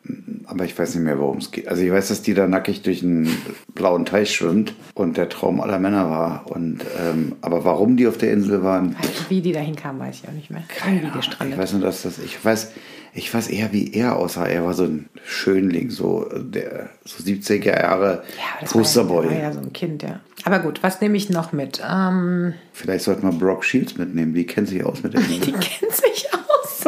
aber 0.46 0.66
ich 0.66 0.78
weiß 0.78 0.96
nicht 0.96 1.04
mehr, 1.04 1.18
worum 1.20 1.38
es 1.38 1.52
geht. 1.52 1.68
Also 1.68 1.82
ich 1.82 1.92
weiß, 1.92 2.10
dass 2.10 2.22
die 2.22 2.34
da 2.34 2.48
nackig 2.48 2.82
durch 2.82 3.04
einen 3.04 3.30
blauen 3.74 4.06
Teich 4.06 4.34
schwimmt 4.34 4.74
und 4.96 5.18
der 5.18 5.30
Traum 5.30 5.62
aller 5.62 5.80
Männer 5.80 6.10
war. 6.10 6.50
Und 6.50 6.80
ähm, 7.00 7.36
aber 7.42 7.64
warum 7.64 7.96
die 7.96 8.08
auf 8.08 8.18
der 8.18 8.32
Insel 8.32 8.64
waren, 8.64 8.96
Wie 9.30 9.42
die 9.42 9.52
dahin 9.52 9.76
kamen, 9.76 10.00
weiß 10.00 10.22
ich 10.24 10.30
auch 10.30 10.34
nicht 10.34 10.50
mehr. 10.50 10.64
Irgendwie 10.86 11.08
ich 11.08 11.14
gestrandet. 11.14 11.58
weiß 11.58 11.74
nur, 11.74 11.82
dass 11.82 12.02
das. 12.04 12.20
Ich 12.20 12.44
weiß, 12.44 12.72
ich 13.14 13.34
weiß 13.34 13.48
eher, 13.50 13.72
wie 13.74 13.94
er 13.94 14.16
aussah. 14.16 14.46
Er 14.46 14.66
war 14.66 14.74
so 14.74 14.84
ein 14.84 15.10
Schönling, 15.26 15.90
so 15.90 16.30
der 16.36 16.90
so 17.06 17.24
70er 17.24 17.80
Jahre 17.82 17.82
Ja, 17.82 17.90
aber 17.94 18.16
das 18.16 18.30
war 18.36 18.62
ja, 18.62 18.68
Posterboy. 18.72 19.26
war 19.26 19.34
ja 19.34 19.52
so 19.54 19.60
ein 19.60 19.74
Kind, 19.74 20.04
ja. 20.04 20.20
Aber 20.44 20.60
gut, 20.60 20.84
was 20.84 21.02
nehme 21.02 21.18
ich 21.18 21.30
noch 21.30 21.52
mit? 21.52 21.82
Ähm, 21.88 22.54
Vielleicht 22.74 23.06
sollte 23.06 23.26
man 23.26 23.38
Brock 23.40 23.66
Shields 23.66 23.98
mitnehmen. 23.98 24.34
Die 24.34 24.46
kennt 24.46 24.68
sich 24.70 24.84
aus 24.84 25.02
mit 25.04 25.14
der 25.14 25.22
die 25.22 25.40
kennt 25.52 25.92
sich 25.94 26.28
aus. 26.34 26.86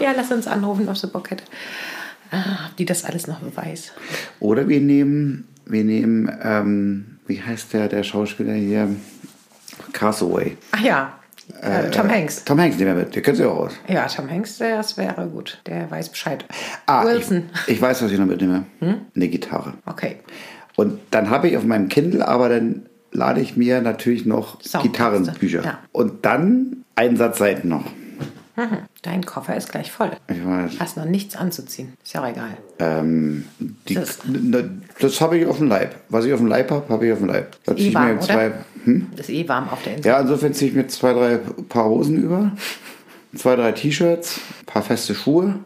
ja, 0.00 0.12
lass 0.14 0.30
uns 0.30 0.46
anrufen, 0.46 0.88
ob 0.88 0.96
sie 0.96 1.06
Bock 1.06 1.30
hätte. 1.30 1.44
Ah, 2.30 2.70
die 2.78 2.84
das 2.84 3.04
alles 3.04 3.26
noch 3.26 3.40
weiß. 3.56 3.92
Oder 4.38 4.68
wir 4.68 4.80
nehmen, 4.80 5.48
wir 5.66 5.82
nehmen, 5.82 6.30
ähm, 6.42 7.18
wie 7.26 7.42
heißt 7.42 7.72
der, 7.72 7.88
der 7.88 8.02
Schauspieler 8.04 8.52
hier? 8.54 8.88
Castaway. 9.92 10.56
Ach 10.72 10.80
ja, 10.80 11.19
äh, 11.60 11.90
Tom 11.90 12.08
Hanks. 12.08 12.44
Tom 12.44 12.60
Hanks 12.60 12.78
mit. 12.78 13.14
Der 13.14 13.22
kennt 13.22 13.36
sich 13.36 13.46
auch 13.46 13.58
aus. 13.58 13.72
Ja, 13.88 14.06
Tom 14.06 14.30
Hanks, 14.30 14.58
das 14.58 14.96
wäre 14.96 15.26
gut. 15.26 15.60
Der 15.66 15.90
weiß 15.90 16.08
Bescheid. 16.10 16.44
Ah, 16.86 17.04
Wilson. 17.04 17.50
Ich, 17.66 17.74
ich 17.74 17.82
weiß, 17.82 18.02
was 18.02 18.10
ich 18.10 18.18
noch 18.18 18.26
mitnehme. 18.26 18.64
Eine 18.80 19.28
Gitarre. 19.28 19.74
Okay. 19.86 20.16
Und 20.76 21.00
dann 21.10 21.30
habe 21.30 21.48
ich 21.48 21.56
auf 21.56 21.64
meinem 21.64 21.88
Kindle, 21.88 22.26
aber 22.26 22.48
dann 22.48 22.86
lade 23.12 23.40
ich 23.40 23.56
mir 23.56 23.80
natürlich 23.80 24.26
noch. 24.26 24.58
Gitarrenbücher. 24.82 25.64
Ja. 25.64 25.78
Und 25.92 26.24
dann 26.24 26.84
einen 26.94 27.16
Satz 27.16 27.38
Seiten 27.38 27.68
noch. 27.68 27.84
Mhm. 28.66 28.78
Dein 29.02 29.24
Koffer 29.24 29.56
ist 29.56 29.70
gleich 29.72 29.90
voll. 29.90 30.10
Ich 30.28 30.44
weiß. 30.44 30.72
Hast 30.78 30.96
noch 30.96 31.04
nichts 31.06 31.36
anzuziehen. 31.36 31.94
Ist 32.04 32.12
ja 32.12 32.22
auch 32.22 32.28
egal. 32.28 32.56
Ähm, 32.78 33.44
die, 33.88 33.94
Das- 33.94 34.18
das 34.26 34.64
das 34.98 35.20
habe 35.20 35.38
ich 35.38 35.46
auf 35.46 35.58
dem 35.58 35.68
Leib. 35.68 35.94
Was 36.08 36.24
ich 36.26 36.32
auf 36.32 36.40
dem 36.40 36.46
Leib 36.48 36.70
habe, 36.70 36.88
habe 36.92 37.06
ich 37.06 37.12
auf 37.12 37.18
dem 37.18 37.28
Leib. 37.28 37.56
Da 37.64 37.74
ziehe 37.76 37.90
Eh 37.90 37.94
warm, 37.94 38.10
oder? 38.18 38.20
zwei. 38.20 38.52
Hm? 38.84 39.06
Ist 39.16 39.30
eh 39.30 39.48
warm 39.48 39.68
auf 39.70 39.82
der 39.82 39.96
Insel. 39.96 40.08
Ja, 40.10 40.20
insofern 40.20 40.52
ziehe 40.54 40.70
ich 40.70 40.76
mir 40.76 40.86
zwei, 40.88 41.12
drei 41.12 41.38
Paar 41.68 41.86
Hosen 41.86 42.22
über, 42.22 42.52
zwei, 43.34 43.56
drei 43.56 43.72
T-Shirts, 43.72 44.40
paar 44.66 44.82
feste 44.82 45.14
Schuhe, 45.14 45.56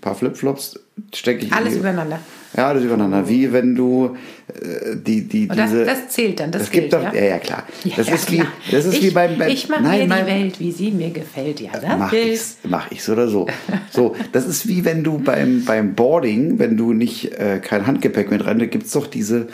paar 0.00 0.14
Flipflops, 0.14 0.78
stecke 1.14 1.46
ich 1.46 1.52
Alles 1.52 1.74
die- 1.74 1.78
übereinander. 1.80 2.18
Ja, 2.56 2.68
alles 2.68 2.84
übereinander. 2.84 3.28
Wie 3.28 3.52
wenn 3.52 3.74
du 3.74 4.16
äh, 4.48 4.96
die, 4.96 5.26
die, 5.26 5.48
das, 5.48 5.70
diese. 5.70 5.84
das 5.84 6.08
zählt 6.08 6.38
dann, 6.38 6.52
das 6.52 6.62
es 6.62 6.70
gibt 6.70 6.90
gilt, 6.90 6.92
doch, 6.92 7.02
ja? 7.02 7.14
ja, 7.14 7.24
ja, 7.24 7.38
klar. 7.38 7.64
Ja, 7.82 7.96
das 7.96 8.08
ja, 8.08 8.14
ist 8.14 8.30
wie, 8.30 8.36
klar. 8.36 8.52
das 8.70 8.84
ist 8.84 8.94
ich, 8.94 9.02
wie 9.02 9.10
beim, 9.10 9.38
beim 9.38 9.48
Ich 9.48 9.68
mache 9.68 9.82
mir 9.82 10.06
nein, 10.06 10.24
die 10.26 10.30
Welt, 10.30 10.60
wie 10.60 10.70
sie 10.70 10.90
mir 10.92 11.10
gefällt. 11.10 11.60
Ja, 11.60 11.70
das 11.72 11.98
Mach 11.98 12.10
gilt. 12.10 12.34
ich's, 12.34 12.58
mach 12.64 12.90
ich's 12.90 13.08
oder 13.08 13.28
so. 13.28 13.46
So, 13.90 14.14
das 14.32 14.46
ist 14.46 14.68
wie 14.68 14.84
wenn 14.84 15.02
du 15.02 15.18
beim, 15.18 15.64
beim 15.64 15.94
Boarding, 15.94 16.58
wenn 16.58 16.76
du 16.76 16.92
nicht 16.92 17.32
äh, 17.32 17.60
kein 17.60 17.86
Handgepäck 17.86 18.30
mit 18.30 18.44
rein, 18.46 18.58
da 18.58 18.66
gibt's 18.66 18.92
doch 18.92 19.06
diese, 19.06 19.48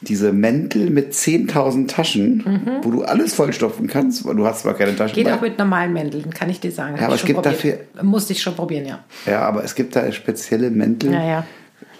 diese 0.00 0.32
Mäntel 0.32 0.90
mit 0.90 1.12
10.000 1.12 1.88
Taschen, 1.88 2.80
wo 2.82 2.90
du 2.90 3.02
alles 3.02 3.34
vollstopfen 3.34 3.86
kannst, 3.86 4.24
weil 4.24 4.36
du 4.36 4.46
hast 4.46 4.62
zwar 4.62 4.74
keine 4.74 4.94
Taschen. 4.96 5.12
Mhm. 5.12 5.16
Geht 5.16 5.24
bei. 5.26 5.34
auch 5.34 5.40
mit 5.40 5.58
normalen 5.58 5.92
Mänteln, 5.92 6.30
kann 6.30 6.50
ich 6.50 6.60
dir 6.60 6.72
sagen. 6.72 6.96
Ja, 6.96 7.06
aber 7.06 7.14
ich 7.14 7.22
es 7.22 7.26
gibt 7.26 7.42
probiert. 7.42 8.02
Musste 8.02 8.32
ich 8.32 8.42
schon 8.42 8.54
probieren, 8.54 8.86
ja. 8.86 9.04
Ja, 9.26 9.40
aber 9.42 9.64
es 9.64 9.74
gibt 9.74 9.96
da 9.96 10.10
spezielle 10.12 10.70
Mäntel 10.70 11.12
Ja, 11.12 11.24
ja. 11.24 11.46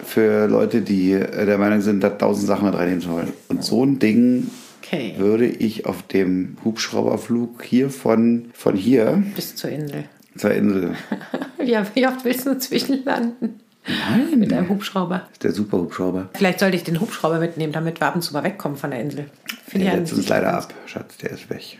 Für 0.06 0.46
Leute, 0.46 0.80
die 0.82 1.12
äh, 1.12 1.46
der 1.46 1.58
Meinung 1.58 1.80
sind, 1.80 2.00
da 2.02 2.10
tausend 2.10 2.46
Sachen 2.46 2.66
mit 2.66 2.74
reinnehmen 2.78 3.00
zu 3.00 3.10
wollen. 3.10 3.32
Und 3.48 3.64
so 3.64 3.84
ein 3.84 3.98
Ding 3.98 4.50
Okay. 4.82 5.14
würde 5.18 5.46
ich 5.46 5.84
auf 5.86 6.02
dem 6.04 6.56
Hubschrauberflug 6.64 7.64
hier 7.64 7.90
von, 7.90 8.50
von 8.54 8.76
hier 8.76 9.20
Bis 9.34 9.56
zur 9.56 9.70
Insel. 9.70 10.04
zur 10.36 10.52
Insel, 10.52 10.94
Ja, 11.64 11.84
wie 11.94 12.06
oft 12.06 12.24
willst 12.24 12.46
du 12.46 12.56
zwischenlanden? 12.56 13.58
Nein. 13.88 14.38
Mit 14.38 14.52
einem 14.52 14.68
Hubschrauber. 14.68 15.22
das 15.24 15.32
ist 15.32 15.42
der 15.44 15.52
Superhubschrauber. 15.52 16.28
Vielleicht 16.34 16.60
sollte 16.60 16.76
ich 16.76 16.84
den 16.84 17.00
Hubschrauber 17.00 17.40
mitnehmen, 17.40 17.72
damit 17.72 18.00
wir 18.00 18.06
ab 18.06 18.14
und 18.14 18.22
zu 18.22 18.32
mal 18.32 18.44
wegkommen 18.44 18.78
von 18.78 18.92
der 18.92 19.00
Insel. 19.00 19.26
Finde 19.66 19.86
Der 19.86 19.96
setzt 19.98 20.12
uns 20.12 20.28
leider 20.28 20.54
ab, 20.54 20.72
Schatz, 20.86 21.16
der 21.18 21.30
ist 21.32 21.50
weg. 21.50 21.78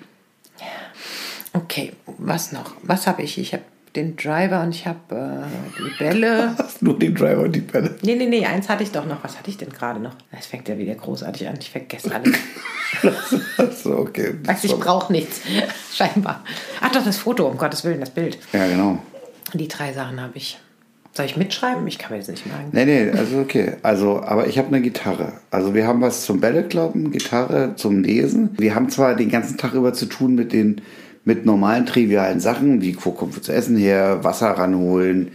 Okay, 1.53 1.93
was 2.19 2.51
noch? 2.53 2.73
Was 2.83 3.07
habe 3.07 3.23
ich? 3.23 3.39
Ich 3.39 3.53
habe 3.53 3.63
den 3.97 4.17
Driver 4.17 4.63
und 4.63 4.75
ich 4.75 4.87
habe 4.87 4.99
äh, 5.11 5.79
die 5.79 5.99
Bälle. 5.99 6.55
Hast 6.59 6.83
nur 6.83 6.99
den 6.99 7.15
Driver 7.15 7.43
und 7.43 7.53
die 7.53 7.61
Bälle. 7.61 7.97
Nee, 8.03 8.15
nee, 8.15 8.27
nee, 8.27 8.45
eins 8.45 8.69
hatte 8.69 8.83
ich 8.83 8.93
doch 8.93 9.07
noch. 9.07 9.25
Was 9.25 9.39
hatte 9.39 9.51
ich 9.51 9.57
denn 9.57 9.71
gerade 9.71 9.99
noch? 9.99 10.15
Es 10.31 10.47
fängt 10.47 10.69
ja 10.69 10.79
wieder 10.79 10.95
großartig 10.95 11.49
an. 11.49 11.57
Ich 11.59 11.71
vergesse 11.71 12.15
alles. 12.15 12.37
Achso, 13.59 13.99
okay. 13.99 14.35
Weißt 14.45 14.65
ich 14.65 14.75
brauche 14.75 15.13
nichts. 15.13 15.41
Scheinbar. 15.93 16.45
Ach 16.81 16.93
doch, 16.93 17.05
das 17.05 17.17
Foto, 17.19 17.47
um 17.47 17.57
Gottes 17.57 17.85
Willen, 17.85 18.01
das 18.01 18.11
Bild. 18.11 18.39
Ja, 18.53 18.67
genau. 18.67 18.99
Die 19.55 19.69
drei 19.69 19.93
Sachen 19.93 20.21
habe 20.21 20.33
ich. 20.37 20.59
Soll 21.13 21.25
ich 21.25 21.39
mitschreiben? 21.39 21.87
Ich 21.87 21.99
kann 21.99 22.13
mir 22.13 22.19
das 22.19 22.29
nicht 22.29 22.45
merken. 22.45 22.69
Nee, 22.73 22.85
nee, 22.85 23.11
also 23.11 23.39
okay. 23.39 23.77
Also, 23.83 24.23
aber 24.23 24.49
ich 24.49 24.59
habe 24.59 24.69
eine 24.69 24.83
Gitarre. 24.83 25.33
Also 25.51 25.73
wir 25.73 25.87
haben 25.87 26.03
was 26.03 26.27
zum 26.27 26.41
Bällekloppen, 26.41 27.11
Gitarre 27.11 27.73
zum 27.77 28.03
Lesen. 28.03 28.51
Wir 28.59 28.75
haben 28.75 28.91
zwar 28.91 29.15
den 29.15 29.31
ganzen 29.31 29.57
Tag 29.57 29.73
über 29.73 29.95
zu 29.95 30.05
tun 30.07 30.35
mit 30.35 30.53
den 30.53 30.83
mit 31.27 31.45
normalen 31.45 31.85
trivialen 31.85 32.41
Sachen, 32.41 32.81
wie 32.81 32.97
wo 33.05 33.11
kommt 33.11 33.43
zu 33.45 33.53
essen 33.53 33.77
her, 33.77 34.25
Wasser 34.25 34.53
ranholen, 34.53 35.33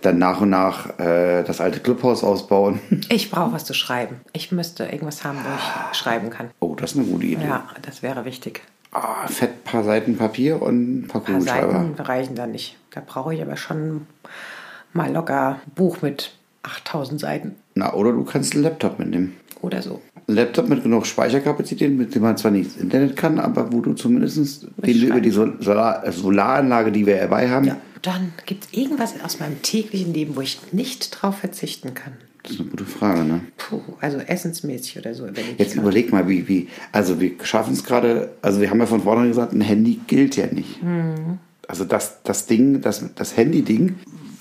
dann 0.00 0.18
nach 0.18 0.40
und 0.40 0.50
nach 0.50 0.98
äh, 0.98 1.44
das 1.44 1.60
alte 1.60 1.78
Clubhaus 1.80 2.24
ausbauen. 2.24 2.80
Ich 3.10 3.30
brauche 3.30 3.52
was 3.52 3.64
zu 3.64 3.74
schreiben. 3.74 4.16
Ich 4.32 4.50
müsste 4.50 4.84
irgendwas 4.84 5.22
haben, 5.22 5.38
wo 5.38 5.48
ich 5.92 5.96
schreiben 5.98 6.30
kann. 6.30 6.50
Oh, 6.60 6.74
das 6.74 6.92
ist 6.92 6.98
eine 6.98 7.06
gute 7.06 7.26
Idee. 7.26 7.44
Ja, 7.44 7.66
das 7.82 8.02
wäre 8.02 8.24
wichtig. 8.24 8.62
Ah, 8.90 9.26
fett 9.26 9.64
paar 9.64 9.84
Seiten 9.84 10.16
Papier 10.16 10.62
und 10.62 11.00
ein 11.04 11.08
paar 11.08 11.20
paar. 11.20 11.40
Seiten 11.40 11.94
reichen 11.98 12.34
da 12.34 12.46
nicht. 12.46 12.76
Da 12.90 13.02
brauche 13.06 13.34
ich 13.34 13.42
aber 13.42 13.56
schon 13.56 14.06
mal 14.92 15.12
locker 15.12 15.60
ein 15.66 15.72
Buch 15.74 16.00
mit 16.00 16.34
8000 16.62 17.20
Seiten 17.20 17.56
Na, 17.74 17.92
oder 17.92 18.12
du 18.12 18.24
kannst 18.24 18.54
einen 18.54 18.62
Laptop 18.62 18.98
mitnehmen. 18.98 19.36
oder 19.60 19.82
so. 19.82 20.00
Ein 20.26 20.34
Laptop 20.36 20.68
mit 20.68 20.82
genug 20.82 21.06
Speicherkapazität, 21.06 21.92
mit 21.92 22.14
dem 22.14 22.22
man 22.22 22.36
zwar 22.36 22.50
nicht 22.50 22.72
ins 22.72 22.76
Internet 22.82 23.16
kann, 23.16 23.38
aber 23.38 23.72
wo 23.72 23.80
du 23.80 23.92
zumindest 23.94 24.66
den 24.78 25.02
über 25.02 25.20
die 25.20 25.30
Sol- 25.30 25.56
Solar 25.60 26.06
äh, 26.06 26.12
Solaranlage, 26.12 26.92
die 26.92 27.04
wir 27.06 27.18
dabei 27.18 27.48
haben, 27.50 27.66
Ja. 27.66 27.76
Dann 28.02 28.32
gibt 28.44 28.64
es 28.66 28.78
irgendwas 28.78 29.14
aus 29.24 29.40
meinem 29.40 29.62
täglichen 29.62 30.12
Leben, 30.12 30.36
wo 30.36 30.42
ich 30.42 30.58
nicht 30.72 31.08
drauf 31.10 31.38
verzichten 31.38 31.94
kann. 31.94 32.12
das 32.42 32.52
ist 32.52 32.60
eine 32.60 32.68
gute 32.68 32.84
Frage, 32.84 33.24
ne? 33.24 33.40
Puh, 33.56 33.80
also 33.98 34.18
essensmäßig 34.18 34.98
oder 34.98 35.14
so. 35.14 35.26
Jetzt 35.56 35.74
überleg 35.74 36.12
mal, 36.12 36.28
wie, 36.28 36.46
wie, 36.46 36.68
also 36.92 37.18
wir 37.18 37.30
schaffen 37.42 37.72
es 37.72 37.82
gerade, 37.82 38.32
also 38.42 38.60
wir 38.60 38.68
haben 38.68 38.78
ja 38.78 38.84
von 38.84 39.00
vornherein 39.00 39.28
gesagt, 39.30 39.54
ein 39.54 39.62
Handy 39.62 40.00
gilt 40.06 40.36
ja 40.36 40.46
nicht. 40.52 40.82
Mhm. 40.82 41.38
Also 41.66 41.86
das, 41.86 42.22
das 42.24 42.44
Ding, 42.44 42.82
das, 42.82 43.02
das 43.14 43.38
Handy-Ding, 43.38 43.94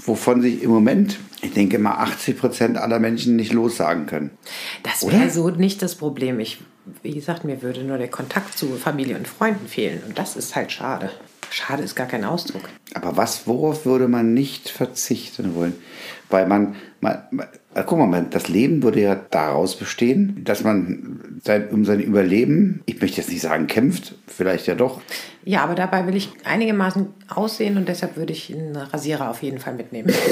wovon 0.06 0.42
sich 0.42 0.62
im 0.62 0.70
Moment, 0.70 1.18
ich 1.44 1.54
denke 1.54 1.78
mal, 1.78 1.96
80 1.96 2.38
Prozent 2.38 2.78
aller 2.78 3.00
Menschen 3.00 3.36
nicht 3.36 3.52
lossagen 3.52 4.06
können. 4.06 4.32
Das 4.82 5.06
wäre 5.06 5.30
so 5.30 5.50
nicht 5.50 5.82
das 5.82 5.96
Problem. 5.96 6.40
Ich, 6.40 6.60
wie 7.02 7.14
gesagt, 7.14 7.44
mir 7.44 7.62
würde 7.62 7.84
nur 7.84 7.98
der 7.98 8.08
Kontakt 8.08 8.58
zu 8.58 8.68
Familie 8.78 9.18
und 9.18 9.28
Freunden 9.28 9.68
fehlen. 9.68 10.02
Und 10.08 10.18
das 10.18 10.36
ist 10.36 10.56
halt 10.56 10.72
schade. 10.72 11.12
Schade 11.50 11.84
ist 11.84 11.96
gar 11.96 12.08
kein 12.08 12.24
Ausdruck. 12.24 12.64
Aber 12.96 13.16
was, 13.18 13.46
worauf 13.46 13.86
würde 13.86 14.08
man 14.08 14.34
nicht 14.34 14.70
verzichten 14.70 15.54
wollen? 15.54 15.76
Weil 16.30 16.48
man, 16.48 16.76
man, 17.00 17.24
man 17.30 17.48
äh, 17.76 17.84
guck 17.86 18.00
mal, 18.00 18.26
das 18.30 18.48
Leben 18.48 18.82
würde 18.82 19.02
ja 19.02 19.16
daraus 19.16 19.76
bestehen, 19.76 20.44
dass 20.46 20.64
man 20.64 21.40
sein, 21.44 21.70
um 21.70 21.86
sein 21.86 22.00
Überleben, 22.00 22.82
ich 22.86 23.00
möchte 23.02 23.18
jetzt 23.18 23.30
nicht 23.30 23.42
sagen 23.42 23.68
kämpft, 23.68 24.16
vielleicht 24.26 24.66
ja 24.66 24.76
doch, 24.76 25.02
Ja, 25.44 25.64
aber 25.64 25.76
dabei 25.76 26.08
will 26.08 26.16
ich 26.16 26.30
einigermaßen 26.44 27.08
aussehen 27.28 27.78
und 27.78 27.88
deshalb 27.88 28.16
würde 28.16 28.34
ich 28.34 28.52
einen 28.52 28.76
Rasierer 28.76 29.30
auf 29.30 29.44
jeden 29.44 29.60
Fall 29.60 29.76
mitnehmen. 29.76 30.12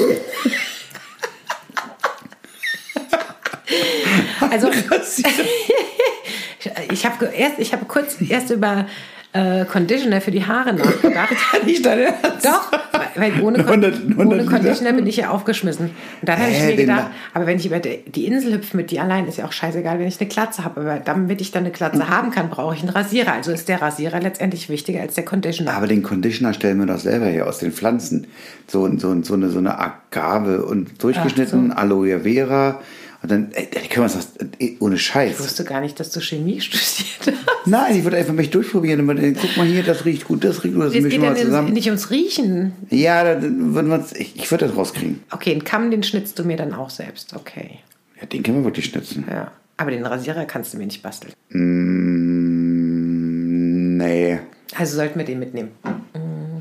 also 4.50 4.70
ich 6.92 7.06
habe 7.06 7.26
erst, 7.26 7.58
ich 7.58 7.72
habe 7.72 7.84
kurz 7.86 8.16
erst 8.28 8.50
über 8.50 8.86
äh, 9.34 9.64
Conditioner 9.64 10.20
für 10.20 10.30
die 10.30 10.44
Haare 10.44 10.74
nachgedacht. 10.74 11.30
nicht 11.64 11.86
dein 11.86 12.00
Ernst. 12.00 12.44
Doch, 12.44 12.70
weil 13.14 13.40
ohne, 13.40 13.64
Con 13.64 13.82
100 13.82 13.94
100 14.10 14.18
ohne? 14.18 14.44
Conditioner 14.44 14.92
bin 14.92 15.06
ich 15.06 15.16
ja 15.16 15.30
aufgeschmissen. 15.30 15.86
Und 15.86 16.28
dann 16.28 16.38
habe 16.38 16.50
ich 16.50 16.60
mir 16.60 16.76
gedacht, 16.76 17.04
da- 17.06 17.10
aber 17.32 17.46
wenn 17.46 17.56
ich 17.56 17.64
über 17.64 17.78
die 17.78 18.26
Insel 18.26 18.52
hüpfe 18.54 18.76
mit 18.76 18.90
die 18.90 19.00
allein, 19.00 19.26
ist 19.26 19.38
ja 19.38 19.46
auch 19.46 19.52
scheißegal, 19.52 19.98
wenn 19.98 20.06
ich 20.06 20.20
eine 20.20 20.28
Glatze 20.28 20.64
habe. 20.64 20.82
Aber 20.82 20.98
damit 20.98 21.40
ich 21.40 21.50
dann 21.50 21.62
eine 21.64 21.72
Glatze 21.72 22.10
haben 22.10 22.30
kann, 22.30 22.50
brauche 22.50 22.74
ich 22.74 22.80
einen 22.82 22.90
Rasierer. 22.90 23.32
Also 23.32 23.52
ist 23.52 23.68
der 23.68 23.80
Rasierer 23.80 24.20
letztendlich 24.20 24.68
wichtiger 24.68 25.00
als 25.00 25.14
der 25.14 25.24
Conditioner. 25.24 25.72
Aber 25.72 25.86
den 25.86 26.02
Conditioner 26.02 26.52
stellen 26.52 26.78
wir 26.80 26.86
doch 26.86 26.98
selber 27.00 27.26
her 27.26 27.46
aus 27.46 27.58
den 27.58 27.72
Pflanzen. 27.72 28.26
So, 28.66 28.86
so, 28.98 29.22
so, 29.22 29.32
eine, 29.34 29.48
so 29.48 29.58
eine 29.58 29.78
Agave 29.78 30.62
und 30.66 31.02
durchgeschnitten, 31.02 31.72
Aloe 31.72 32.20
Vera. 32.20 32.80
Und 33.22 33.30
dann, 33.30 33.52
ey, 33.52 33.68
die 33.72 33.88
können 33.88 34.06
wir 34.08 34.14
uns 34.14 34.14
das, 34.14 34.28
ey, 34.58 34.76
ohne 34.80 34.96
Ich 34.96 35.02
Scheiß. 35.02 35.38
wusste 35.38 35.62
gar 35.64 35.80
nicht, 35.80 35.98
dass 36.00 36.10
du 36.10 36.20
Chemie 36.20 36.60
studiert 36.64 37.38
hast. 37.38 37.66
Nein, 37.66 37.96
ich 37.96 38.02
würde 38.04 38.16
einfach 38.16 38.32
mich 38.34 38.50
durchprobieren. 38.50 39.08
Und 39.08 39.16
dann, 39.16 39.34
guck 39.40 39.56
mal 39.56 39.66
hier, 39.66 39.82
das 39.84 40.04
riecht 40.04 40.24
gut, 40.26 40.42
das 40.42 40.64
riecht 40.64 40.74
gut, 40.74 40.84
das 40.84 40.94
Es 40.94 41.02
mischen 41.02 41.10
geht 41.10 41.20
wir 41.20 41.28
ja 41.28 41.34
mal 41.34 41.40
zusammen. 41.40 41.72
nicht 41.72 41.86
ums 41.86 42.10
Riechen. 42.10 42.72
Ja, 42.90 43.22
dann 43.22 43.74
würden 43.74 43.88
wir 43.90 43.94
uns, 44.00 44.12
ich, 44.12 44.34
ich 44.36 44.50
würde 44.50 44.66
das 44.66 44.76
rauskriegen. 44.76 45.20
Okay, 45.30 45.52
einen 45.52 45.62
Kamm, 45.64 45.90
den 45.92 46.02
schnitzt 46.02 46.36
du 46.38 46.44
mir 46.44 46.56
dann 46.56 46.74
auch 46.74 46.90
selbst. 46.90 47.34
Okay. 47.36 47.78
Ja, 48.20 48.26
den 48.26 48.42
können 48.42 48.58
wir 48.58 48.64
wirklich 48.64 48.86
schnitzen. 48.86 49.24
Ja. 49.30 49.52
Aber 49.76 49.90
den 49.92 50.04
Rasierer 50.04 50.44
kannst 50.44 50.74
du 50.74 50.78
mir 50.78 50.86
nicht 50.86 51.02
basteln. 51.02 51.32
Mm, 52.62 53.96
nee. 53.98 54.38
Also 54.76 54.96
sollten 54.96 55.18
wir 55.18 55.24
den 55.26 55.38
mitnehmen. 55.38 55.70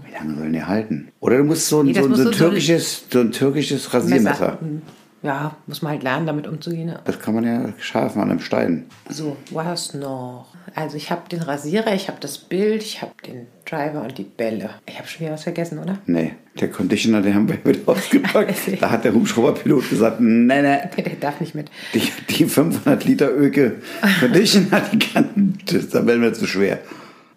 Wie 0.05 0.13
lange 0.13 0.35
sollen 0.37 0.53
die 0.53 0.63
halten? 0.63 1.07
Oder 1.19 1.37
du 1.37 1.43
musst 1.43 1.67
so 1.67 1.79
ein, 1.81 1.87
Nee, 1.87 1.93
so, 1.93 2.13
so, 2.13 2.29
ein 2.29 2.31
türkisches, 2.31 3.05
so 3.11 3.19
ein 3.19 3.31
türkisches 3.31 3.93
Rasiermesser. 3.93 4.57
Hm. 4.59 4.81
Ja, 5.23 5.55
muss 5.67 5.83
man 5.83 5.91
halt 5.93 6.03
lernen, 6.03 6.25
damit 6.25 6.47
umzugehen. 6.47 6.89
Ja. 6.89 6.99
Das 7.05 7.19
kann 7.19 7.35
man 7.35 7.43
ja 7.43 7.73
scharfen 7.77 8.21
an 8.21 8.31
einem 8.31 8.39
Stein. 8.39 8.87
So, 9.07 9.37
was 9.51 9.93
noch? 9.93 10.47
Also 10.73 10.97
ich 10.97 11.11
habe 11.11 11.29
den 11.29 11.43
Rasierer, 11.43 11.93
ich 11.93 12.07
habe 12.07 12.17
das 12.19 12.39
Bild, 12.39 12.81
ich 12.81 13.03
habe 13.03 13.11
den 13.27 13.45
Driver 13.65 14.01
und 14.01 14.17
die 14.17 14.23
Bälle. 14.23 14.71
Ich 14.87 14.97
habe 14.97 15.07
schon 15.07 15.21
wieder 15.21 15.33
was 15.33 15.43
vergessen, 15.43 15.77
oder? 15.77 15.99
Nee, 16.07 16.33
der 16.59 16.71
Conditioner, 16.71 17.21
den 17.21 17.35
haben 17.35 17.47
wir 17.47 17.63
wieder 17.63 17.79
ausgepackt. 17.85 18.55
da 18.81 18.89
hat 18.89 19.03
der 19.03 19.13
Hubschrauberpilot 19.13 19.89
gesagt, 19.91 20.19
nee, 20.21 20.61
nee, 20.61 20.79
Der 20.97 21.15
darf 21.19 21.39
nicht 21.39 21.53
mit. 21.53 21.69
die, 21.93 22.11
die 22.29 22.45
500 22.45 23.03
Liter 23.05 23.29
Öke 23.31 23.75
Conditioner, 24.19 24.81
die 24.91 24.99
kann, 24.99 25.57
das, 25.67 25.89
da 25.89 26.05
werden 26.05 26.23
wir 26.23 26.33
zu 26.33 26.47
schwer. 26.47 26.79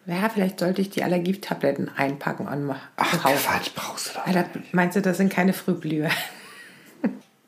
Ja, 0.06 0.28
vielleicht 0.32 0.60
sollte 0.60 0.80
ich 0.82 0.90
die 0.90 1.02
Allergietabletten 1.02 1.90
einpacken 1.96 2.46
und 2.46 2.64
mal 2.64 2.76
Ach. 2.96 3.20
Quatsch, 3.20 3.70
brauchst 3.74 4.08
du 4.10 4.14
doch 4.18 4.26
Alter, 4.26 4.46
meinst 4.72 4.96
du, 4.96 5.02
das 5.02 5.16
sind 5.18 5.30
keine 5.30 5.52
Frühblüher? 5.52 6.10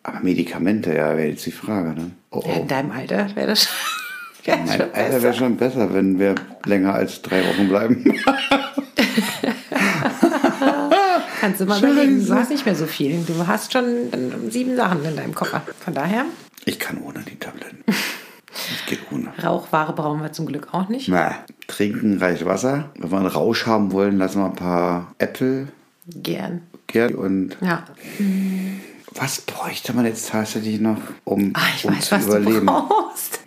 Aber 0.09 0.21
Medikamente, 0.21 0.91
ja, 0.95 1.17
wäre 1.17 1.29
jetzt 1.31 1.45
die 1.47 1.51
Frage. 1.51 1.89
Ne? 2.01 2.11
Oh, 2.31 2.43
Ja, 2.47 2.53
oh. 2.55 2.61
in 2.61 2.69
deinem 2.69 2.93
Alter 2.93 3.27
wäre 3.35 3.49
das 3.49 3.65
schon, 4.45 4.55
Mein 4.61 4.69
schon 4.69 4.81
Alter 4.83 4.93
besser. 4.93 5.23
wäre 5.23 5.35
schon 5.35 5.57
besser, 5.57 5.93
wenn 5.95 6.19
wir 6.21 6.35
länger 6.65 6.95
als 6.95 7.23
drei 7.23 7.43
Wochen 7.47 7.69
bleiben. 7.69 8.05
Kannst 11.41 11.61
du 11.61 11.67
mal 11.67 11.79
überlegen, 11.79 12.25
du 12.27 12.35
hast 12.35 12.51
nicht 12.51 12.65
mehr 12.67 12.75
so 12.75 12.87
viel. 12.87 13.23
Du 13.27 13.47
hast 13.47 13.73
schon 13.73 13.85
ähm, 14.13 14.51
sieben 14.51 14.77
Sachen 14.77 15.05
in 15.05 15.17
deinem 15.17 15.35
Koffer. 15.35 15.63
Von 15.85 15.95
daher, 15.95 16.25
Ich 16.65 16.79
kann 16.79 16.99
ohne 17.03 17.21
die 17.21 17.37
Tabletten. 17.39 17.83
Das 18.59 18.87
geht 18.87 19.01
ohne. 19.13 19.35
Rauchware 19.45 19.93
brauchen 19.93 20.23
wir 20.23 20.33
zum 20.33 20.47
Glück 20.47 20.69
auch 20.73 20.89
nicht. 20.89 21.09
Na, 21.09 21.35
trinken 21.67 22.17
reicht 22.17 22.47
Wasser. 22.47 22.89
Wenn 22.97 23.11
wir 23.11 23.19
einen 23.19 23.27
Rausch 23.27 23.67
haben 23.67 23.93
wollen, 23.93 24.17
lassen 24.17 24.41
wir 24.41 24.47
ein 24.47 24.55
paar 24.55 25.15
Äpfel 25.19 25.69
Gern. 26.07 26.63
gern 26.87 27.15
und 27.17 27.59
Ja. 27.61 27.85
Was 29.19 29.41
bräuchte 29.41 29.93
man 29.93 30.05
jetzt 30.07 30.29
tatsächlich 30.31 30.81
noch, 30.81 30.99
um, 31.25 31.53
Ah, 31.55 31.61
ich 31.77 31.85
um 31.85 31.95
weiß, 31.97 32.07
zu 32.09 32.15
was 32.17 32.25
überleben? 32.27 32.67
du 32.67 32.67
brauchst. 32.67 33.41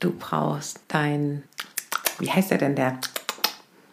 Du 0.00 0.12
brauchst 0.18 0.80
dein, 0.88 1.42
wie 2.18 2.30
heißt 2.30 2.50
der 2.50 2.58
denn, 2.58 2.74
der, 2.74 2.98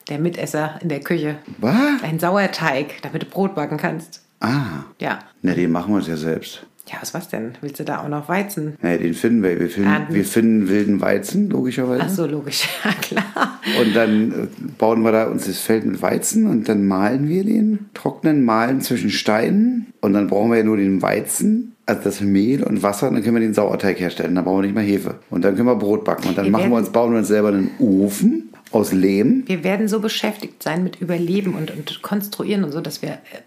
der 0.10 0.20
Mitesser 0.20 0.80
in 0.82 0.90
der 0.90 1.02
Küche? 1.02 1.38
Was? 1.60 2.02
Ein 2.04 2.20
Sauerteig, 2.20 3.02
damit 3.02 3.22
du 3.24 3.26
Brot 3.28 3.56
backen 3.56 3.78
kannst. 3.78 4.22
Ah, 4.40 4.84
Ja. 5.00 5.20
ne, 5.42 5.54
den 5.54 5.72
machen 5.72 5.92
wir 5.92 5.98
uns 5.98 6.08
ja 6.08 6.18
selbst. 6.18 6.66
Ja, 6.92 6.98
was 7.02 7.14
was 7.14 7.28
denn? 7.30 7.52
Willst 7.62 7.80
du 7.80 7.84
da 7.84 8.02
auch 8.02 8.08
noch 8.08 8.28
Weizen? 8.30 8.74
Ne, 8.82 8.98
den 8.98 9.14
finden 9.14 9.44
wir. 9.44 9.60
Wir 9.60 9.70
finden, 9.70 10.08
wir 10.10 10.26
finden 10.26 10.70
wilden 10.70 11.02
Weizen, 11.02 11.50
logischerweise. 11.50 12.04
Ach 12.06 12.10
so, 12.10 12.26
logisch. 12.26 12.68
Ja, 12.84 12.92
klar. 12.94 13.60
Und 13.82 13.96
dann 13.96 14.32
äh, 14.32 14.48
bauen 14.78 15.02
wir 15.04 15.12
da 15.12 15.26
uns 15.26 15.46
das 15.46 15.60
Feld 15.60 15.86
mit 15.86 16.02
Weizen 16.02 16.48
und 16.48 16.68
dann 16.68 16.88
mahlen 16.88 17.28
wir 17.28 17.44
den, 17.44 17.90
trocknen, 17.94 18.44
mahlen 18.44 18.82
zwischen 18.82 19.10
Steinen 19.10 19.88
und 20.02 20.14
dann 20.14 20.28
brauchen 20.28 20.50
wir 20.52 20.60
ja 20.60 20.64
nur 20.64 20.78
den 20.78 21.02
Weizen, 21.02 21.76
also 21.86 22.02
das 22.04 22.22
Mehl 22.22 22.64
und 22.64 22.82
Wasser 22.82 23.08
und 23.08 23.16
dann 23.16 23.24
können 23.24 23.36
wir 23.36 23.42
den 23.42 23.54
Sauerteig 23.54 24.00
herstellen. 24.00 24.34
Dann 24.34 24.46
brauchen 24.46 24.60
wir 24.60 24.68
nicht 24.68 24.76
mehr 24.76 24.84
Hefe. 24.84 25.16
Und 25.30 25.44
dann 25.44 25.56
können 25.56 25.68
wir 25.68 25.76
Brot 25.76 26.06
backen 26.06 26.30
und 26.30 26.38
dann 26.38 26.46
Wir 26.46 26.52
machen 26.52 26.72
wir 26.72 26.78
uns, 26.78 26.90
bauen 26.90 27.12
wir 27.12 27.20
uns 27.20 27.28
selber 27.28 27.50
einen 27.50 27.72
Ofen 27.80 28.49
aus 28.72 28.92
Lehm. 28.92 29.44
Wir 29.48 29.64
werden 29.64 29.88
so 29.88 30.00
beschäftigt 30.00 30.62
sein 30.64 30.84
mit 30.84 31.02
Überleben 31.02 31.56
und, 31.56 31.72
und 31.72 32.02
Konstruieren 32.02 32.64
und 32.64 32.72
so, 32.72 32.82
dass 32.82 33.02
wir 33.02 33.10
äh, 33.10 33.42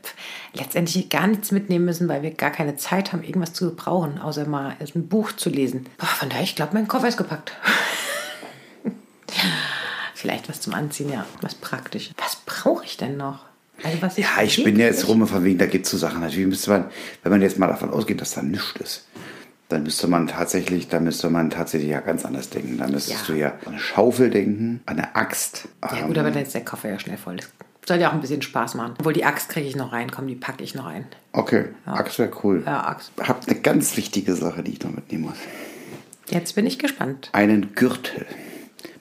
letztendlich 0.55 1.09
gar 1.09 1.27
nichts 1.27 1.53
mitnehmen 1.53 1.85
müssen, 1.85 2.09
weil 2.09 2.23
wir 2.23 2.33
gar 2.33 2.51
keine 2.51 2.77
Zeit 2.77 3.13
haben, 3.13 3.23
irgendwas 3.23 3.53
zu 3.53 3.71
gebrauchen, 3.71 4.19
außer 4.19 4.47
mal 4.47 4.77
ein 4.81 5.09
Buch 5.09 5.33
zu 5.33 5.51
lesen. 5.51 5.87
Boah, 5.99 6.07
von 6.07 6.29
daher, 6.29 6.43
ich 6.43 6.57
glaube, 6.57 6.75
mein 6.75 6.89
Koffer 6.89 7.09
ist 7.09 7.17
gepackt. 7.17 7.53
Vielleicht 10.15 10.49
was 10.49 10.61
zum 10.61 10.75
Anziehen, 10.75 11.11
ja. 11.11 11.27
Was 11.41 11.55
praktisch. 11.55 12.11
Was 12.17 12.39
brauche 12.47 12.85
ich 12.85 12.97
denn 12.97 13.17
noch? 13.17 13.45
Also 13.83 14.03
was 14.03 14.17
Ja, 14.17 14.43
ich 14.43 14.63
bin 14.63 14.79
ja 14.79 14.87
jetzt 14.87 15.09
rum 15.09 15.27
von 15.27 15.45
wegen, 15.45 15.59
da 15.59 15.67
gibt 15.67 15.87
es 15.87 15.91
so 15.91 15.99
Sachen. 15.99 16.21
Natürlich 16.21 16.47
müsste 16.47 16.71
man, 16.71 16.85
wenn 17.23 17.33
man 17.33 17.43
jetzt 17.43 17.59
mal 17.59 17.67
davon 17.67 17.91
ausgeht, 17.91 18.21
dass 18.21 18.33
da 18.33 18.43
nichts 18.43 18.75
ist, 18.81 19.09
dann 19.73 19.83
müsste 19.83 20.07
man 20.07 20.27
tatsächlich, 20.29 20.89
da 20.89 21.01
müsste 21.01 21.29
man 21.31 21.51
tatsächlich 21.51 21.91
ja 21.91 22.01
ganz 22.01 22.25
anders 22.25 22.51
denken. 22.51 22.79
Da 22.79 22.87
müsstest 22.87 23.29
Ja. 23.29 23.35
du 23.35 23.41
ja 23.41 23.49
an 23.67 23.73
eine 23.73 23.79
Schaufel 23.79 24.31
denken, 24.31 24.81
an 24.87 24.99
eine 24.99 25.15
Axt. 25.17 25.69
Ja 25.83 25.99
ähm, 25.99 26.07
gut, 26.09 26.19
aber 26.19 26.31
dann 26.31 26.43
ist 26.43 26.55
der 26.55 26.65
Koffer 26.65 26.91
ja 26.91 26.99
schnell 26.99 27.17
voll. 27.17 27.37
Das 27.37 27.49
Soll 27.89 27.99
ja 27.99 28.11
auch 28.11 28.15
ein 28.15 28.21
bisschen 28.21 28.43
Spaß 28.43 28.75
machen. 28.77 28.95
Obwohl 28.99 29.13
die 29.13 29.25
Axt 29.25 29.49
kriege 29.49 29.67
ich 29.67 29.75
noch 29.75 29.93
rein. 29.93 30.11
Komm, 30.13 30.29
die 30.29 30.37
packe 30.37 30.63
ich 30.63 30.75
noch 30.77 30.87
ein. 30.87 31.07
Okay, 31.33 31.67
Axt 31.87 32.19
wäre 32.21 32.31
cool. 32.45 32.63
Ja, 32.65 32.87
Axt. 32.87 33.11
Hab 33.21 33.49
eine 33.49 33.59
ganz 33.61 33.97
wichtige 33.97 34.35
Sache, 34.35 34.63
die 34.63 34.73
ich 34.73 34.83
noch 34.83 34.93
mitnehmen 34.93 35.25
muss. 35.25 35.39
Jetzt 36.31 36.55
bin 36.55 36.65
ich 36.67 36.79
gespannt. 36.79 37.29
Einen 37.33 37.75
Gürtel. 37.75 38.25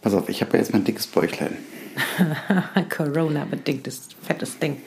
Pass 0.01 0.13
auf, 0.15 0.29
ich 0.29 0.41
habe 0.41 0.53
ja 0.53 0.59
jetzt 0.63 0.73
mein 0.73 0.83
dickes 0.83 1.05
Bäuchlein. 1.05 1.55
Corona-bedingtes 2.89 4.07
fettes 4.25 4.57
Ding. 4.59 4.77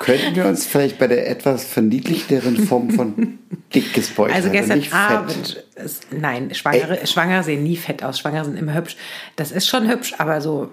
Könnten 0.00 0.34
wir 0.34 0.46
uns 0.46 0.66
vielleicht 0.66 0.98
bei 0.98 1.06
der 1.06 1.28
etwas 1.28 1.64
verniedlichteren 1.64 2.56
Form 2.66 2.90
von 2.90 3.38
dickes 3.74 4.08
Bäuchlein 4.08 4.34
Also 4.36 4.50
gestern 4.50 4.78
nicht 4.78 4.94
Abend, 4.94 5.62
ist, 5.76 6.06
nein, 6.10 6.54
Schwangere, 6.54 7.06
Schwangere 7.06 7.44
sehen 7.44 7.62
nie 7.62 7.76
fett 7.76 8.02
aus. 8.02 8.18
Schwangere 8.18 8.46
sind 8.46 8.56
immer 8.58 8.74
hübsch. 8.74 8.96
Das 9.36 9.52
ist 9.52 9.68
schon 9.68 9.88
hübsch, 9.88 10.14
aber 10.16 10.40
so, 10.40 10.70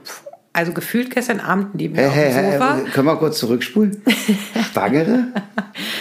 also 0.54 0.72
gefühlt 0.72 1.12
gestern 1.12 1.42
Abend 1.42 1.76
neben 1.76 1.96
mir 1.96 2.10
Hey, 2.10 2.30
auf 2.30 2.36
hey, 2.36 2.44
dem 2.44 2.52
Sofa. 2.54 2.76
hey, 2.78 2.86
können 2.86 3.08
wir 3.08 3.16
kurz 3.18 3.38
zurückspulen? 3.40 4.02
Schwangere? 4.72 5.26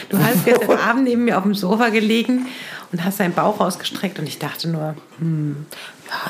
Du 0.08 0.18
hast 0.18 0.44
gestern 0.44 0.78
Abend 0.88 1.04
neben 1.04 1.24
mir 1.24 1.36
auf 1.36 1.42
dem 1.42 1.54
Sofa 1.54 1.88
gelegen 1.88 2.46
und 2.92 3.04
hast 3.04 3.18
deinen 3.18 3.34
Bauch 3.34 3.58
rausgestreckt 3.58 4.20
und 4.20 4.28
ich 4.28 4.38
dachte 4.38 4.68
nur, 4.68 4.94
hm, 5.18 5.66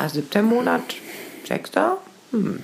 ja, 0.00 0.08
siebter 0.08 0.40
Monat, 0.40 0.96
sechster, 1.46 1.98
hm, 2.32 2.60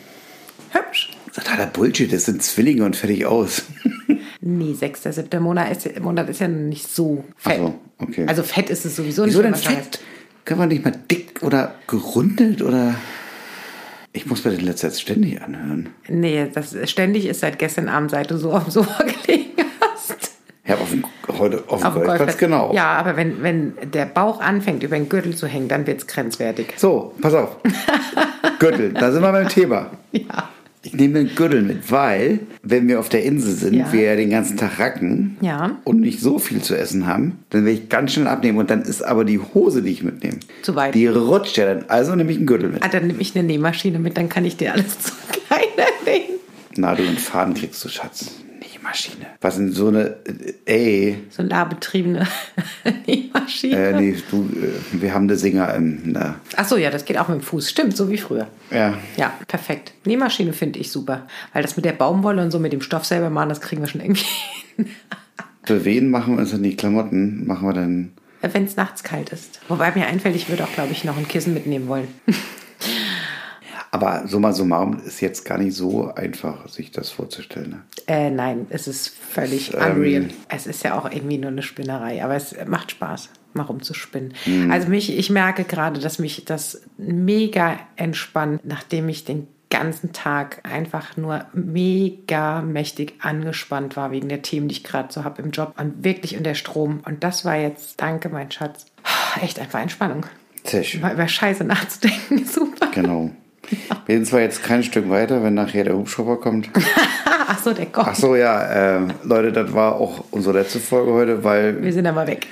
hübsch. 0.71 1.11
Totaler 1.35 1.67
Bullshit, 1.67 2.13
das 2.13 2.25
sind 2.27 2.43
Zwillinge 2.43 2.85
und 2.85 2.97
fertig 2.97 3.27
aus. 3.27 3.63
Nee, 4.45 4.75
sechster, 4.75 5.13
siebter 5.13 5.39
Monat 5.39 5.71
ist, 5.71 6.01
Monat 6.01 6.29
ist 6.29 6.41
ja 6.41 6.49
nicht 6.49 6.93
so 6.93 7.23
fett. 7.37 7.59
So, 7.59 7.75
okay. 7.99 8.25
Also 8.27 8.43
fett 8.43 8.71
ist 8.71 8.85
es 8.85 8.97
sowieso 8.97 9.25
Wieso 9.25 9.39
nicht. 9.39 9.45
denn 9.45 9.51
man 9.53 9.61
schwanger 9.61 9.77
fett? 9.85 10.01
Können 10.45 10.61
wir 10.61 10.67
nicht 10.67 10.85
mal 10.85 10.95
dick 11.09 11.41
oder 11.45 11.77
gerundet 11.87 12.61
oder... 12.61 12.97
Ich 14.13 14.27
muss 14.27 14.45
mir 14.45 14.51
den 14.51 14.65
letzten 14.67 14.89
Satz 14.89 14.99
ständig 15.01 15.41
anhören. 15.41 15.91
Nee, 16.09 16.49
das 16.53 16.77
ständig 16.91 17.27
ist 17.27 17.39
seit 17.39 17.61
gestern 17.61 17.89
Abend, 17.89 18.11
seit 18.11 18.33
du 18.33 18.37
so 18.37 18.53
auf 18.53 18.65
dem 18.65 18.73
Sofa 18.73 19.05
gelegen 19.27 19.53
hast. 19.81 20.33
Ja, 20.67 20.75
auf 20.75 20.91
dem, 20.91 21.05
heute 21.39 21.63
auf 21.69 21.81
dem 21.81 21.87
Auf 21.87 21.95
Golfplatz. 21.95 22.37
genau. 22.37 22.75
Ja, 22.75 22.95
aber 22.95 23.17
wenn, 23.17 23.45
wenn 23.45 23.75
der 23.93 24.07
Bauch 24.07 24.41
anfängt, 24.41 24.83
über 24.83 24.97
den 24.97 25.09
Gürtel 25.09 25.37
zu 25.37 25.47
hängen, 25.47 25.69
dann 25.69 25.87
wird 25.87 26.01
es 26.01 26.07
grenzwertig. 26.09 26.75
So, 26.79 27.15
pass 27.21 27.35
auf. 27.35 27.59
Gürtel, 28.59 28.93
da 28.93 29.13
sind 29.13 29.23
wir 29.23 29.31
beim 29.31 29.49
Thema. 29.49 29.91
Ja. 30.11 30.49
Ich 30.85 30.95
nehme 30.95 31.23
den 31.25 31.35
Gürtel 31.37 31.63
mit, 31.63 31.91
weil, 31.93 32.41
wenn 32.65 32.89
wir 32.89 32.99
auf 32.99 33.09
der 33.09 33.23
Insel 33.25 33.55
sind, 33.55 33.75
Ja. 33.75 33.93
wir 33.93 34.03
ja 34.03 34.17
den 34.17 34.31
ganzen 34.31 34.57
Tag 34.57 34.81
racken 34.81 35.37
Ja. 35.41 35.79
und 35.85 36.01
nicht 36.01 36.21
so 36.21 36.41
viel 36.41 36.61
zu 36.61 36.77
essen 36.77 37.07
haben, 37.07 37.39
dann 37.51 37.65
werde 37.65 37.79
ich 37.79 37.89
ganz 37.89 38.13
schnell 38.15 38.27
abnehmen 38.27 38.59
und 38.59 38.69
dann 38.69 38.83
ist 38.83 39.03
aber 39.03 39.25
die 39.25 39.39
Hose, 39.39 39.83
die 39.83 39.91
ich 39.93 40.03
mitnehme, 40.03 40.39
Zu 40.63 40.75
weit. 40.75 40.95
die 40.97 41.07
rutscht 41.07 41.57
ja 41.57 41.73
dann. 41.73 41.85
Also 41.89 42.17
nehme 42.17 42.33
ich 42.33 42.39
einen 42.39 42.47
Gürtel 42.47 42.69
mit. 42.71 42.83
Ah, 42.83 42.89
dann 42.89 43.07
nehme 43.07 43.21
ich 43.21 43.37
eine 43.37 43.47
Nähmaschine 43.47 44.01
mit, 44.01 44.17
dann 44.17 44.29
kann 44.29 44.45
ich 44.45 44.57
dir 44.57 44.73
alles 44.73 44.99
zu 44.99 45.13
kleiner 45.31 45.89
nähen. 46.05 46.39
Nadel 46.77 47.07
und 47.07 47.21
Faden 47.21 47.55
kriegst 47.55 47.85
du, 47.85 47.89
Schatz. 47.89 48.33
Nähmaschine. 48.83 49.27
Was 49.41 49.57
denn 49.57 49.73
so 49.73 49.89
eine, 49.89 50.17
äh, 50.27 50.55
ey, 50.67 51.19
Solarbetriebene 51.31 52.27
Nähmaschine. 53.07 53.77
äh, 53.89 53.93
nee, 54.01 54.17
du, 54.31 54.43
äh, 54.43 55.01
wir 55.01 55.15
haben 55.15 55.25
eine 55.25 55.37
Singer 55.37 55.73
im, 55.75 56.01
na, 56.07 56.37
Ach 56.57 56.67
so, 56.67 56.77
ja, 56.77 56.91
das 56.91 57.05
geht 57.05 57.19
auch 57.19 57.29
mit 57.29 57.39
dem 57.39 57.43
Fuß. 57.43 57.71
Stimmt, 57.71 57.97
so 57.97 58.11
wie 58.11 58.19
früher. 58.19 58.49
ja. 58.71 58.99
Ja, 59.17 59.33
perfekt. 59.47 59.93
Nähmaschine 60.05 60.53
finde 60.53 60.79
ich 60.81 60.91
super. 60.91 61.27
Weil 61.53 61.63
das 61.63 61.77
mit 61.77 61.85
der 61.85 61.93
Baumwolle 61.93 62.43
und 62.43 62.51
so 62.51 62.59
mit 62.59 62.73
dem 62.73 62.81
Stoff 62.81 63.05
selber 63.05 63.31
machen, 63.31 63.51
das 63.51 63.61
kriegen 63.61 63.83
wir 63.83 63.89
schon 63.89 64.01
irgendwie 64.01 64.25
hin. 64.77 64.87
Für 65.65 65.85
wen 65.85 66.11
machen 66.11 66.35
wir 66.35 66.41
uns 66.41 66.51
denn 66.51 66.63
die 66.65 66.75
Klamotten? 66.77 67.47
Machen 67.47 67.69
wir 67.69 67.73
dann, 67.73 68.13
Wenn 68.41 68.65
es 68.65 68.75
nachts 68.77 69.05
kalt 69.05 69.31
ist. 69.31 69.61
Wobei 69.69 69.93
mir 69.95 70.07
einfällt, 70.07 70.35
ich 70.35 70.49
würde 70.49 70.65
auch, 70.65 70.73
glaube 70.73 70.91
ich, 70.93 71.05
noch 71.05 71.17
ein 71.17 71.29
Kissen 71.29 71.55
mitnehmen 71.55 71.87
wollen. 71.89 72.09
aber 73.93 74.27
summa 74.27 74.53
summarum 74.53 74.99
ist 75.05 75.21
jetzt 75.21 75.45
gar 75.45 75.59
nicht 75.59 75.77
so 75.77 76.13
einfach, 76.15 76.67
sich 76.69 76.91
das 76.91 77.11
vorzustellen. 77.11 77.71
Ne? 77.71 77.83
Äh, 78.07 78.31
nein, 78.31 78.67
es 78.71 78.89
ist 78.89 79.09
völlig 79.09 79.75
Ähm. 79.75 79.97
unreal. 79.97 80.29
Es 80.49 80.67
ist 80.67 80.83
ja 80.83 80.99
auch 80.99 81.05
irgendwie 81.05 81.37
nur 81.39 81.51
eine 81.51 81.63
Spinnerei, 81.63 82.25
aber 82.25 82.35
es 82.35 82.57
macht 82.67 82.91
Spaß, 82.93 83.29
mal 83.53 83.65
rumzuspinnen. 83.65 84.33
Hm. 84.45 84.71
Also 84.73 84.89
mich, 84.89 85.17
ich 85.17 85.29
merke 85.29 85.65
gerade, 85.65 86.01
dass 86.01 86.19
mich 86.19 86.45
das 86.47 86.81
mega 86.97 87.79
entspannt, 87.97 88.63
nachdem 88.65 89.11
ich 89.11 89.27
den 89.27 89.47
ganzen 89.69 90.13
Tag 90.13 90.61
einfach 90.65 91.17
nur 91.19 91.45
mega 91.53 92.63
mächtig 92.63 93.15
angespannt 93.21 93.97
war 93.97 94.11
wegen 94.11 94.29
der 94.29 94.43
Themen, 94.43 94.69
die 94.69 94.77
ich 94.77 94.85
gerade 94.85 95.13
so 95.13 95.23
habe 95.23 95.43
im 95.43 95.51
Job 95.51 95.75
und 95.79 96.03
wirklich 96.03 96.37
und 96.37 96.45
der 96.45 96.55
Strom. 96.55 97.01
Und 97.07 97.25
das 97.25 97.45
war 97.45 97.57
jetzt, 97.57 98.01
danke 98.01 98.31
mein 98.31 98.51
Schatz, 98.51 98.87
echt 99.43 99.59
einfach 99.59 99.81
Entspannung. 99.81 100.25
Sehr 100.65 100.83
schön. 100.83 101.03
Mal 101.03 101.13
über 101.13 101.29
Scheiße 101.29 101.65
nachzudenken, 101.65 102.45
super. 102.47 102.89
Genau. 102.95 103.31
Wir 104.07 104.17
sind 104.17 104.27
zwar 104.27 104.41
jetzt 104.41 104.63
kein 104.63 104.83
Stück 104.83 105.09
weiter, 105.09 105.43
wenn 105.43 105.55
nachher 105.55 105.85
der 105.85 105.97
Hubschrauber 105.97 106.41
kommt. 106.41 106.71
Ach 107.47 107.59
so, 107.63 107.73
der 107.73 107.87
Gott. 107.87 108.07
Ach 108.09 108.15
so, 108.15 108.37
ja, 108.37 108.99
äh, 108.99 109.01
Leute, 109.25 109.53
das 109.53 109.73
war 109.73 109.97
auch 109.97 110.25
unsere 110.31 110.59
letzte 110.59 110.79
Folge 110.81 111.13
heute, 111.13 111.45
weil 111.45 111.83
Wir 111.83 111.93
sind 111.93 112.07
aber 112.07 112.27
weg. 112.27 112.47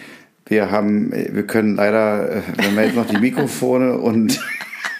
wir 0.47 0.71
haben, 0.71 1.13
wir 1.13 1.47
können 1.47 1.77
leider, 1.77 2.31
äh, 2.31 2.43
wenn 2.57 2.77
wir 2.77 2.85
jetzt 2.85 2.97
noch 2.97 3.07
die 3.07 3.19
Mikrofone 3.19 3.99
und 3.99 4.41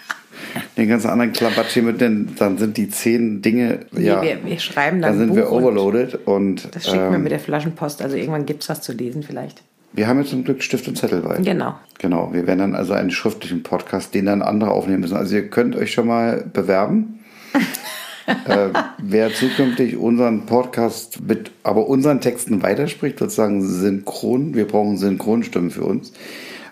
den 0.77 0.89
ganzen 0.89 1.09
anderen 1.09 1.33
Klabatsch 1.33 1.73
hier 1.73 1.83
mitnehmen, 1.83 2.35
dann 2.37 2.57
sind 2.57 2.77
die 2.77 2.89
zehn 2.89 3.41
Dinge, 3.41 3.79
Nee, 3.91 4.07
ja, 4.07 4.21
wir, 4.21 4.43
wir 4.45 4.59
schreiben 4.59 5.01
dann 5.01 5.11
dann 5.11 5.19
sind 5.19 5.29
ein 5.31 5.35
wir 5.35 5.43
Buch 5.45 5.51
und 5.53 5.63
overloaded 5.63 6.19
und 6.25 6.75
Das 6.75 6.85
schicken 6.85 7.09
wir 7.09 7.15
ähm, 7.15 7.23
mit 7.23 7.31
der 7.31 7.39
Flaschenpost. 7.39 8.01
Also 8.01 8.15
irgendwann 8.15 8.45
gibt 8.45 8.63
es 8.63 8.69
was 8.69 8.81
zu 8.81 8.93
lesen 8.93 9.23
vielleicht. 9.23 9.63
Wir 9.93 10.07
haben 10.07 10.19
jetzt 10.19 10.29
zum 10.29 10.43
Glück 10.43 10.63
Stift 10.63 10.87
und 10.87 10.97
Zettel 10.97 11.21
bei. 11.21 11.37
Genau. 11.37 11.75
Genau, 11.99 12.33
wir 12.33 12.47
werden 12.47 12.59
dann 12.59 12.75
also 12.75 12.93
einen 12.93 13.11
schriftlichen 13.11 13.63
Podcast, 13.63 14.13
den 14.13 14.25
dann 14.25 14.41
andere 14.41 14.71
aufnehmen 14.71 15.01
müssen. 15.01 15.17
Also 15.17 15.35
ihr 15.35 15.49
könnt 15.49 15.75
euch 15.75 15.91
schon 15.91 16.07
mal 16.07 16.45
bewerben. 16.53 17.19
äh, 18.47 18.69
wer 18.97 19.33
zukünftig 19.33 19.97
unseren 19.97 20.45
Podcast 20.45 21.21
mit 21.27 21.51
aber 21.63 21.87
unseren 21.87 22.21
Texten 22.21 22.63
weiterspricht, 22.63 23.19
sozusagen 23.19 23.61
synchron, 23.67 24.55
wir 24.55 24.65
brauchen 24.65 24.97
Synchronstimmen 24.97 25.71
für 25.71 25.83
uns, 25.83 26.13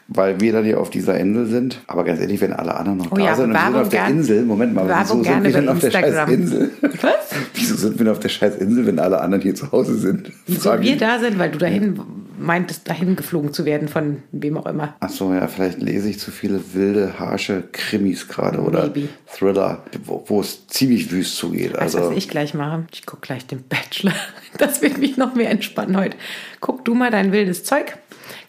weil 0.07 0.39
wir 0.39 0.53
dann 0.53 0.63
hier 0.63 0.79
auf 0.79 0.89
dieser 0.89 1.19
Insel 1.19 1.45
sind. 1.47 1.81
Aber 1.87 2.05
ganz 2.05 2.21
ehrlich, 2.21 2.39
wenn 2.39 2.53
alle 2.53 2.75
anderen 2.75 2.99
noch 2.99 3.11
Oh 3.11 3.15
da 3.15 3.21
ja, 3.25 3.35
sind 3.35 3.47
und 3.47 3.53
wir 3.53 3.65
sind 3.65 3.75
auf 3.75 3.89
der 3.89 4.07
Insel, 4.07 4.45
Moment 4.45 4.73
mal, 4.73 4.87
wieso 4.87 5.21
sind 5.21 5.43
wir 5.43 5.51
denn 5.51 5.69
auf 5.69 5.79
der 5.79 5.91
scheiß 5.91 6.05
Instagram. 6.05 6.33
Insel? 6.33 6.71
Was? 6.81 7.29
wieso 7.53 7.75
sind 7.75 7.99
wir 7.99 8.05
denn 8.05 8.13
auf 8.13 8.19
der 8.19 8.29
scheiß 8.29 8.55
Insel, 8.55 8.85
wenn 8.85 8.99
alle 8.99 9.19
anderen 9.19 9.43
hier 9.43 9.55
zu 9.55 9.71
Hause 9.71 9.95
sind? 9.95 10.31
Wieso 10.47 10.79
wir 10.79 10.97
da 10.97 11.19
sind, 11.19 11.37
weil 11.37 11.51
du 11.51 11.59
dahin 11.59 11.99
meintest, 12.39 12.87
dahin 12.89 13.15
geflogen 13.15 13.53
zu 13.53 13.65
werden 13.65 13.87
von 13.87 14.23
wem 14.31 14.57
auch 14.57 14.65
immer. 14.65 14.95
Ach 14.99 15.09
so, 15.09 15.33
ja, 15.33 15.47
vielleicht 15.47 15.81
lese 15.81 16.09
ich 16.09 16.19
zu 16.19 16.31
viele 16.31 16.73
wilde, 16.73 17.19
harsche 17.19 17.63
Krimis 17.71 18.27
gerade 18.27 18.59
oder 18.59 18.83
Maybe. 18.87 19.09
Thriller, 19.27 19.83
wo, 20.05 20.23
wo 20.27 20.41
es 20.41 20.67
ziemlich 20.67 21.11
wüst 21.11 21.35
zugeht. 21.37 21.73
Du, 21.73 21.79
Also, 21.79 21.99
was 21.99 22.17
ich 22.17 22.27
gleich 22.29 22.53
mache? 22.53 22.85
Ich 22.93 23.05
gucke 23.05 23.21
gleich 23.21 23.45
den 23.45 23.63
Bachelor. 23.63 24.13
Das 24.57 24.81
wird 24.81 24.97
mich 24.97 25.15
noch 25.15 25.35
mehr 25.35 25.51
entspannen 25.51 25.95
heute. 25.95 26.17
Guck 26.59 26.83
du 26.83 26.95
mal 26.95 27.11
dein 27.11 27.31
wildes 27.31 27.63
Zeug. 27.63 27.97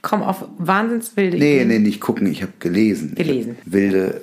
Komm 0.03 0.23
auf 0.23 0.45
wahnsinnswilde 0.57 1.37
nee, 1.37 1.57
Ideen. 1.57 1.69
nee, 1.69 1.79
nicht 1.79 2.01
gucken, 2.01 2.27
ich 2.27 2.41
habe 2.43 2.53
gelesen. 2.59 3.15
Gelesen. 3.15 3.57
Hab 3.59 3.73
wilde, 3.73 4.23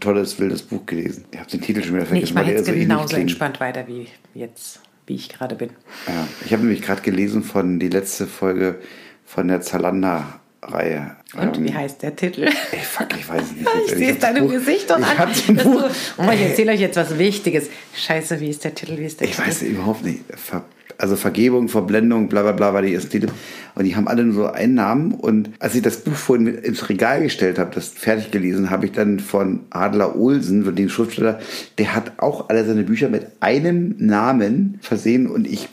tolles, 0.00 0.38
wildes 0.38 0.62
Buch 0.62 0.84
gelesen. 0.84 1.24
Ich 1.32 1.38
habe 1.38 1.50
den 1.50 1.62
Titel 1.62 1.82
schon 1.82 1.94
wieder 1.96 2.06
Nee, 2.10 2.20
ich 2.20 2.32
vergessen, 2.32 2.34
mache 2.34 2.52
jetzt 2.52 2.66
genauso 2.66 3.16
entspannt 3.16 3.58
weiter 3.58 3.86
wie 3.88 4.06
jetzt, 4.34 4.80
wie 5.08 5.14
ich 5.16 5.28
gerade 5.28 5.54
bin. 5.56 5.70
Ja, 6.06 6.28
ich 6.44 6.52
habe 6.52 6.62
nämlich 6.62 6.82
gerade 6.82 7.02
gelesen 7.02 7.42
von 7.42 7.78
die 7.80 7.88
letzte 7.88 8.26
Folge 8.26 8.78
von 9.24 9.48
der 9.48 9.60
Zalanda-Reihe. 9.60 11.16
Und 11.34 11.56
Ähm, 11.58 11.64
wie 11.64 11.74
heißt 11.74 12.02
der 12.02 12.14
Titel? 12.16 12.44
Ey, 12.44 12.78
fuck, 12.80 13.08
ich 13.18 13.28
weiß 13.28 13.42
es 13.42 13.52
nicht. 13.52 13.68
Ich 13.86 13.92
Ich 13.92 13.98
sehe 13.98 14.12
es 14.12 14.18
deinem 14.18 14.48
Gesicht 14.48 14.90
und 14.90 15.00
ich 15.02 15.06
an. 15.08 15.28
dass 15.28 15.46
das 15.46 15.62
du, 15.64 15.78
oh, 16.18 16.30
ich 16.32 16.40
erzähle 16.40 16.72
euch 16.72 16.80
jetzt 16.80 16.96
was 16.96 17.18
Wichtiges. 17.18 17.68
Scheiße, 17.94 18.40
wie 18.40 18.48
ist 18.50 18.64
der 18.64 18.74
Titel? 18.74 18.96
Wie 18.98 19.04
ist 19.04 19.20
der 19.20 19.28
Ich 19.28 19.36
Titel? 19.36 19.48
weiß 19.48 19.62
überhaupt 19.62 20.04
nicht. 20.04 20.20
Ver 20.36 20.64
also 20.98 21.14
Vergebung, 21.14 21.68
Verblendung, 21.68 22.28
bla 22.28 22.42
bla 22.42 22.52
bla 22.52 22.74
war 22.74 22.82
die 22.82 22.92
erste 22.92 23.08
Titel. 23.08 23.28
Und 23.76 23.84
die 23.84 23.94
haben 23.94 24.08
alle 24.08 24.24
nur 24.24 24.34
so 24.34 24.46
einen 24.46 24.74
Namen. 24.74 25.12
Und 25.12 25.50
als 25.60 25.76
ich 25.76 25.82
das 25.82 25.98
Buch 25.98 26.14
vorhin 26.14 26.48
ins 26.48 26.88
Regal 26.88 27.22
gestellt 27.22 27.58
habe, 27.58 27.72
das 27.74 27.88
fertig 27.88 28.32
gelesen, 28.32 28.70
habe 28.70 28.86
ich 28.86 28.92
dann 28.92 29.20
von 29.20 29.60
Adler 29.70 30.16
Olsen, 30.16 30.64
von 30.64 30.74
dem 30.74 30.88
Schriftsteller, 30.88 31.38
der 31.78 31.94
hat 31.94 32.18
auch 32.18 32.48
alle 32.48 32.64
seine 32.66 32.82
Bücher 32.82 33.08
mit 33.08 33.26
einem 33.40 33.94
Namen 33.98 34.80
versehen 34.82 35.28
und 35.28 35.46
ich, 35.46 35.68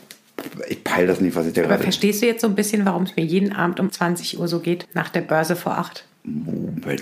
ich 0.69 0.83
peil 0.83 1.07
das 1.07 1.19
nicht, 1.21 1.35
was 1.35 1.47
ich 1.47 1.53
da 1.53 1.61
Aber 1.61 1.69
gerade... 1.71 1.83
verstehst 1.83 2.21
du 2.21 2.27
jetzt 2.27 2.41
so 2.41 2.47
ein 2.47 2.55
bisschen, 2.55 2.85
warum 2.85 3.03
es 3.03 3.15
mir 3.15 3.25
jeden 3.25 3.51
Abend 3.51 3.79
um 3.79 3.91
20 3.91 4.39
Uhr 4.39 4.47
so 4.47 4.59
geht, 4.59 4.87
nach 4.93 5.09
der 5.09 5.21
Börse 5.21 5.55
vor 5.55 5.79
8? 5.79 6.05
Moment. 6.23 7.01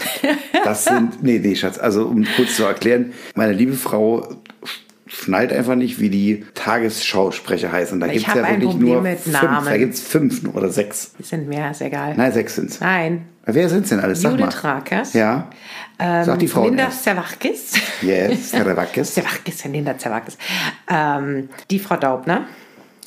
Das 0.63 0.85
sind, 0.85 1.23
nee, 1.23 1.39
nee, 1.39 1.55
Schatz, 1.55 1.77
also 1.77 2.05
um 2.05 2.25
kurz 2.35 2.55
zu 2.55 2.63
erklären, 2.63 3.13
meine 3.35 3.53
liebe 3.53 3.73
Frau 3.73 4.37
schnallt 5.05 5.51
einfach 5.51 5.75
nicht, 5.75 5.99
wie 5.99 6.09
die 6.09 6.45
Tagesschausprecher 6.53 7.71
heißen. 7.71 7.99
Da 7.99 8.07
gibt's 8.07 8.27
hab 8.27 8.35
ja 8.35 8.49
wirklich 8.49 8.69
Problem 8.71 8.87
nur 8.87 9.01
mit 9.01 9.19
fünf. 9.19 9.41
Namen. 9.41 9.65
Da 9.65 9.77
gibt's 9.77 10.01
fünf 10.01 10.41
oder 10.53 10.69
sechs. 10.69 11.13
Die 11.19 11.23
sind 11.23 11.47
mehr, 11.47 11.71
ist 11.71 11.81
egal. 11.81 12.15
Nein, 12.15 12.31
sechs 12.31 12.55
sind's. 12.55 12.79
Nein. 12.79 13.25
Wer 13.45 13.67
sind's 13.67 13.89
denn 13.89 13.99
alles? 13.99 14.21
Sag 14.21 14.31
Judith 14.31 14.63
mal. 14.63 14.75
Rakers. 14.75 15.13
Ja. 15.13 15.49
Sag 15.99 16.39
die 16.39 16.47
Frau. 16.47 16.65
Linda 16.65 16.85
erst. 16.85 17.03
Zerwachkis. 17.03 17.73
Yes, 18.01 18.51
Karawakis. 18.53 19.13
Zerwachkis, 19.13 19.63
Linda 19.65 19.97
Zerwachkis. 19.97 20.37
Ähm, 20.89 21.49
die 21.69 21.79
Frau 21.79 21.97
Daubner. 21.97 22.47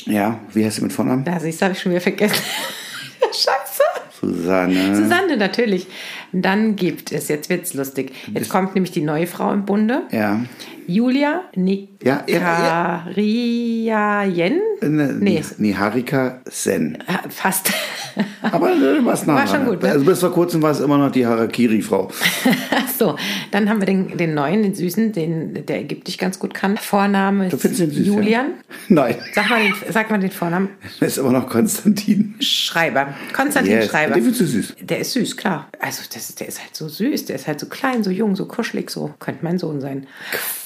Ja, 0.04 0.38
wie 0.52 0.64
heißt 0.64 0.76
sie 0.76 0.82
mit 0.82 0.92
Vornamen? 0.92 1.24
Da 1.24 1.40
siehst 1.40 1.60
du, 1.60 1.64
habe 1.64 1.74
ich 1.74 1.80
schon 1.80 1.90
wieder 1.92 2.00
vergessen. 2.00 2.36
Scheiße. 3.20 3.82
Susanne. 4.20 4.96
Susanne, 4.96 5.36
natürlich. 5.36 5.86
Dann 6.32 6.76
gibt 6.76 7.12
es, 7.12 7.28
jetzt 7.28 7.48
wird's 7.50 7.74
lustig. 7.74 8.12
Jetzt 8.32 8.48
kommt 8.50 8.74
nämlich 8.74 8.92
die 8.92 9.02
neue 9.02 9.26
Frau 9.26 9.52
im 9.52 9.64
Bunde. 9.64 10.02
Ja. 10.10 10.40
Julia 10.88 11.42
Ja, 11.56 12.22
ja, 12.28 13.02
Nikaria? 13.06 13.06
Äh, 13.08 14.88
Ne, 14.88 15.16
Nee. 15.18 15.42
Niharika 15.58 16.40
Sen. 16.48 16.98
Fast. 17.28 17.72
Aber 18.42 18.70
äh, 18.72 19.04
was 19.04 19.26
nah 19.26 19.34
War 19.34 19.46
schon 19.46 19.66
gut, 19.66 19.82
ne? 19.82 19.90
Also 19.90 20.04
bis 20.04 20.20
vor 20.20 20.32
kurzem 20.32 20.62
war 20.62 20.70
es 20.70 20.80
immer 20.80 20.96
noch 20.98 21.10
die 21.10 21.26
Harakiri-Frau. 21.26 22.10
so, 22.98 23.16
dann 23.50 23.68
haben 23.68 23.80
wir 23.80 23.86
den, 23.86 24.16
den 24.16 24.34
neuen, 24.34 24.62
den 24.62 24.74
süßen, 24.74 25.12
den 25.12 25.66
der 25.66 25.80
ägyptisch 25.80 26.18
ganz 26.18 26.38
gut 26.38 26.54
kann. 26.54 26.76
Vorname 26.76 27.48
Du 27.48 27.56
ist 27.56 27.76
süß, 27.76 28.06
Julian. 28.06 28.46
Ja? 28.46 28.52
Nein, 28.88 29.16
Sag, 29.34 29.50
mal 29.50 29.62
den, 29.62 29.74
sag 29.90 30.10
mal 30.10 30.18
den 30.18 30.30
Vornamen. 30.30 30.68
das 31.00 31.08
ist 31.08 31.18
immer 31.18 31.32
noch 31.32 31.48
Konstantin. 31.48 32.34
Schreiber. 32.40 33.14
Konstantin 33.34 33.72
Yes. 33.72 33.90
Schreiber. 33.90 34.14
Den 34.14 34.22
findest 34.22 34.40
du 34.40 34.46
süß. 34.46 34.76
Der 34.82 35.00
ist 35.00 35.12
süß, 35.12 35.36
klar. 35.36 35.68
Also 35.80 36.02
das, 36.16 36.34
der 36.34 36.48
ist 36.48 36.60
halt 36.60 36.74
so 36.74 36.88
süß, 36.88 37.26
der 37.26 37.36
ist 37.36 37.46
halt 37.46 37.60
so 37.60 37.66
klein, 37.66 38.02
so 38.02 38.10
jung, 38.10 38.34
so 38.36 38.46
kuschelig, 38.46 38.90
so 38.90 39.12
könnte 39.18 39.44
mein 39.44 39.58
Sohn 39.58 39.80
sein. 39.80 40.06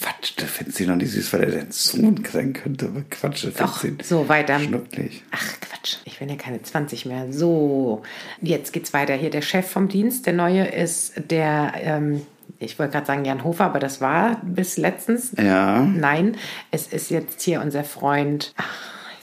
Quatsch, 0.01 0.33
du 0.37 0.45
findest 0.47 0.81
ihn 0.81 0.89
noch 0.89 0.97
nicht 0.97 1.11
süß, 1.11 1.33
weil 1.33 1.45
er 1.45 1.51
dein 1.51 1.71
Sohn 1.71 2.25
sein 2.31 2.53
könnte. 2.53 2.87
Aber 2.87 3.03
Quatsch, 3.11 3.45
du 3.45 3.51
Doch, 3.51 3.85
so 4.03 4.29
weiter. 4.29 4.59
schnucklig. 4.61 5.23
Ach 5.33 5.47
Quatsch, 5.61 5.97
ich 6.05 6.19
bin 6.19 6.29
ja 6.29 6.37
keine 6.37 6.63
20 6.63 7.07
mehr. 7.07 7.33
So, 7.33 8.03
jetzt 8.41 8.73
geht's 8.73 8.93
weiter. 8.93 9.15
Hier 9.15 9.31
der 9.31 9.43
Chef 9.43 9.69
vom 9.69 9.89
Dienst, 9.89 10.27
der 10.27 10.33
neue 10.33 10.67
ist 10.67 11.15
der, 11.31 11.73
ähm, 11.77 12.23
ich 12.59 12.79
wollte 12.79 12.93
gerade 12.93 13.07
sagen 13.07 13.25
Jan 13.25 13.43
Hofer, 13.45 13.65
aber 13.65 13.81
das 13.81 14.01
war 14.01 14.41
bis 14.45 14.77
letztens. 14.77 15.33
Ja. 15.37 15.81
Nein, 15.81 16.37
es 16.71 16.87
ist 16.87 17.11
jetzt 17.11 17.43
hier 17.43 17.61
unser 17.61 17.85
Freund. 17.85 18.55
Ach, 18.57 18.69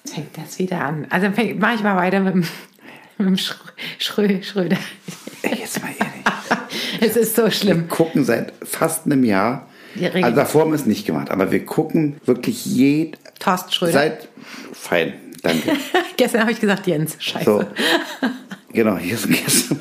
jetzt 0.04 0.16
fängt 0.16 0.38
das 0.38 0.60
wieder 0.60 0.84
an. 0.84 1.08
Also 1.10 1.30
mache 1.30 1.76
ich 1.76 1.84
mal 1.84 1.96
weiter 1.96 2.20
mit 2.20 2.34
dem, 2.34 2.44
mit 3.20 3.28
dem 3.28 3.38
Schrö, 3.38 3.56
Schrö, 3.98 4.44
Schröder. 4.44 4.78
Ey, 5.42 5.60
jetzt 5.60 5.82
mal 5.82 5.90
ehrlich. 5.98 6.24
es 7.02 7.16
ist 7.16 7.36
so 7.36 7.50
schlimm. 7.50 7.82
Wir 7.82 7.88
gucken 7.88 8.24
seit 8.24 8.54
fast 8.64 9.06
einem 9.06 9.24
Jahr. 9.24 9.68
Also 10.14 10.36
davor 10.36 10.62
haben 10.62 10.72
wir 10.72 10.76
es 10.76 10.86
nicht 10.86 11.08
gemacht, 11.08 11.32
aber 11.32 11.52
wir 11.52 11.66
gucken 11.66 12.18
wirklich 12.26 12.66
jed 12.66 13.18
Thorsten 13.40 13.72
Schröder. 13.72 13.94
seit 13.94 14.28
fein, 14.72 15.14
danke. 15.42 15.72
Gestern 16.18 16.42
habe 16.42 16.52
ich 16.52 16.60
gesagt 16.60 16.86
Jens. 16.86 17.16
Scheiße. 17.20 17.46
So. 17.46 17.66
Genau, 18.74 18.98
hier 18.98 19.16
ist 19.16 19.28
gestern. 19.28 19.80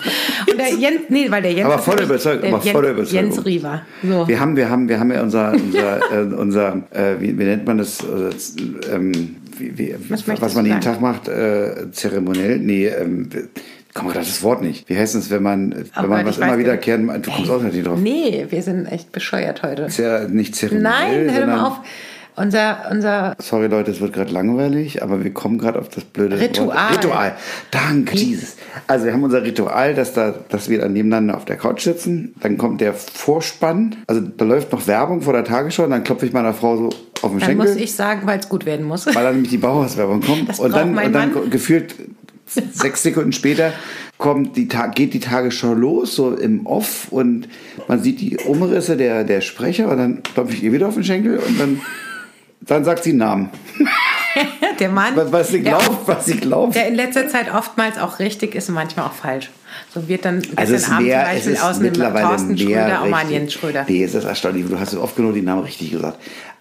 Und 0.50 0.58
der 0.58 0.72
Jens, 0.72 1.02
nee, 1.10 1.30
weil 1.30 1.42
der 1.42 1.52
Jens. 1.52 1.66
Aber 1.66 1.78
voller 1.78 2.04
Überzeugung, 2.04 2.54
aber 2.54 2.62
voller 2.62 2.90
Überzeugung. 2.90 3.30
Jens 3.30 3.44
Riewer. 3.44 3.82
So. 4.02 4.26
Wir 4.26 4.40
haben, 4.40 4.56
wir 4.56 4.70
haben, 4.70 4.88
wir 4.88 4.98
haben 4.98 5.12
ja 5.12 5.22
unser, 5.22 5.52
unser, 5.52 6.12
äh, 6.12 6.34
unser 6.34 6.82
äh, 6.92 7.20
wie, 7.20 7.38
wie 7.38 7.44
nennt 7.44 7.66
man 7.66 7.78
das, 7.78 8.00
äh, 8.00 8.94
ähm, 8.94 9.36
wie, 9.58 9.78
wie, 9.78 9.94
Was 10.08 10.26
was, 10.26 10.54
man 10.54 10.66
jeden? 10.66 10.80
Tag 10.80 11.00
macht, 11.00 11.28
äh, 11.28 11.90
zeremoniell, 11.92 12.58
nee, 12.58 12.86
ähm, 12.86 13.28
komm 13.94 14.08
gerade 14.08 14.26
das 14.26 14.42
Wort 14.42 14.62
nicht. 14.62 14.88
Wie 14.88 14.96
heißt 14.96 15.14
es, 15.14 15.30
wenn 15.30 15.42
man, 15.42 15.70
wenn 15.72 15.86
Aber 15.94 16.08
man 16.08 16.20
ich 16.20 16.26
was 16.26 16.38
immer 16.38 16.48
nicht. 16.48 16.58
wiederkehren, 16.58 17.06
du 17.22 17.30
kommst 17.30 17.50
auch 17.50 17.62
nicht 17.62 17.86
drauf. 17.86 17.98
Nee, 17.98 18.46
wir 18.50 18.62
sind 18.62 18.86
echt 18.86 19.12
bescheuert 19.12 19.62
heute. 19.62 19.82
Ist 19.82 19.98
ja 19.98 20.28
nicht 20.28 20.54
zeremoniell. 20.54 21.26
Nein, 21.26 21.34
hör 21.34 21.46
mal 21.46 21.66
auf. 21.66 21.80
Unser, 22.38 22.88
unser 22.90 23.34
Sorry 23.38 23.66
Leute, 23.66 23.90
es 23.92 24.00
wird 24.02 24.12
gerade 24.12 24.30
langweilig, 24.30 25.02
aber 25.02 25.24
wir 25.24 25.32
kommen 25.32 25.56
gerade 25.56 25.78
auf 25.78 25.88
das 25.88 26.04
blöde 26.04 26.38
Ritual. 26.38 26.68
Wort. 26.68 26.98
Ritual. 26.98 27.32
Danke, 27.70 28.14
Jesus. 28.14 28.56
Also 28.86 29.06
wir 29.06 29.14
haben 29.14 29.22
unser 29.24 29.42
Ritual, 29.42 29.94
dass, 29.94 30.12
da, 30.12 30.34
dass 30.50 30.68
wir 30.68 30.80
dann 30.80 30.92
nebeneinander 30.92 31.34
auf 31.34 31.46
der 31.46 31.56
Couch 31.56 31.80
sitzen. 31.80 32.34
Dann 32.40 32.58
kommt 32.58 32.82
der 32.82 32.92
Vorspann. 32.92 33.96
Also 34.06 34.20
da 34.20 34.44
läuft 34.44 34.70
noch 34.72 34.86
Werbung 34.86 35.22
vor 35.22 35.32
der 35.32 35.44
Tagesschau. 35.44 35.84
Und 35.84 35.92
dann 35.92 36.04
klopfe 36.04 36.26
ich 36.26 36.34
meiner 36.34 36.52
Frau 36.52 36.76
so 36.76 36.90
auf 37.22 37.30
den 37.30 37.40
dann 37.40 37.48
Schenkel, 37.50 37.68
muss 37.68 37.76
ich 37.76 37.94
sagen, 37.94 38.26
weil 38.26 38.38
es 38.38 38.48
gut 38.48 38.66
werden 38.66 38.86
muss. 38.86 39.06
weil 39.06 39.14
dann 39.14 39.34
nämlich 39.34 39.50
die 39.50 39.58
Bauhauswerbung 39.58 40.20
kommt. 40.20 40.48
Das 40.48 40.60
und 40.60 40.74
dann, 40.74 40.96
und 40.96 41.12
dann 41.12 41.50
gefühlt 41.50 41.94
sechs 42.46 43.02
Sekunden 43.02 43.32
später 43.32 43.72
kommt 44.18 44.56
die 44.56 44.68
Ta 44.68 44.86
geht 44.86 45.12
die 45.14 45.20
Tagesschau 45.20 45.74
los, 45.74 46.14
so 46.14 46.34
im 46.34 46.64
Off. 46.66 47.08
Und 47.10 47.48
man 47.88 48.02
sieht 48.02 48.20
die 48.20 48.36
Umrisse 48.38 48.96
der, 48.96 49.24
der 49.24 49.40
Sprecher. 49.40 49.88
Und 49.90 49.98
dann 49.98 50.22
klopfe 50.22 50.54
ich 50.54 50.62
ihr 50.62 50.72
wieder 50.72 50.88
auf 50.88 50.94
den 50.94 51.04
Schenkel. 51.04 51.38
Und 51.38 51.60
dann, 51.60 51.80
dann 52.60 52.84
sagt 52.84 53.04
sie 53.04 53.10
einen 53.10 53.18
Namen. 53.18 53.48
Der 54.78 54.90
Mann, 54.90 55.16
Was, 55.16 55.32
was 55.32 55.48
sie 55.48 55.62
der, 55.62 55.78
glaubt, 55.78 56.06
was 56.06 56.26
sie 56.26 56.36
glaubt. 56.36 56.74
der 56.74 56.88
in 56.88 56.94
letzter 56.94 57.26
Zeit 57.28 57.50
oftmals 57.54 57.96
auch 57.96 58.18
richtig 58.18 58.54
ist 58.54 58.68
und 58.68 58.74
manchmal 58.74 59.06
auch 59.06 59.14
falsch. 59.14 59.48
So 59.94 60.08
wird 60.08 60.26
dann 60.26 60.42
Also 60.56 60.74
es 60.74 60.90
Abend 60.90 61.06
mehr, 61.06 61.24
zum 61.24 61.32
Beispiel 61.32 61.56
aus 61.56 61.78
dem 61.78 61.94
Thorsten 61.94 62.58
Schröder 62.58 63.02
richtig. 63.04 63.30
Jens 63.30 63.52
Schröder. 63.54 63.86
Nee, 63.88 64.04
es 64.04 64.14
ist 64.14 64.24
erstaunlich. 64.24 64.66
Du 64.68 64.78
hast 64.78 64.90
so 64.90 65.00
oft 65.00 65.16
genug 65.16 65.32
die 65.32 65.40
Namen 65.40 65.62
richtig 65.62 65.90
gesagt. 65.90 66.18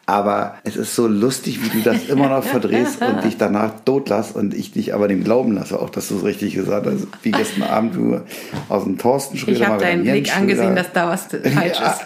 Aber 0.08 0.56
es 0.64 0.76
ist 0.76 0.96
so 0.96 1.08
lustig, 1.08 1.60
wie 1.64 1.70
du 1.80 1.84
das 1.84 2.06
immer 2.10 2.30
noch 2.30 2.44
verdrehst 2.44 3.02
und 3.02 3.24
dich 3.24 3.38
danach 3.38 3.72
totlässt 3.86 4.36
und 4.36 4.54
ich 4.54 4.72
dich 4.72 4.94
aber 4.94 5.08
dem 5.08 5.24
glauben 5.24 5.54
lasse, 5.54 5.80
auch 5.80 5.90
dass 5.90 6.10
du 6.10 6.18
es 6.18 6.24
richtig 6.24 6.54
gesagt 6.54 6.86
hast. 6.86 7.08
Wie 7.24 7.32
gestern 7.32 7.64
Abend 7.64 7.96
du 7.96 8.22
aus 8.70 8.84
dem 8.84 8.98
Thorsten 9.00 9.38
Schröder 9.38 9.58
Ich 9.58 9.66
habe 9.68 9.82
deinen 9.84 10.02
einen 10.08 10.12
Blick 10.22 10.36
angesehen, 10.36 10.76
dass 10.76 10.92
da 10.94 11.10
was 11.10 11.24
falsch 11.32 11.80
Ja. 11.80 11.92
ist. 11.92 12.06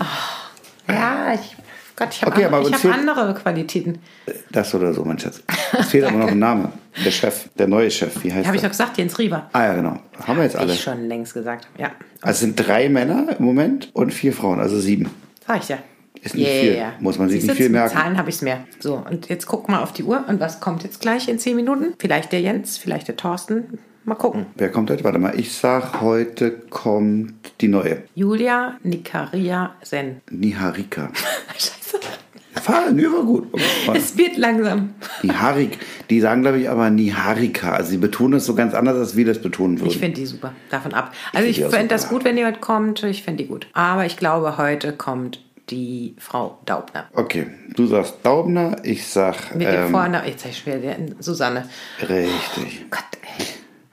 Oh. 0.00 0.92
Ja, 0.92 1.34
ich, 1.34 1.56
Gott, 1.96 2.08
ich 2.12 2.22
habe 2.22 2.32
Okay, 2.32 2.46
ich 2.50 2.66
uns 2.74 2.84
hab 2.84 2.92
andere 2.94 3.34
Qualitäten. 3.34 3.98
Das 4.50 4.74
oder 4.74 4.92
so, 4.92 5.04
mein 5.04 5.18
Schatz. 5.18 5.42
Es 5.78 5.86
fehlt 5.88 6.04
aber 6.04 6.18
noch 6.18 6.28
ein 6.28 6.38
Name. 6.38 6.72
Der 7.04 7.10
Chef, 7.12 7.48
der 7.58 7.68
neue 7.68 7.90
Chef. 7.90 8.24
Wie 8.24 8.32
heißt 8.32 8.46
Habe 8.46 8.56
ich 8.56 8.62
doch 8.62 8.70
gesagt, 8.70 8.98
Jens 8.98 9.18
Rieber. 9.18 9.48
Ah 9.52 9.62
ja, 9.64 9.74
genau. 9.74 9.98
Haben 10.26 10.36
wir 10.38 10.44
jetzt 10.44 10.56
alle. 10.56 10.72
Ich 10.72 10.82
schon 10.82 11.06
längst 11.06 11.32
gesagt. 11.34 11.68
Ja, 11.78 11.92
Also 12.20 12.32
es 12.32 12.40
sind 12.40 12.56
drei 12.56 12.88
Männer 12.88 13.36
im 13.38 13.44
Moment 13.44 13.90
und 13.92 14.12
vier 14.12 14.32
Frauen, 14.32 14.60
also 14.60 14.78
sieben. 14.80 15.08
sag 15.46 15.62
ich 15.62 15.68
ja. 15.68 15.78
Ist 16.22 16.34
nicht 16.34 16.48
viel. 16.48 16.82
Muss 17.00 17.18
man 17.18 17.28
sich 17.28 17.40
Siehst 17.40 17.48
nicht 17.48 17.56
viel 17.56 17.66
mit 17.66 17.80
merken. 17.80 17.96
Zahlen 17.96 18.18
habe 18.18 18.28
ich 18.28 18.36
es 18.36 18.42
mehr. 18.42 18.64
So, 18.78 19.02
und 19.08 19.28
jetzt 19.28 19.46
guck 19.46 19.68
mal 19.68 19.82
auf 19.82 19.92
die 19.92 20.04
Uhr. 20.04 20.24
Und 20.28 20.40
was 20.40 20.60
kommt 20.60 20.82
jetzt 20.82 21.00
gleich 21.00 21.28
in 21.28 21.38
zehn 21.38 21.56
Minuten? 21.56 21.94
Vielleicht 21.98 22.32
der 22.32 22.40
Jens, 22.40 22.78
vielleicht 22.78 23.08
der 23.08 23.16
Thorsten. 23.16 23.78
Mal 24.04 24.14
gucken. 24.14 24.46
Wer 24.56 24.70
kommt 24.70 24.90
heute? 24.90 25.04
Warte 25.04 25.18
mal, 25.18 25.38
ich 25.38 25.52
sag, 25.52 26.00
heute 26.00 26.52
kommt 26.52 27.34
die 27.60 27.68
neue. 27.68 28.02
Julia 28.14 28.76
Nikaria 28.82 29.74
Sen. 29.82 30.20
Niharika. 30.30 31.10
Scheiße. 31.56 31.98
Fahr, 32.60 32.90
nö, 32.90 33.12
war 33.12 33.24
gut. 33.24 33.48
Es 33.94 34.16
wird 34.16 34.36
langsam. 34.36 34.94
Niharik. 35.22 35.78
Die 36.08 36.20
sagen, 36.20 36.42
glaube 36.42 36.58
ich, 36.58 36.68
aber 36.68 36.90
Niharika. 36.90 37.72
Also 37.72 37.90
sie 37.90 37.98
betonen 37.98 38.34
es 38.34 38.46
so 38.46 38.54
ganz 38.54 38.74
anders, 38.74 38.96
als 38.96 39.16
wir 39.16 39.24
das 39.24 39.40
betonen 39.40 39.78
würden. 39.78 39.90
Ich 39.90 39.98
finde 39.98 40.20
die 40.20 40.26
super. 40.26 40.52
Davon 40.70 40.92
ab. 40.92 41.12
Also 41.32 41.48
ich 41.48 41.64
auch 41.64 41.70
fände 41.70 41.88
das 41.88 42.08
gut, 42.08 42.24
wenn 42.24 42.36
jemand 42.36 42.60
kommt. 42.60 43.02
Ich 43.02 43.22
fände 43.22 43.42
die 43.44 43.48
gut. 43.48 43.68
Aber 43.72 44.06
ich 44.06 44.16
glaube, 44.16 44.58
heute 44.58 44.92
kommt 44.92 45.40
die 45.70 46.14
Frau 46.18 46.58
Daubner. 46.66 47.08
okay, 47.14 47.46
du 47.74 47.86
sagst 47.86 48.16
Daubner, 48.22 48.76
ich 48.82 49.06
sag 49.06 49.54
Mit 49.54 49.68
dem 49.68 49.86
ähm, 49.86 49.90
Vornamen. 49.90 50.28
Jetzt 50.28 50.44
ich 50.44 50.58
schwer. 50.58 50.80
Susanne. 51.18 51.68
richtig. 52.00 52.86
Gott, 52.90 53.04
ey. 53.38 53.46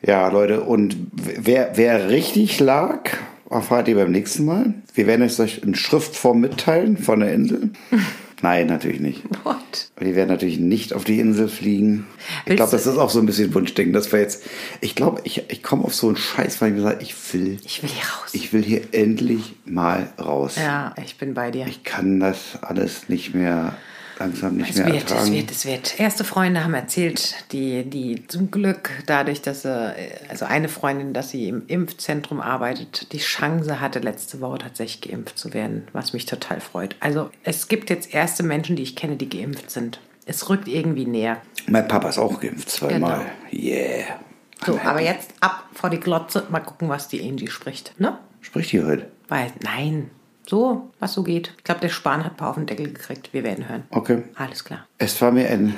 Ja, 0.07 0.27
Leute, 0.29 0.61
und 0.61 0.95
wer, 1.11 1.71
wer 1.75 2.09
richtig 2.09 2.59
lag, 2.59 3.09
erfahrt 3.49 3.87
ihr 3.87 3.95
beim 3.95 4.11
nächsten 4.11 4.45
Mal. 4.45 4.73
Wir 4.93 5.07
werden 5.07 5.25
es 5.25 5.39
euch 5.39 5.63
in 5.63 5.75
Schriftform 5.75 6.39
mitteilen 6.39 6.97
von 6.97 7.19
der 7.19 7.33
Insel. 7.33 7.71
Nein, 8.41 8.67
natürlich 8.67 8.99
nicht. 8.99 9.23
What? 9.43 9.89
Wir 9.97 10.15
werden 10.15 10.29
natürlich 10.29 10.59
nicht 10.59 10.93
auf 10.93 11.03
die 11.03 11.19
Insel 11.19 11.47
fliegen. 11.49 12.05
Ich 12.45 12.55
glaube, 12.55 12.71
das 12.71 12.85
ist 12.85 12.97
auch 12.97 13.09
so 13.09 13.19
ein 13.19 13.25
bisschen 13.25 13.51
Wunschdenken, 13.53 13.93
dass 13.93 14.11
wir 14.11 14.19
jetzt. 14.19 14.43
Ich 14.79 14.93
glaube, 14.93 15.21
ich, 15.23 15.43
ich 15.49 15.63
komme 15.63 15.83
auf 15.83 15.95
so 15.95 16.07
einen 16.07 16.17
Scheiß, 16.17 16.61
weil 16.61 16.69
ich 16.69 16.75
mir 16.75 16.81
sage, 16.83 16.97
ich 17.01 17.15
will, 17.33 17.57
Ich 17.65 17.81
will 17.81 17.89
hier 17.89 18.03
raus. 18.03 18.29
ich 18.33 18.53
will 18.53 18.63
hier 18.63 18.81
endlich 18.91 19.55
mal 19.65 20.09
raus. 20.19 20.55
ja, 20.57 20.93
ich 21.03 21.17
bin 21.17 21.33
bei 21.33 21.49
dir. 21.49 21.65
Ich 21.67 21.83
kann 21.83 22.19
das 22.19 22.59
alles 22.61 23.09
nicht 23.09 23.33
mehr 23.33 23.75
langsam 24.19 24.57
nicht 24.57 24.71
Es 24.71 24.77
mehr 24.77 24.87
wird, 24.87 24.95
es 25.05 25.11
ertragen. 25.11 25.33
wird, 25.33 25.51
es 25.51 25.65
wird. 25.65 25.99
Erste 25.99 26.23
Freunde 26.23 26.63
haben 26.63 26.73
erzählt, 26.73 27.35
die, 27.51 27.83
die 27.83 28.27
zum 28.27 28.51
Glück 28.51 28.89
dadurch, 29.05 29.41
dass 29.41 29.63
sie, 29.63 29.93
also 30.29 30.45
eine 30.45 30.69
Freundin, 30.69 31.13
dass 31.13 31.29
sie 31.29 31.47
im 31.47 31.63
Impfzentrum 31.67 32.41
arbeitet, 32.41 33.11
die 33.13 33.19
Chance 33.19 33.79
hatte, 33.79 33.99
letzte 33.99 34.41
Woche 34.41 34.59
tatsächlich 34.59 35.11
geimpft 35.11 35.37
zu 35.37 35.53
werden, 35.53 35.87
was 35.93 36.13
mich 36.13 36.25
total 36.25 36.59
freut. 36.61 36.95
Also 36.99 37.29
es 37.43 37.67
gibt 37.67 37.89
jetzt 37.89 38.13
erste 38.13 38.43
Menschen, 38.43 38.75
die 38.75 38.83
ich 38.83 38.95
kenne, 38.95 39.15
die 39.15 39.29
geimpft 39.29 39.71
sind. 39.71 39.99
Es 40.25 40.49
rückt 40.49 40.67
irgendwie 40.67 41.05
näher. 41.05 41.41
Mein 41.67 41.87
Papa 41.87 42.09
ist 42.09 42.17
auch 42.17 42.39
geimpft 42.39 42.69
zweimal. 42.69 43.25
Genau. 43.51 43.63
Yeah. 43.73 44.19
So, 44.65 44.79
aber 44.83 45.01
jetzt 45.01 45.31
ab 45.39 45.69
vor 45.73 45.89
die 45.89 45.99
Glotze, 45.99 46.45
mal 46.49 46.59
gucken, 46.59 46.89
was 46.89 47.07
die 47.07 47.21
Angie 47.21 47.47
spricht. 47.47 47.93
Ne? 47.99 48.17
Spricht 48.41 48.71
die 48.71 48.83
heute? 48.83 49.07
Weil, 49.27 49.51
nein, 49.61 50.09
so, 50.47 50.89
was 50.99 51.13
so 51.13 51.23
geht. 51.23 51.53
Ich 51.57 51.63
glaube, 51.63 51.81
der 51.81 51.89
Spahn 51.89 52.23
hat 52.23 52.33
ein 52.33 52.37
paar 52.37 52.49
auf 52.49 52.55
den 52.55 52.65
Deckel 52.65 52.87
gekriegt. 52.87 53.29
Wir 53.33 53.43
werden 53.43 53.67
hören. 53.67 53.83
Okay. 53.89 54.23
Alles 54.35 54.63
klar. 54.63 54.87
Es 54.97 55.21
war 55.21 55.31
mir 55.31 55.49
ein 55.49 55.75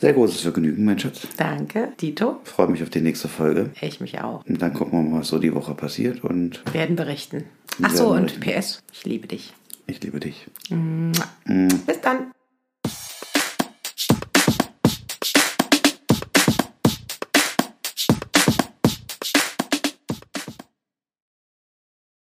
sehr 0.00 0.12
großes 0.12 0.42
Vergnügen, 0.42 0.84
mein 0.84 0.98
Schatz. 0.98 1.26
Danke, 1.36 1.92
Dito. 2.00 2.36
Ich 2.44 2.50
freue 2.50 2.68
mich 2.68 2.82
auf 2.82 2.90
die 2.90 3.00
nächste 3.00 3.28
Folge. 3.28 3.70
Ich 3.80 4.00
mich 4.00 4.20
auch. 4.20 4.44
Und 4.46 4.62
dann 4.62 4.72
gucken 4.72 4.98
wir 4.98 5.10
mal, 5.10 5.20
was 5.20 5.28
so 5.28 5.38
die 5.38 5.54
Woche 5.54 5.74
passiert. 5.74 6.22
Und 6.22 6.62
werden 6.72 6.96
berichten. 6.96 7.44
Ach 7.82 7.90
so, 7.90 8.08
und 8.08 8.40
PS, 8.40 8.82
ich 8.92 9.04
liebe 9.04 9.26
dich. 9.26 9.54
ich 9.86 10.02
liebe 10.02 10.20
dich. 10.20 10.46
Mm. 10.68 11.12